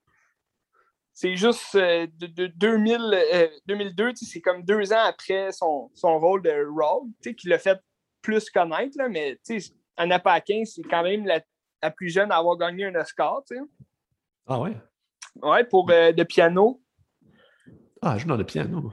[1.14, 5.90] C'est juste de, de 2000, euh, 2002, tu sais, c'est comme deux ans après son,
[5.92, 7.76] son rôle de Rogue, tu sais, qui l'a fait
[8.22, 11.40] plus connaître, là, mais tu sais, Anna Paquin, c'est quand même la,
[11.82, 13.62] la plus jeune à avoir gagné un Oscar, tu sais.
[14.46, 14.76] Ah ouais?
[15.43, 16.82] Ouais, pour euh, de piano.
[18.03, 18.93] Ah, elle joue dans le piano.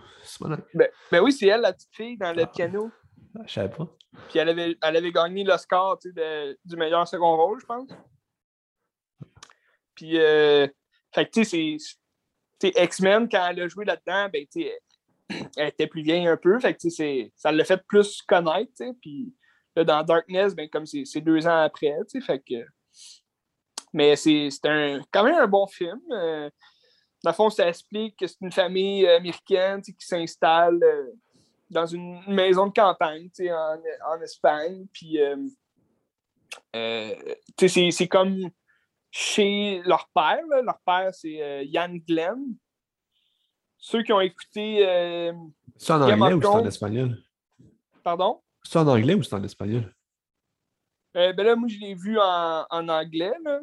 [0.74, 2.48] Ben, ben oui, c'est elle, la petite fille, dans le Ah.
[2.48, 2.92] piano.
[3.38, 3.88] Ah, Je savais pas.
[4.30, 7.66] Puis elle avait, elle avait gagné l'Oscar tu sais, de- du meilleur second rôle, je
[7.66, 7.90] pense.
[9.94, 10.68] Puis, euh,
[11.14, 11.78] fait que tu sais,
[12.60, 14.80] c'est- X-Men, quand elle a joué là-dedans, ben, tu sais,
[15.58, 16.60] elle était plus vieille un peu.
[16.60, 18.72] Fait que tu sais, c'est- ça l'a fait plus connaître.
[18.78, 18.92] tu sais.
[19.02, 19.34] Puis
[19.76, 22.66] là, dans Darkness, ben, comme c'est c'est deux ans après, tu sais, fait que.
[23.96, 26.00] Mais c'est un, quand même un bon film.
[26.12, 26.50] Euh,
[27.24, 31.12] dans le fond, ça explique que c'est une famille américaine tu sais, qui s'installe euh,
[31.70, 33.78] dans une maison de campagne tu sais, en,
[34.08, 34.86] en Espagne.
[34.92, 35.38] Puis, euh,
[36.76, 37.16] euh,
[37.58, 38.50] tu sais, c'est- comme
[39.12, 40.42] chez leur père.
[40.50, 40.62] là.
[40.62, 42.44] Leur père, c'est euh, Yann Glenn.
[43.78, 44.86] Ceux qui ont écouté.
[44.86, 45.32] euh,
[45.78, 47.18] C'est en anglais ou c'est en espagnol?
[48.04, 48.42] pardon?
[48.64, 49.94] C'est en anglais ou c'est en espagnol?
[51.16, 53.62] Euh, ben là, moi, je l'ai vu en, en anglais, là,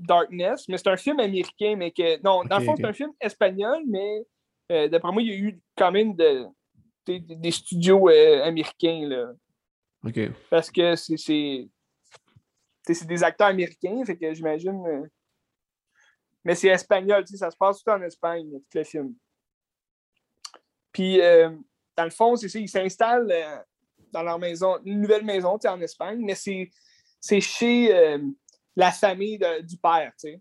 [0.00, 2.20] Darkness, mais c'est un film américain, mais que.
[2.22, 4.24] Non, dans le fond, c'est un film espagnol, mais
[4.72, 6.46] euh, d'après moi, il y a eu quand même de,
[7.06, 9.32] des, des studios euh, américains, là.
[10.04, 10.18] Ok.
[10.50, 11.16] Parce que c'est.
[11.16, 14.84] c'est des acteurs américains, fait que j'imagine.
[14.86, 15.06] euh,
[16.44, 19.14] Mais c'est espagnol, tu sais, ça se passe tout en Espagne, tout le film.
[20.92, 23.64] Puis, dans le fond, c'est ça, ils s'installent
[24.12, 26.70] dans leur maison, une nouvelle maison, tu sais, en Espagne, mais c'est
[27.20, 27.90] c'est chez
[28.76, 30.40] la famille de- du père, tu sais.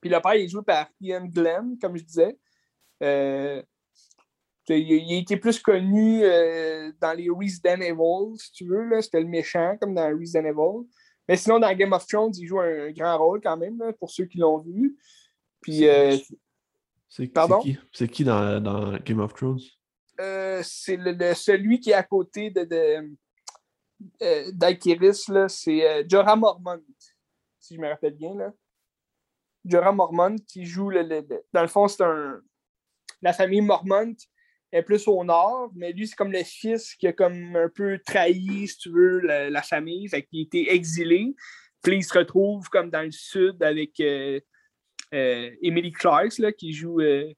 [0.00, 2.38] Puis le père, il est joué par Ian Glenn, comme je disais.
[3.02, 3.62] Euh,
[4.68, 9.00] il, a été plus connu euh, dans les Resident Evil, si tu veux.
[9.00, 10.88] C'était le méchant, comme dans Resident Evil.
[11.28, 14.24] Mais sinon, dans Game of Thrones, il joue un, grand rôle quand même, pour ceux
[14.24, 14.96] qui l'ont vu.
[15.60, 15.86] Puis.
[15.86, 16.16] Euh,
[17.08, 19.60] c'est qui, C'est qui dans, dans, Game of Thrones?
[20.62, 23.12] C'est le, celui qui est à côté de, de
[25.28, 26.82] là, c'est Jorah Mormont,
[27.58, 28.34] si je me rappelle bien.
[28.34, 28.52] Là.
[29.64, 31.04] Jorah Mormont qui joue le,
[31.52, 32.40] dans le fond, c'est un.
[33.20, 34.14] La famille Mormont
[34.72, 38.00] est plus au nord, mais lui, c'est comme le fils qui a comme un peu
[38.04, 40.08] trahi, si tu veux, la, famille.
[40.08, 41.34] Fait qu'il était exilé.
[41.82, 44.40] Puis il se retrouve comme dans le sud avec euh,
[45.14, 47.32] euh, Emily Clarks, là, qui joue euh,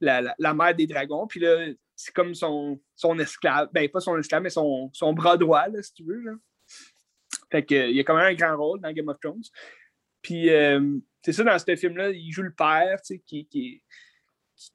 [0.00, 1.26] la, la, mère des dragons.
[1.26, 1.66] Puis là,
[1.96, 3.68] c'est comme son, son esclave.
[3.72, 6.20] Ben, pas son esclave, mais son, son bras droit, là, si tu veux.
[6.20, 6.32] Là.
[7.50, 9.42] Fait qu'il y a quand même un grand rôle dans Game of Thrones.
[10.22, 10.48] Puis
[11.22, 13.82] c'est ça, dans ce film-là, il joue le père, tu sais, qui, qui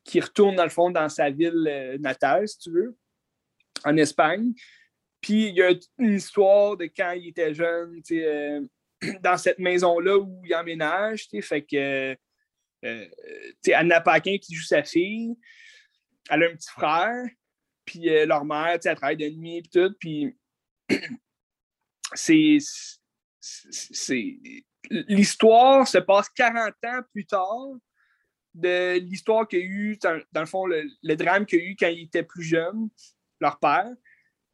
[0.03, 2.97] qui retourne dans le fond dans sa ville euh, natale, si tu veux,
[3.83, 4.53] en Espagne.
[5.19, 8.61] Puis il y a une histoire de quand il était jeune, euh,
[9.21, 11.27] dans cette maison-là où il emménage.
[11.41, 12.15] Fait que
[12.85, 13.05] euh,
[13.73, 15.35] Anna Paquin qui joue sa fille,
[16.29, 17.25] elle a un petit frère,
[17.85, 19.93] puis leur mère, elle travaille de nuit et tout.
[19.99, 20.35] Puis
[22.13, 22.57] c'est.
[24.89, 27.75] L'histoire se passe 40 ans plus tard
[28.53, 31.75] de l'histoire qu'il y a eu, dans, le fond, le, drame qu'il y a eu
[31.79, 32.89] quand il était plus jeune,
[33.39, 33.89] leur père.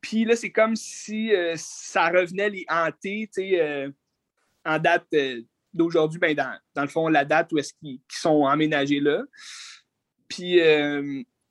[0.02, 3.90] Puis là, c'est comme si euh, ça revenait les hanter, tu sais, euh,
[4.64, 5.42] en date euh,
[5.74, 9.24] d'aujourd'hui, ben dans, dans, le fond, la date où est-ce qu'ils sont emménagés là.
[10.28, 10.60] Puis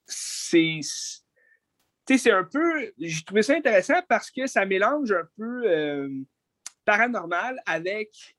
[0.06, 0.80] c'est.
[0.82, 2.92] c'est un peu.
[2.98, 6.24] J'ai trouvé ça intéressant parce que ça mélange un peu
[6.84, 8.36] paranormal avec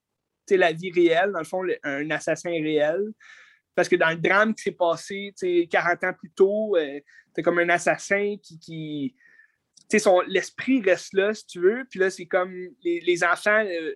[0.55, 3.03] la vie réelle, dans le fond, un assassin réel.
[3.75, 5.33] Parce que dans le drame qui s'est passé
[5.69, 6.99] 40 ans plus tôt, euh,
[7.35, 8.57] c'est comme un assassin qui.
[8.59, 9.15] qui
[10.27, 11.85] L'esprit reste là, si tu veux.
[11.89, 12.53] Puis là, c'est comme
[12.83, 13.93] les, enfants euh,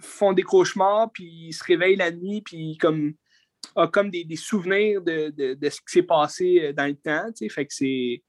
[0.00, 3.14] font des cauchemars, puis ils se réveillent la nuit, puis comme
[3.76, 5.32] ont comme des, souvenirs de,
[5.62, 7.30] ce qui s'est passé euh, dans le temps.
[7.48, 8.22] Fait que c'est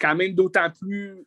[0.00, 1.26] quand même d'autant plus,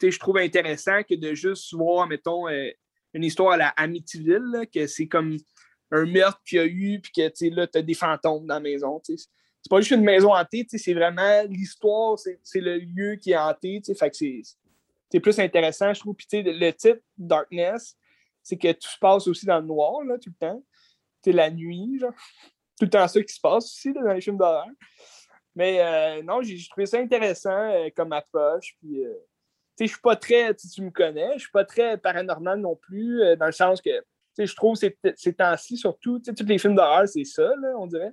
[0.00, 5.08] je trouve intéressant que de juste voir, mettons, une histoire à la Amityville, que c'est
[5.08, 5.36] comme
[5.90, 8.60] un meurtre qu'il y a eu, puis que là, tu as des fantômes dans la
[8.60, 9.00] maison.
[9.04, 13.80] C'est pas juste une maison hantée, c'est vraiment l'histoire, c'est le lieu qui est hanté.
[13.98, 16.16] Fait que c'est plus intéressant, je trouve.
[16.32, 17.96] Le titre Darkness,
[18.42, 20.62] c'est que tout se passe aussi dans le noir, là, tout le temps.
[21.26, 22.12] C'est la nuit, genre.
[22.78, 24.68] Tout le temps ça qui se passe aussi dans les films d'horreur.
[25.56, 28.76] Mais euh, non, j'ai trouvé ça intéressant euh, comme approche.
[28.78, 29.12] Puis, euh,
[29.80, 33.46] je suis pas très, tu me connais, je suis pas très paranormal non plus, dans
[33.46, 33.90] le sens que
[34.38, 38.12] je trouve ces, temps-ci, surtout, tous les films d'horreur, c'est ça, on dirait.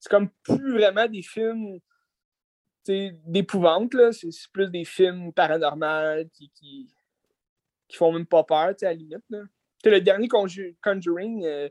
[0.00, 1.78] C'est comme plus vraiment des films
[2.88, 9.24] d'épouvante, c'est plus des films paranormaux qui, qui, font même pas peur, à la limite.
[9.84, 11.70] Le dernier Conjuring,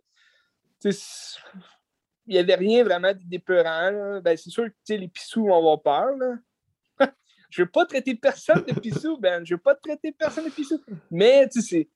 [0.84, 4.22] il n'y avait rien vraiment d'épeurant.
[4.22, 6.16] Ben, c'est sûr que les pissous vont avoir peur.
[6.18, 7.08] Là.
[7.50, 9.46] je veux pas traiter personne de pissou, Ben.
[9.46, 10.80] Je veux pas traiter personne de pissou.
[11.10, 11.90] Mais, tu sais,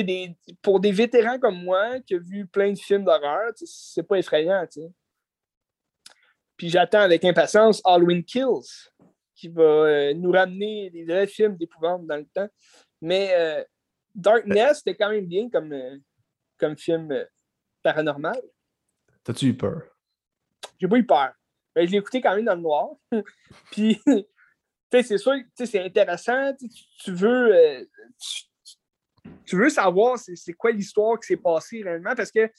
[0.00, 4.16] des, pour des vétérans comme moi qui ont vu plein de films d'horreur, c'est pas
[4.16, 4.66] effrayant.
[6.56, 8.90] Puis j'attends avec impatience Halloween Kills,
[9.34, 12.48] qui va euh, nous ramener des vrais films d'épouvante dans le temps.
[13.02, 13.64] Mais euh,
[14.14, 15.98] Darkness, c'était quand même bien comme, euh,
[16.56, 17.26] comme film
[17.82, 18.40] paranormal.
[19.24, 19.82] T'as-tu eu peur?
[20.80, 21.32] J'ai pas eu peur.
[21.74, 22.90] Mais ben, je l'ai écouté quand même dans le noir.
[23.70, 24.00] Puis,
[24.92, 26.52] c'est sûr, c'est intéressant.
[27.04, 27.88] Tu, veux,
[29.46, 32.50] tu veux savoir c'est quoi l'histoire qui s'est passée réellement parce que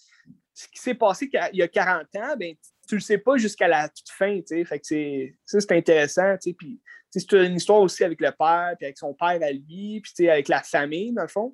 [0.54, 2.56] ce qui s'est passé il y a 40 ans, ben,
[2.88, 4.40] tu le sais pas jusqu'à la toute fin.
[4.48, 6.36] Fait que ça, c'est intéressant.
[6.58, 10.30] Puis, c'est une histoire aussi avec le père, puis avec son père à lui, puis
[10.30, 11.54] avec la famille, dans le fond.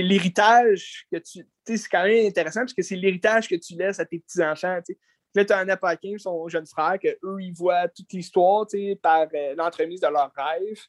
[0.00, 1.46] L'héritage que tu.
[1.66, 4.78] C'est quand même intéressant parce que c'est l'héritage que tu laisses à tes petits-enfants.
[5.34, 8.66] Là, tu as Anna Paquin, son jeune frère, qu'eux, ils voient toute l'histoire
[9.02, 10.80] par euh, l'entremise de leurs rêves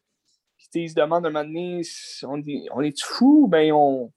[0.74, 1.82] ils se demandent à un moment donné,
[2.24, 3.48] on, est, on est fou?
[3.48, 4.12] Ben, on.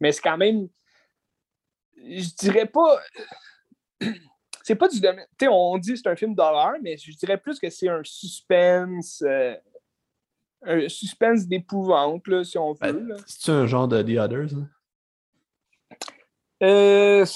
[0.00, 0.68] Mais c'est quand même.
[1.96, 3.00] Je dirais pas.
[4.62, 5.26] C'est pas du domaine.
[5.50, 9.22] On dit que c'est un film d'horreur, mais je dirais plus que c'est un suspense.
[9.26, 9.54] Euh,
[10.66, 12.92] un suspense d'épouvante, si on veut.
[12.92, 14.54] Ben, c'est-tu un genre de The Others?
[14.56, 14.68] Hein?
[16.62, 17.26] Euh,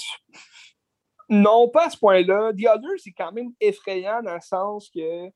[1.29, 2.51] non, pas à ce point-là.
[2.53, 5.29] The Others, c'est quand même effrayant dans le sens que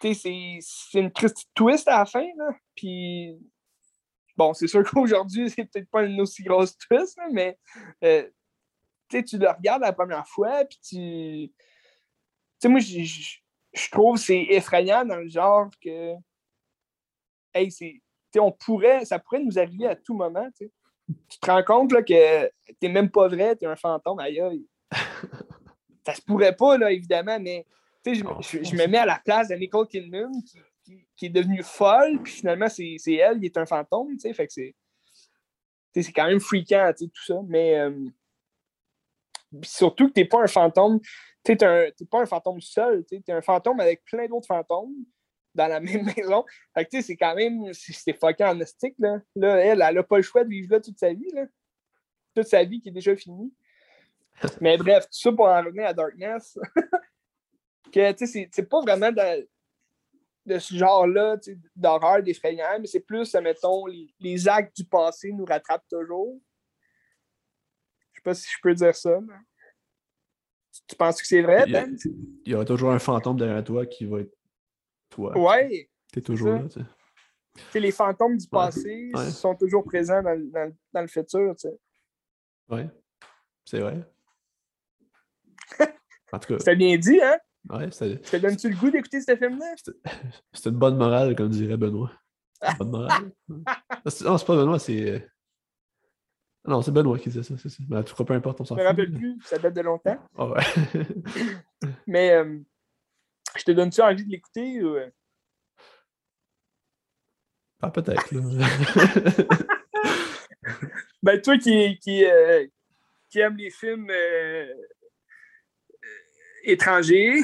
[0.00, 0.58] c'est
[0.94, 2.26] une petite twist à la fin.
[2.36, 2.50] Là.
[2.74, 3.38] Puis,
[4.36, 7.58] bon, c'est sûr qu'aujourd'hui, c'est peut-être pas une aussi grosse twist, mais
[8.02, 8.28] euh,
[9.08, 11.52] tu sais, tu le regardes la première fois, puis tu.
[12.60, 12.80] Tu sais, moi,
[13.74, 16.14] je- trouve que c'est effrayant dans le genre que.
[17.52, 18.00] Hey, c'est.
[18.38, 19.04] on pourrait.
[19.04, 23.10] Ça pourrait nous arriver à tout moment, tu te rends compte là, que t'es même
[23.10, 24.66] pas vrai, t'es un fantôme, aïe aïe.
[26.06, 27.64] Ça se pourrait pas, là, évidemment, mais
[28.06, 31.30] je, je- je me mets à la place de Nicole Kidman qui, qui- qui est
[31.30, 34.52] devenue folle, puis finalement, c'est c'est elle qui est un fantôme, tu sais, fait que
[34.52, 34.74] c'est.
[35.94, 37.78] C'est quand même freakant, tout ça, mais.
[37.78, 38.04] euh,
[39.62, 41.00] surtout que t'es pas un fantôme,
[41.44, 44.94] tu t'es pas un fantôme seul, tu t'es un fantôme avec plein d'autres fantômes
[45.54, 46.44] dans la même maison.
[46.74, 48.58] Fait que c'est quand même, c'est fucking en
[48.98, 49.20] là.
[49.36, 51.46] Elle, elle a pas le choix de vivre là toute sa vie, là.
[52.34, 53.52] Toute sa vie qui est déjà finie.
[54.60, 56.58] Mais bref, tout ça pour en revenir à Darkness.
[57.92, 61.36] que, tu sais, c'est- pas vraiment de, ce genre-là,
[61.76, 66.40] d'horreur, d'effrayant, mais c'est plus, mettons, les, les actes du passé nous rattrapent toujours.
[68.12, 69.34] Je sais pas si je peux dire ça, mais...
[70.86, 71.96] Tu penses que c'est vrai, Il y, a, Ben?
[72.44, 74.34] il y aura toujours un fantôme derrière toi qui va être
[75.10, 75.36] toi.
[75.38, 75.88] Ouais.
[76.12, 76.62] T'es toujours ça.
[76.62, 76.86] là, tu sais.
[77.72, 79.30] Tu les fantômes du passé ouais.
[79.30, 81.78] sont toujours présents dans, le- dans dans le futur, tu sais.
[82.68, 82.88] Ouais.
[83.64, 84.02] C'est vrai.
[86.32, 87.38] En tout cas, C'était bien dit, hein?
[87.70, 89.74] ouais, c'est Ça te donne-tu le goût d'écouter ce film-là?
[90.52, 92.10] c'est une bonne morale, comme dirait Benoît.
[92.62, 93.30] Une bonne morale.
[93.66, 93.82] Ah,
[94.24, 95.28] non, c'est pas Benoît, c'est.
[96.66, 97.54] Non, c'est Benoît qui disait ça.
[97.58, 97.82] c'est ça.
[97.92, 100.18] En tout cas, peu importe, on s'en Je me rappelle plus, ça date de longtemps.
[100.36, 100.62] Ah ouais.
[102.06, 102.58] Mais euh,
[103.56, 104.82] je te donne-tu envie de l'écouter?
[104.82, 104.96] Ou...
[104.96, 105.10] euh?
[107.82, 108.30] ah, peut-être.
[111.22, 112.66] Ben, toi qui, qui, euh,
[113.30, 114.66] qui aime les films euh,
[116.64, 117.40] étrangers,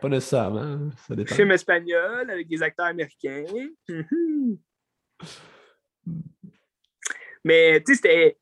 [0.00, 0.90] pas nécessairement.
[1.06, 1.34] Ça dépend.
[1.34, 3.44] films espagnols avec des acteurs américains.
[3.88, 4.58] Mhm.
[7.44, 8.36] Mais, tu sais, c'était.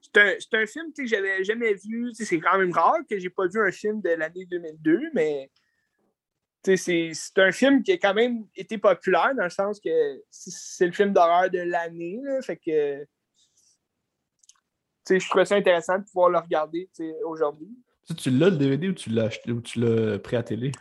[0.00, 2.12] C'est un, un film que j'avais jamais vu.
[2.12, 5.50] C'est quand même rare que j'ai pas vu un film de l'année 2002, mais
[6.64, 10.92] c'est un film qui a quand même été populaire dans le sens que c'est le
[10.92, 12.20] film d'horreur de l'année.
[12.42, 13.06] Fait que
[15.10, 16.88] je trouvais ça intéressant de pouvoir le regarder
[17.24, 17.68] aujourd'hui.
[18.16, 20.72] Tu, l'as le DVD ou tu l'as acheté ou tu l'as pris à télé?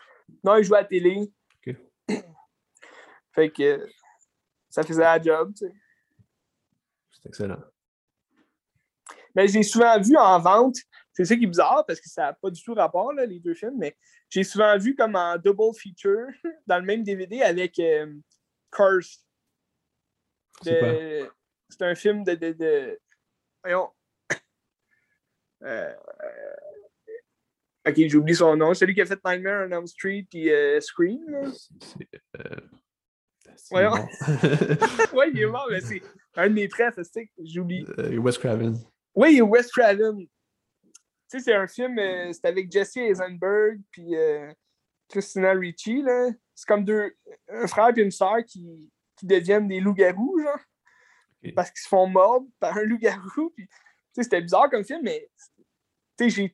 [0.43, 1.31] Non, il jouait à la télé.
[1.67, 1.75] Ok.
[3.33, 3.87] Fait que
[4.69, 5.53] ça faisait la job.
[5.53, 5.73] tu sais.
[7.23, 7.61] C'est excellent.
[9.35, 10.75] Mais j'ai souvent vu en vente,
[11.11, 13.39] c'est ça qui est bizarre parce que ça n'a pas du tout rapport, là, les
[13.39, 13.97] deux films, mais
[14.29, 16.27] j'ai souvent vu comme en double feature
[16.67, 18.13] dans le même DVD avec euh,
[18.71, 19.25] Curse.
[20.61, 20.91] C'est quoi?
[20.93, 21.31] De-
[21.69, 22.35] C'est un film de.
[22.35, 22.99] de, de-
[23.63, 23.89] Voyons.
[25.63, 25.95] Euh,
[27.87, 28.73] Ok, j'ai oublié son nom.
[28.73, 31.21] Celui qui a fait Nightmare on Elm Street et euh, Scream.
[35.13, 36.01] ouais, il est mort, mais c'est
[36.35, 37.85] un de mes prefs, c'est j'oublie.
[37.99, 38.77] Euh, Wes Craven.
[39.15, 40.19] Oui, Wes Craven.
[40.19, 40.27] Tu
[41.27, 44.51] sais, c'est un film, euh, c'est avec Jesse Eisenberg puis euh,
[45.09, 46.29] Christina Ricci, là.
[46.55, 47.15] C'est comme deux,
[47.49, 50.59] un frère et une sœur qui, qui deviennent des loups-garous, genre.
[51.55, 53.51] Parce qu'ils se font mordre par un loup-garou.
[53.55, 53.73] Puis, tu
[54.13, 55.29] sais, c'était bizarre comme film, mais
[56.17, 56.51] tu sais,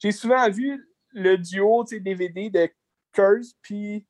[0.00, 2.68] j'ai souvent vu le duo, tu sais, DVD de
[3.12, 4.06] Curse puis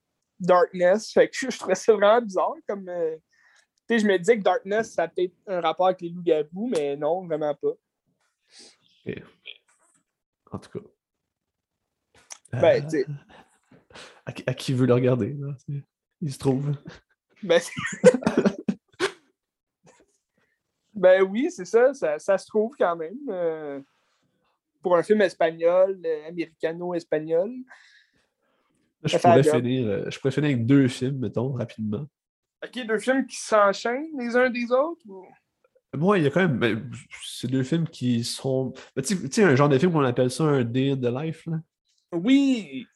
[0.47, 1.13] Darkness.
[1.13, 2.89] Fait que je, trouvais ça vraiment bizarre comme.
[2.89, 3.17] euh,
[3.91, 7.27] je me disais que Darkness, ça a peut-être un rapport avec les loups-garous, mais non,
[7.27, 7.73] vraiment pas.
[10.51, 10.87] En tout cas.
[12.53, 13.07] Ben, Euh, tu sais,
[14.25, 15.35] à, qui- à qui veut le regarder?
[15.35, 15.55] là,
[16.21, 16.73] Il se trouve.
[17.43, 17.61] ben,
[20.95, 23.19] ben oui, c'est ça, ça, ça se trouve quand même.
[23.29, 23.81] euh,
[24.83, 27.51] pour un film espagnol, euh, américano-espagnol.
[29.05, 32.07] Je pourrais, finir, euh, je pourrais finir avec deux films, mettons, rapidement.
[32.65, 35.03] Ok, deux films qui s'enchaînent les uns des autres?
[35.07, 35.27] ou-
[35.97, 36.59] Moi, il y a quand même.
[36.59, 36.91] ben,
[37.23, 38.73] c'est deux films qui sont.
[38.97, 41.45] ben, Tu sais- un genre de film qu'on appelle ça un Day in the Life.
[41.47, 41.59] Là.
[42.13, 42.87] Oui!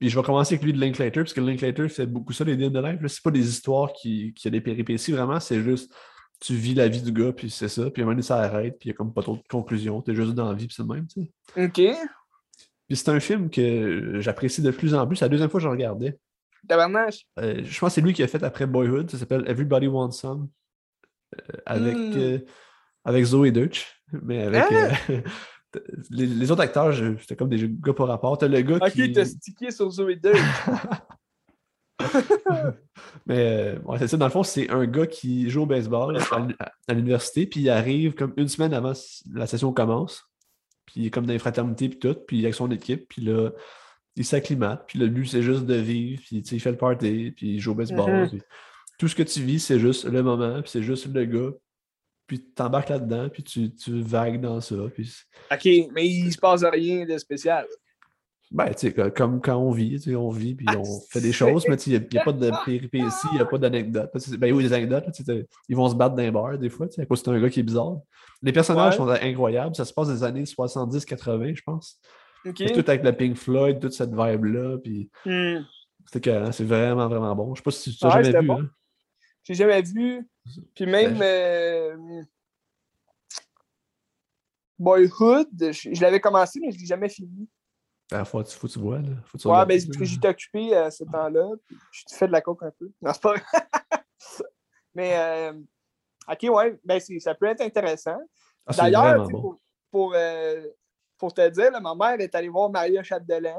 [0.00, 2.56] Puis je vais commencer avec lui de Linklater, parce que Linklater fait beaucoup ça, les
[2.56, 3.00] Day in the Life.
[3.06, 5.92] C'est pas des histoires qui, qui a des péripéties, vraiment, c'est juste.
[6.40, 7.90] Tu vis la vie du gars, puis c'est ça.
[7.90, 9.42] Puis à un moment donné, ça arrête, puis il y a comme pas trop de
[9.48, 10.02] conclusion.
[10.02, 11.22] T'es juste dans la vie, puis c'est le même, tu
[11.54, 11.64] sais.
[11.64, 11.96] Ok.
[12.88, 15.16] Puis c'est un film que j'apprécie de plus en plus.
[15.16, 16.18] C'est la deuxième fois que je regardais.
[16.68, 17.26] Tabarnache.
[17.38, 19.10] Euh, je pense que c'est lui qui a fait après Boyhood.
[19.10, 20.48] Ça s'appelle Everybody Wants Some.
[21.36, 22.12] euh, avec, Hmm.
[22.16, 22.38] euh,
[23.04, 24.00] avec Zoe Deutsch.
[24.22, 24.64] Mais avec.
[24.70, 24.90] Ah!
[26.10, 28.38] les, les autres acteurs, c'était comme des gars par rapport.
[28.38, 29.12] T'as le gars Ok, qui.
[29.12, 30.32] t'as stické sur Zoé 2.
[33.26, 36.38] Mais ouais, c'est ça, dans le fond, c'est un gars qui joue au baseball à,
[36.38, 36.54] l'uni-
[36.88, 38.92] à l'université, puis il arrive comme une semaine avant
[39.32, 40.24] la session commence.
[40.86, 43.50] Puis il est comme dans les fraternités, puis tout, puis avec son équipe, puis là,
[44.16, 46.78] il s'acclimate, puis le but, c'est juste de vivre, puis tu sais, il fait le
[46.78, 48.10] party, puis il joue au baseball.
[48.10, 48.28] Mhm.
[48.28, 48.42] puis
[48.98, 51.50] tout ce que tu vis, c'est juste le moment, puis c'est juste le gars
[52.26, 54.76] puis tu t'embarques là-dedans, puis tu, tu vagues dans ça.
[54.92, 55.12] Puis...
[55.52, 57.66] OK, mais il se passe rien de spécial.
[58.52, 61.32] Ben, tu sais, comme quand on vit, tu sais, on vit, puis on fait des
[61.32, 64.10] choses, mais il n'y a, pas de péripéties, il n'y a pas d'anecdotes.
[64.38, 65.04] Ben oui, des anecdotes,
[65.68, 67.60] ils vont se battre dans les bars des fois, à cause c'est un gars qui
[67.60, 67.96] est bizarre.
[68.42, 72.00] Les personnages sont incroyables, ça se passe des années 70-80, je pense.
[72.44, 75.10] Tout avec la Pink Floyd, toute cette vibe-là, puis
[76.12, 77.54] c'était c'est vraiment, vraiment bon.
[77.54, 78.46] Je sais pas si tu l'as Ouais, jamais vu.
[78.46, 78.60] bon.
[78.62, 78.70] hein.
[79.42, 80.28] J'ai jamais vu.
[80.76, 82.22] Puis même Ben, euh,
[84.78, 87.48] Boyhood, je, je l'avais commencé, mais je l'ai jamais fini.
[88.10, 89.08] Ben, faut, faut que tu vois, là.
[89.24, 91.48] Faut que tu Ouais, c'est parce que j'étais occupé à ce temps-là.
[91.90, 92.90] Je fais de la coke un peu.
[93.02, 93.34] Non, c'est pas
[94.94, 95.52] mais euh,
[96.30, 98.18] ok, ouais, ben c'est- ça peut être intéressant.
[98.66, 99.40] Ah, D'ailleurs, bon.
[99.40, 99.60] pour,
[99.90, 100.66] pour, euh,
[101.18, 103.54] pour te dire, là, ma mère est allée voir Maria Chapdelaine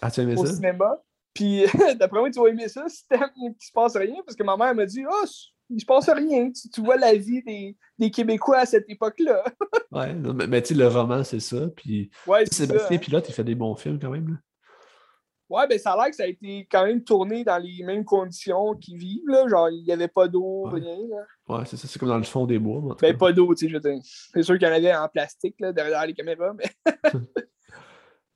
[0.00, 0.52] Ah, tu au ça?
[0.54, 0.96] cinéma.
[1.34, 1.64] Puis,
[1.98, 4.56] d'après moi, tu vas aimer ça si t'aimes qu'il se passe rien, parce que ma
[4.56, 5.24] mère m'a dit Ah,
[5.70, 6.50] il se passe rien.
[6.50, 9.44] Tu, tu vois la vie des, des Québécois à cette époque-là.
[9.92, 11.66] Ouais, non, mais, mais tu sais, le roman, c'est ça.
[11.74, 12.44] Puis ouais.
[12.46, 13.00] Sébastien hein.
[13.00, 14.28] Pilote, il fait des bons films quand même.
[14.28, 14.34] Là.
[15.48, 18.04] Ouais, ben ça a l'air que ça a été quand même tourné dans les mêmes
[18.04, 19.26] conditions qu'ils vivent.
[19.26, 19.48] Là.
[19.48, 20.78] Genre, il n'y avait pas d'eau, Ouais.
[20.80, 20.96] rien.
[21.08, 21.56] Là.
[21.58, 21.88] Ouais, c'est ça.
[21.88, 22.80] C'est comme dans le fond des bois.
[22.84, 23.18] mais en tout Ben, cas.
[23.18, 23.98] pas d'eau, tu sais, je veux dire.
[24.04, 26.70] C'est sûr qu'il y en avait en plastique là, derrière les caméras, mais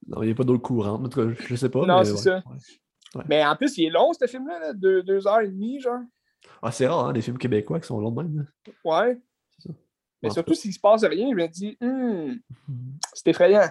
[0.09, 1.05] Non, il n'y a pas d'eau courante.
[1.07, 1.87] En tout cas, je sais pas.
[1.87, 2.43] Non, c'est ouais, ça.
[3.15, 3.25] ouais.
[3.29, 6.01] Mais en plus, il est long, ce film-là, là, deux, deux heures et demie, genre.
[6.63, 8.37] Ah, c'est rare, hein, des films québécois qui sont longs de même.
[8.39, 8.73] là.
[8.85, 9.19] Ouais.
[9.59, 9.75] C'est ça.
[10.23, 12.39] Mais En surtout s'il se passe rien, je me dis, Hum,
[13.15, 13.69] c'est effrayant.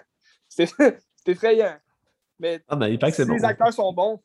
[0.47, 0.69] C'est
[1.27, 1.75] effrayant.
[2.39, 3.35] Mais Ah, mais il paraît que c'est si bon.
[3.35, 4.21] les acteurs sont bons.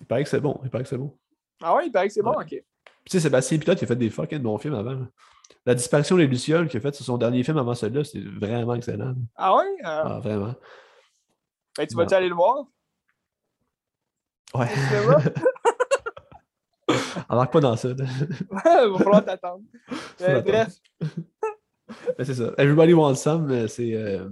[0.00, 0.60] Il paraît que c'est bon.
[0.64, 1.18] Il paraît que c'est bon.
[1.60, 2.46] Ah ouais, il paraît que c'est bon, ok.
[2.46, 2.62] Puis,
[3.04, 4.92] tu sais, Sébastien Pilote, il a fait des fucking bons films avant.
[4.92, 5.06] là.
[5.66, 8.74] La disparition des Lucioles qu'il a fait, c'est son dernier film avant celui-là, c'est vraiment
[8.74, 9.14] excellent.
[9.34, 9.64] Ah ouais?
[9.82, 10.54] Ah, Ah, vraiment.
[11.76, 12.64] ben, tu vas-tu aller le voir?
[14.54, 14.68] Ouais.
[17.28, 17.88] Embarque pas dans ça.
[17.90, 17.96] Il
[18.92, 19.62] va falloir t'attendre.
[20.20, 20.74] Euh, bref,
[22.18, 22.52] c'est ça.
[22.58, 23.94] Everybody Wants Some, c'est.
[23.94, 24.28] euh,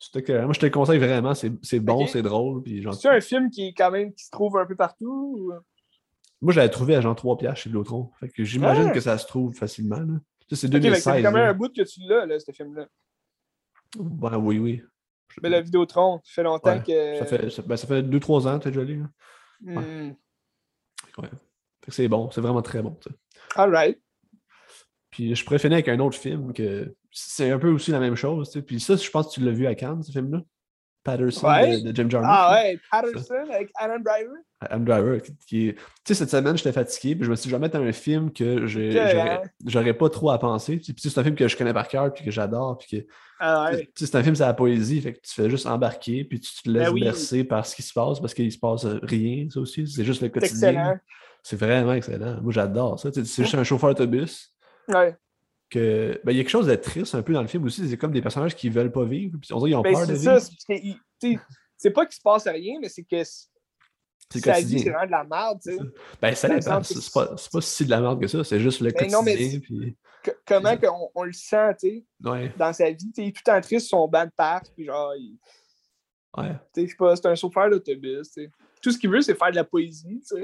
[0.00, 1.34] c'est Moi, je te le conseille vraiment.
[1.34, 2.62] C'est c'est bon, c'est drôle.
[2.62, 2.94] Puis genre...
[2.94, 5.36] c'est un film qui est quand même qui se trouve un peu partout?
[5.38, 5.52] ou-
[6.40, 8.10] Moi, je l'avais trouvé à genre 3 piastres chez Vidéotron.
[8.18, 8.92] Fait que j'imagine Ah.
[8.92, 10.00] que ça se trouve facilement.
[10.00, 10.14] Là.
[10.50, 11.14] Ça, c'est Ok, mais ça 2016.
[11.14, 11.48] fait quand même là.
[11.50, 12.86] un bout que tu l'as, là, ce film-là.
[13.98, 14.82] Ben, oui, oui.
[15.42, 17.16] Mais la Vidéotron, ça fait longtemps Ouais, que.
[17.18, 19.00] Ça fait, ça, ben, ça fait 2-3 ans que tu l'as lu.
[19.00, 19.06] là.
[19.60, 19.76] Hmm.
[19.78, 19.84] Ouais.
[19.84, 20.16] Fait
[21.82, 22.96] que c'est bon, c'est vraiment très bon.
[23.02, 23.10] ça.
[23.56, 23.98] All right.
[25.10, 28.14] Puis je pourrais finir avec un autre film que c'est un peu aussi la même
[28.14, 28.62] chose.
[28.66, 30.42] Puis ça, je pense que tu l'as vu à Cannes, ce film-là.
[31.10, 31.80] Patterson Ouais.
[31.80, 32.30] de, de Jim Jarmusch.
[32.32, 34.36] Ah ouais, Patterson avec Adam Driver?
[34.60, 35.74] Adam Driver, qui-.
[35.74, 37.92] Tu sais, cette semaine, j'étais fatigué, puis je me suis dit, je vais mettre un
[37.92, 38.66] film que
[39.18, 39.40] hein.
[39.66, 40.76] j'aurais pas trop à penser.
[40.78, 43.06] Puis c'est un film que je connais par cœur, puis que j'adore, puis que...
[43.40, 43.86] Ah ouais.
[43.94, 46.40] Tu sais, c'est un film, c'est la poésie, fait que tu fais juste embarquer, puis
[46.40, 47.00] tu te laisses Ben oui.
[47.02, 49.86] bercer par ce qui se passe, parce qu'il se passe rien, ça aussi.
[49.86, 51.00] C'est juste le quotidien.
[51.42, 52.40] C'est vraiment excellent.
[52.42, 53.10] Moi, j'adore ça.
[53.12, 54.52] C'est juste un chauffeur d'autobus.
[54.88, 55.16] Ouais.
[55.70, 57.88] Que ben, il y a quelque chose de triste un peu dans le film aussi.
[57.88, 59.38] C'est comme des personnages qui veulent pas vivre.
[59.40, 60.78] Puis on dirait qu'ils ont Ben, peur de c'est
[61.22, 61.40] vivre.
[61.76, 63.48] c'est pas qu'il se passe rien, mais c'est que C'est
[64.34, 64.92] vie, c'est quotidien.
[64.92, 65.78] vraiment de la merde, tu sais.
[66.20, 66.80] Ben, ça dépend.
[66.80, 68.44] que C'est pas, pas si de la merde que ça.
[68.44, 69.60] C'est juste le Ben non, mais quotidien.
[69.60, 69.96] Puis...
[70.46, 70.74] Comment
[71.14, 72.96] on le sent, tu sais, Ouais, dans sa vie.
[72.96, 75.38] Tu sais, il est tout temps triste, son banc de parc, puis genre, il-
[76.36, 76.52] ouais.
[76.74, 78.50] tu sais, je sais pas, c'est un chauffeur d'autobus, tu sais.
[78.82, 80.42] Tout ce qu'il veut, c'est faire de la poésie, tu sais.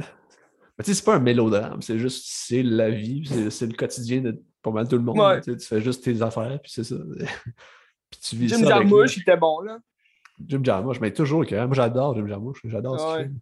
[0.78, 1.80] Mais tu sais, c'est pas un mélodrame.
[1.82, 3.22] C'est juste, c'est la vie.
[3.50, 5.18] C'est le quotidien de pas mal tout le monde.
[5.18, 5.40] Ouais.
[5.40, 6.96] Tu fais juste tes affaires, puis c'est ça.
[8.10, 9.78] puis tu vis Jim ça avec Jarmusch, il était bon, là.
[10.44, 13.22] Jim Jarmusch, mais toujours que moi j'adore Jim Jarmusch, j'adore ce Ouais.
[13.24, 13.38] film.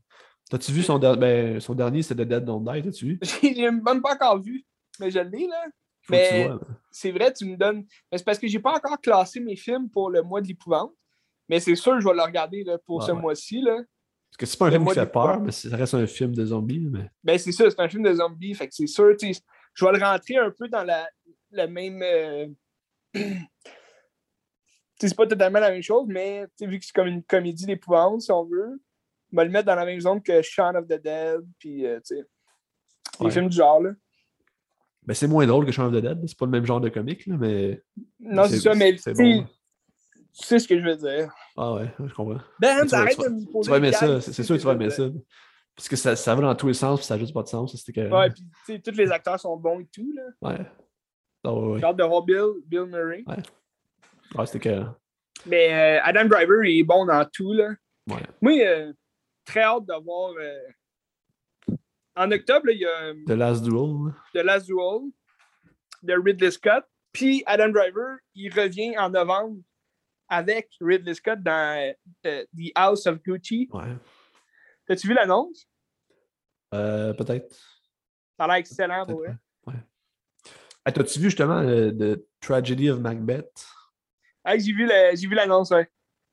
[0.50, 3.18] T'as-tu vu son, der- ben, son dernier, c'est The Dead Don't Die, t'as-tu vu?
[3.42, 4.62] Je l'ai même pas encore vu,
[5.00, 5.64] mais je l'ai, là.
[6.02, 6.48] Faut Mais
[6.90, 7.86] c'est vrai, tu me donnes.
[8.10, 10.92] Mais c'est parce que j'ai pas encore classé mes films pour le mois de l'épouvante.
[11.48, 13.20] Mais c'est sûr, je vais le regarder là, pour Ouais, ce ouais.
[13.20, 13.64] mois-ci.
[14.32, 16.46] Parce que c'est pas un film qui fait peur, mais ça reste un film de
[16.46, 16.80] zombies.
[16.90, 17.10] Mais...
[17.22, 18.54] Ben, c'est ça, c'est un film de zombies.
[18.54, 21.06] Fait que c'est sûr, je vais le rentrer un peu dans la,
[21.50, 22.00] la même.
[22.02, 22.46] euh,
[23.12, 23.20] tu
[24.98, 28.22] sais, c'est pas totalement la même chose, mais vu que c'est comme une comédie d'épouvante,
[28.22, 28.80] si on veut,
[29.32, 31.98] on va le mettre dans la même zone que Shaun of the Dead, puis euh,
[32.00, 32.24] tu sais,
[33.20, 33.30] les Ouais.
[33.30, 33.82] films du genre.
[33.82, 33.90] Là.
[35.04, 36.88] Ben, c'est moins drôle que Shaun of the Dead, c'est pas le même genre de
[36.88, 37.82] comique, là, mais.
[38.18, 39.46] Non, c'est ça, mais bon.
[40.38, 41.32] Tu sais ce que je veux dire.
[41.56, 42.40] Ah ouais, je comprends.
[42.60, 44.60] Ben, tu vas- arrête vas- de me poser Tu vas aimer ça, c'est sûr que
[44.60, 45.04] tu vas aimer ça.
[45.76, 47.48] Parce que ça, ça va dans tous les sens, puis ça n'a juste pas de
[47.48, 47.74] sens.
[47.76, 48.10] C'était que...
[48.12, 50.12] Ouais, puis tu sais, tous les acteurs sont bons et tout.
[50.14, 50.22] Là.
[50.50, 50.66] Ouais.
[51.44, 51.78] Ah ouais, ouais.
[51.80, 53.24] J'ai hâte de voir Bill, Bill Murray.
[53.26, 54.84] Ouais, c'était que.
[55.46, 57.52] Mais euh, Adam Driver, il est bon dans tout.
[57.54, 57.70] Là.
[58.08, 58.22] Ouais.
[58.40, 58.92] Moi, euh,
[59.44, 60.32] très hâte de voir.
[60.38, 61.74] euh,
[62.16, 64.12] En octobre, là, il y a euh, The Last Duel.
[64.34, 65.10] The Last Duel
[66.02, 66.84] de Ridley Scott.
[67.12, 69.56] Puis Adam Driver, il revient en novembre
[70.32, 71.94] avec Ridley Scott dans
[72.24, 73.68] euh, The House of Gucci.
[73.72, 73.96] Ouais.
[74.86, 75.68] T'as-tu vu l'annonce?
[76.74, 77.54] Euh, peut-être.
[78.38, 79.36] Ça a l'air excellent pour vrai.
[79.66, 79.74] ouais.
[80.84, 83.66] Ah, T'as-tu vu justement euh, The Tragedy of Macbeth?
[84.42, 85.88] Ah, j'ai vu la- j'ai vu l'annonce, ouais.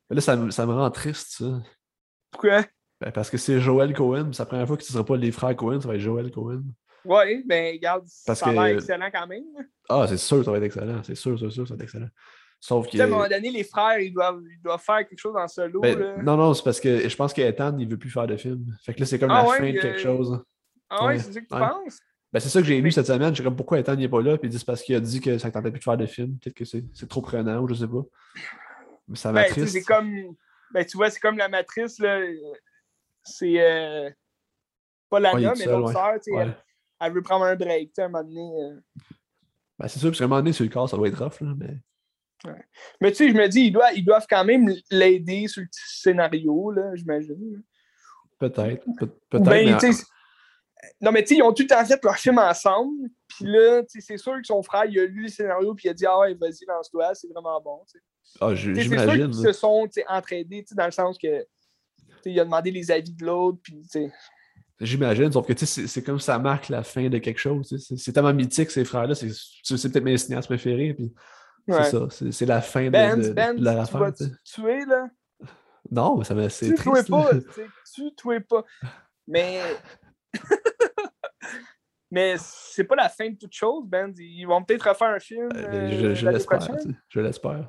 [0.08, 1.62] Là, ça, me- ça me rend triste, ça.
[2.30, 2.64] Pourquoi?
[3.00, 5.16] Ben, parce que c'est Joel Cohen, c'est la première fois que ce ne sera pas
[5.16, 6.62] les frères Cohen, ça va être Joel Cohen.
[7.04, 9.44] Ouais, ben, regarde, Parce ça a que- l'air excellent quand même.
[9.88, 11.02] Ah, c'est sûr, ça va être excellent.
[11.04, 12.08] C'est sûr, c'est sûr, ça va être excellent.
[12.62, 12.98] Sauf que.
[13.00, 15.80] à un moment donné, les frères, ils doivent, ils doivent faire quelque chose en solo.
[15.80, 16.16] Ben, là.
[16.22, 18.66] non, non, c'est parce que je pense qu'Ethan, il veut plus faire de film.
[18.84, 20.42] Fait que là, c'est comme Ah la ouais, fin de euh, quelque chose.
[20.90, 21.60] Ah ouais, ouais, c'est ça que tu ouais.
[21.60, 22.00] penses?
[22.32, 23.34] Ben, c'est ça que j'ai lu cette semaine.
[23.34, 25.38] J'ai comme pourquoi Ethan n'est pas là, puis ils disent parce qu'il a dit que
[25.38, 26.36] ça ne tentait plus de faire de film.
[26.38, 28.02] Peut-être que c'est trop prenant ou je sais pas.
[29.08, 29.72] Mais ça Ben, m'attriste.
[29.72, 30.12] c'est comme.
[30.72, 32.18] Ben, tu vois, c'est comme la matrice, là.
[32.18, 32.34] euh,
[33.24, 33.58] C'est.
[33.60, 34.10] euh,
[35.08, 36.42] Pas Ouais, tout mais l'autre sœur, tu sais, Ouais.
[36.42, 36.56] elle,
[37.00, 38.62] elle veut prendre un break, tu sais, à un moment donné.
[38.62, 38.80] euh.
[39.78, 41.40] Ben, c'est sûr, parce qu'à un moment donné, sur le corps, ça doit être rough,
[41.40, 41.78] là, mais.
[43.00, 45.68] Mais tu sais, je me dis, ils doivent, ils doivent quand même l'aider sur le
[45.70, 47.62] scénario, là, j'imagine.
[48.38, 48.84] Peut-être.
[48.98, 49.44] Peut-être.
[49.44, 49.92] ben, mais-
[51.02, 53.08] Non, mais tu sais, ils ont tout temps fait leur film ensemble.
[53.28, 55.88] Puis là, tu sais, c'est sûr que son frère, il a lu le scénario, puis
[55.88, 57.82] il a dit, ah ouais, vas-y, lance-toi, c'est vraiment bon.
[58.40, 60.04] Ah, C'est sûr qu'ils se sont sais,
[60.74, 61.46] dans le sens que
[62.24, 63.82] il a demandé les avis de l'autre, puis.
[64.80, 67.76] J'imagine, sauf que tu sais, c'est comme ça marque la fin de quelque chose.
[67.98, 69.14] C'est tellement mythique, ces frères-là.
[69.14, 69.28] C'est
[69.62, 70.94] c'est peut-être mes cinéastes préférés.
[70.94, 71.12] Puis
[71.72, 71.84] Ouais.
[71.84, 72.30] c'est ça.
[72.32, 75.08] C'est la fin de, Ben, de- de Ben, leur tu vas tu tuer, là?
[75.90, 77.02] Non, mais ça me- c'est Tu là.
[77.08, 78.64] pas, tu sais, tu tues pas.
[79.26, 79.60] Mais.
[82.12, 84.12] Mais c'est pas la fin de toute chose, Ben.
[84.18, 85.48] Ils vont peut-être refaire un film.
[85.54, 86.58] Euh, euh, je l'espère.
[87.08, 87.68] Je l'espère.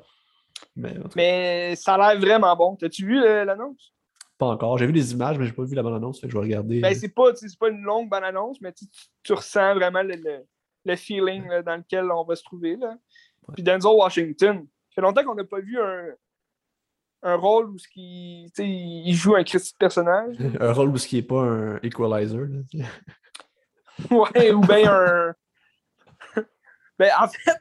[0.74, 2.76] Mais Mais ça a l'air vraiment bon.
[2.76, 3.92] T'as-tu vu euh, l'annonce?
[4.38, 4.76] pas encore.
[4.78, 6.20] J'ai vu les images, mais j'ai pas vu la bonne annonce.
[6.20, 6.80] Fait que je vais regarder.
[6.80, 7.30] Ben, c'est pas,
[7.60, 10.44] pas une longue bonne annonce, mais tu, tu- tu ressens vraiment le, le-
[10.84, 12.74] le feeling là, dans lequel on va se trouver.
[12.74, 12.96] Là.
[13.54, 16.14] Puis Denzel Washington, ça fait longtemps qu'on n'a pas vu un,
[17.22, 20.36] un rôle où ce qui, il joue un de personnage.
[20.60, 22.46] un rôle où ce qui n'est pas un equalizer.
[24.10, 25.34] Ouais, ou bien un.
[26.98, 27.58] ben, en fait,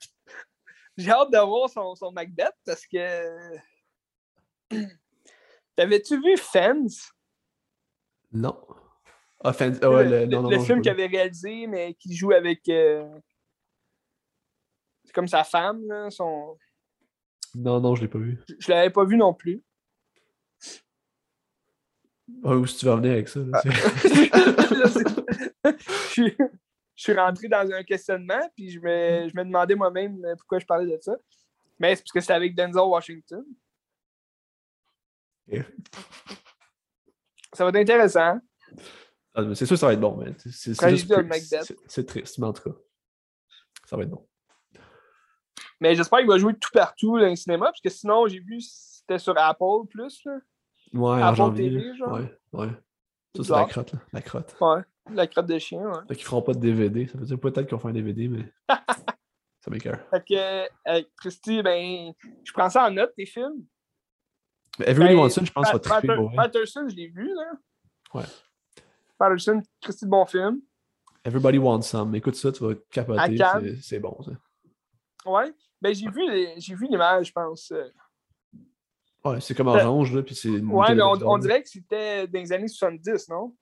[0.97, 3.59] j'ai hâte de voir son, son Macbeth parce que.
[5.75, 7.11] T'avais-tu vu Fence?
[8.31, 8.57] Non.
[9.43, 11.67] Ah, fan- ah ouais, le, le, non, non, le non, j'ai film qu'il avait réalisé,
[11.67, 12.67] mais qui joue avec.
[12.69, 13.07] euh,
[15.11, 16.57] C'est comme sa femme, là, son...
[17.53, 18.39] Non, non, je l'ai pas vu.
[18.47, 19.61] je, je l'avais pas vu non plus.
[22.45, 23.41] Ah, où est-ce que tu vas venir avec ça?
[23.41, 23.61] là?
[23.65, 25.03] Là, c'est-
[25.65, 26.37] je, suis,
[26.95, 30.59] je suis rentré dans un questionnement, puis je me, je me demandais moi-même euh, pourquoi
[30.59, 31.17] je parlais de ça.
[31.77, 33.43] Mais c'est parce que c'était avec Denzel Washington.
[37.51, 38.39] Ça va être intéressant.
[39.33, 41.05] Ah, c'est sûr que ça va être bon, mais c'est- c'est c'est
[41.65, 42.77] c'est- C'est triste, mais en tout cas,
[43.87, 44.25] ça va être bon.
[45.81, 48.61] Mais j'espère qu'il va jouer tout partout dans le cinéma, parce que sinon, j'ai vu
[48.61, 50.23] c'était sur Apple plus.
[50.25, 50.37] Là.
[50.93, 51.69] Ouais, en Apple janvier.
[51.69, 52.13] TV, genre?
[52.13, 52.69] Ouais, ouais.
[53.35, 53.99] Ça, c'est la crotte, là.
[54.13, 54.55] La crotte.
[54.61, 54.81] Ouais,
[55.11, 55.81] la crotte de chien.
[55.81, 55.99] Ouais.
[56.07, 57.07] Fait qu'ils feront pas de DVD.
[57.07, 59.99] Ça veut dire peut-être qu'ils vont faire un DVD, mais ça m'écoeure.
[60.11, 62.13] Fait que, euh, Christy, ben,
[62.43, 63.65] je prends ça en note, tes films.
[64.79, 66.35] Mais Everybody Ben, Wants je pense, va triper Patter-.
[66.35, 67.51] Patterson, je l'ai vu, là.
[68.13, 68.25] Ouais.
[69.17, 70.61] Patterson, Christy, bon film.
[71.23, 72.15] Everybody Wants Some.
[72.15, 73.37] Écoute ça, tu vas capoter.
[73.81, 74.31] C'est bon, ça.
[75.25, 75.53] Ouais.
[75.81, 76.21] Ben, j'ai vu,
[76.57, 77.71] j'ai vu l'image, je pense.
[77.71, 77.89] euh.
[79.23, 80.49] Ouais, c'est comme Euh, orange, là, puis c'est...
[80.49, 83.55] Ouais, mais on, dirait que c'était dans les années 70, non?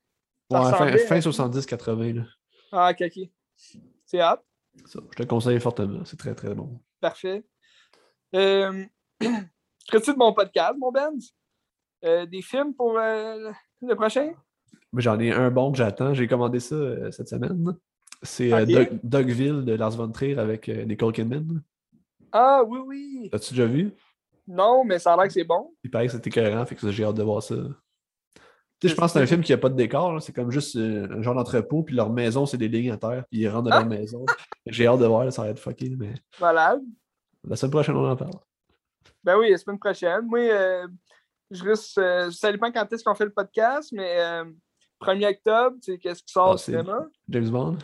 [0.51, 2.23] Ça Ouais, fin, ressemblait fin à- 70-80, là.
[2.71, 3.29] Ah, ok, ok.
[4.05, 4.37] C'est hot.
[4.85, 6.05] Ça, je te le conseille fortement.
[6.05, 6.79] C'est très, très bon.
[7.01, 7.43] Parfait.
[8.35, 8.85] Euh,
[9.87, 10.91] Christy de mon podcast, mon?
[12.05, 13.51] Euh, des films pour euh,
[13.81, 14.31] le prochain?
[14.95, 16.13] J'en ai un bon que j'attends.
[16.13, 17.75] J'ai commandé ça cette semaine.
[18.21, 18.49] C'est
[19.03, 21.61] Dogville de Lars von Trier avec Nicole Kidman.
[22.31, 23.29] Ah, oui, oui.
[23.31, 23.91] L'as-tu déjà vu?
[24.47, 25.73] Non, mais ça a l'air que c'est bon.
[25.83, 27.55] Il paraît que c'était écœurant, fait que j'ai hâte de voir ça.
[27.55, 30.51] Tu sais, je pense que c'est un film qui n'a pas de décor, c'est comme
[30.51, 33.47] juste euh, un genre d'entrepôt, puis leur maison, c'est des lignes à terre, puis ils
[33.49, 33.79] rentrent dans Ah!
[33.79, 34.25] leur maison.
[34.65, 36.81] J'ai hâte de voir, là, ça va être fucké, mais Malade.
[37.43, 38.31] la semaine prochaine, on en parle.
[39.23, 40.25] Ben oui, la semaine prochaine.
[40.25, 40.87] Moi, euh,
[41.51, 41.97] je risque.
[41.97, 44.45] euh, ça dépend quand est-ce qu'on fait le podcast, mais euh,
[45.01, 47.05] 1er octobre, tu sais, qu'est-ce qui sort Ah, au c'est- cinéma?
[47.27, 47.77] James Bond?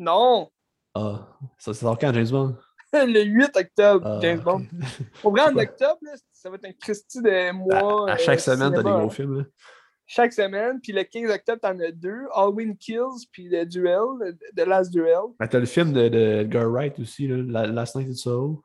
[0.00, 0.50] Non!
[0.96, 1.28] Ah,
[1.58, 2.56] ça, ça sort quand, James Bond?
[3.06, 4.44] le 8 octobre, Ah, James ok.
[4.44, 4.66] Bond.
[5.24, 8.10] Au vrai, en octobre, là, ça va être un Christie de mois.
[8.10, 9.10] à euh, chaque semaine, t'as des gros hein.
[9.10, 9.38] films.
[9.38, 9.44] là.
[10.06, 10.80] Chaque semaine.
[10.82, 12.24] Puis le 15 octobre, t'en as deux.
[12.34, 15.32] Halloween Kills, puis le Duel, The Last Duel.
[15.38, 18.62] Ben, t'as le film de, de Edgar Wright aussi, là, La- Last Night in Soho.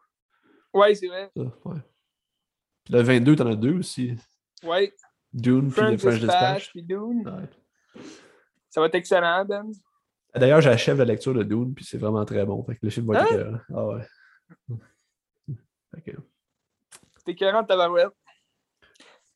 [0.73, 1.29] Ouais, c'est vrai.
[1.35, 1.77] Ça, ouais.
[2.83, 4.13] Puis le 22, t'en as deux aussi.
[4.63, 4.93] Ouais.
[5.31, 7.23] Dune, puis le French Dispatch, puis Dune.
[7.25, 8.03] Ouais.
[8.69, 9.65] Ça va être excellent, Ben.
[10.35, 12.63] D'ailleurs, j'achève la lecture de Dune, puis c'est vraiment très bon.
[12.63, 13.61] Fait que le film va être Hein?
[13.73, 14.01] Ah ouais.
[15.93, 16.17] Fait que-
[17.25, 18.13] T'es écœurant de tabarouette.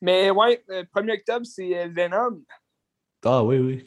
[0.01, 2.43] Mais ouais, euh, 1er octobre, c'est euh, Venom.
[3.23, 3.85] Ah oui, oui, ok.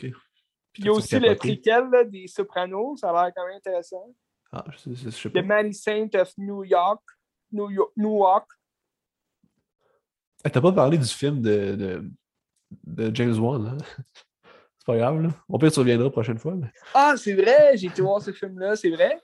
[0.72, 2.96] Puis il y a aussi le préquel là, des Sopranos.
[2.98, 4.14] Ça a l'air quand même intéressant.
[4.52, 5.42] Ah, je sais, je sais The pas.
[5.42, 7.02] Many Saints of New York.
[7.52, 7.92] New York.
[7.96, 8.48] Newark.
[10.44, 12.10] Hey, T'as pas parlé du film de, de,
[12.84, 13.76] de James Wan, là?
[14.78, 15.28] C'est pas grave, là.
[15.48, 16.54] Au pire, tu reviendras la prochaine fois.
[16.54, 19.20] mais- Ah, c'est vrai, j'ai été voir ce film-là, c'est vrai.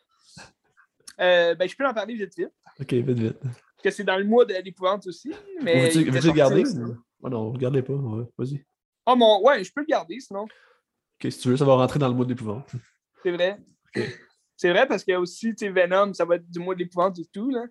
[1.21, 2.51] Euh, ben, je peux en parler vite vite.
[2.81, 3.39] Ok, vite, vite.
[3.41, 5.33] Parce que c'est dans le mois de l'épouvante aussi.
[5.63, 6.65] Mais était veux-tu le garder?
[7.23, 7.93] Oh non, regardez pas.
[7.93, 8.65] ouais, Vas-y.
[9.07, 9.43] Ah, mon...
[9.45, 10.43] ouais, je peux le garder sinon.
[10.45, 12.71] Ok, si tu veux, ça va rentrer dans le mois d'épouvante.
[13.23, 13.59] C'est vrai.
[14.57, 16.81] C'est vrai parce qu'il y a aussi tu Venom, ça va être du mois de
[16.81, 17.51] l'épouvante et tout.
[17.51, 17.65] Là.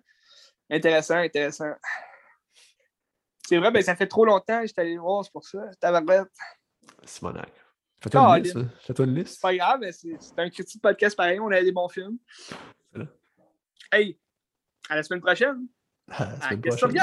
[0.70, 1.72] Intéressant, intéressant.
[3.46, 5.58] C'est vrai, ben ça fait trop longtemps que j'étais allé le voir, c'est pour ça.
[5.80, 6.28] Tabarouette.
[7.04, 7.52] Simonac.
[8.02, 8.58] Fais-toi une Ah, liste.
[8.80, 9.34] Fais-toi une liste.
[9.34, 11.88] C'est pas grave, mais c'est c'est un critique de podcast pareil, on a des bons
[11.88, 12.18] films.
[13.92, 14.18] Hey,
[14.88, 15.66] à la semaine prochaine.
[16.10, 16.96] Ah, la À semaine prochaine.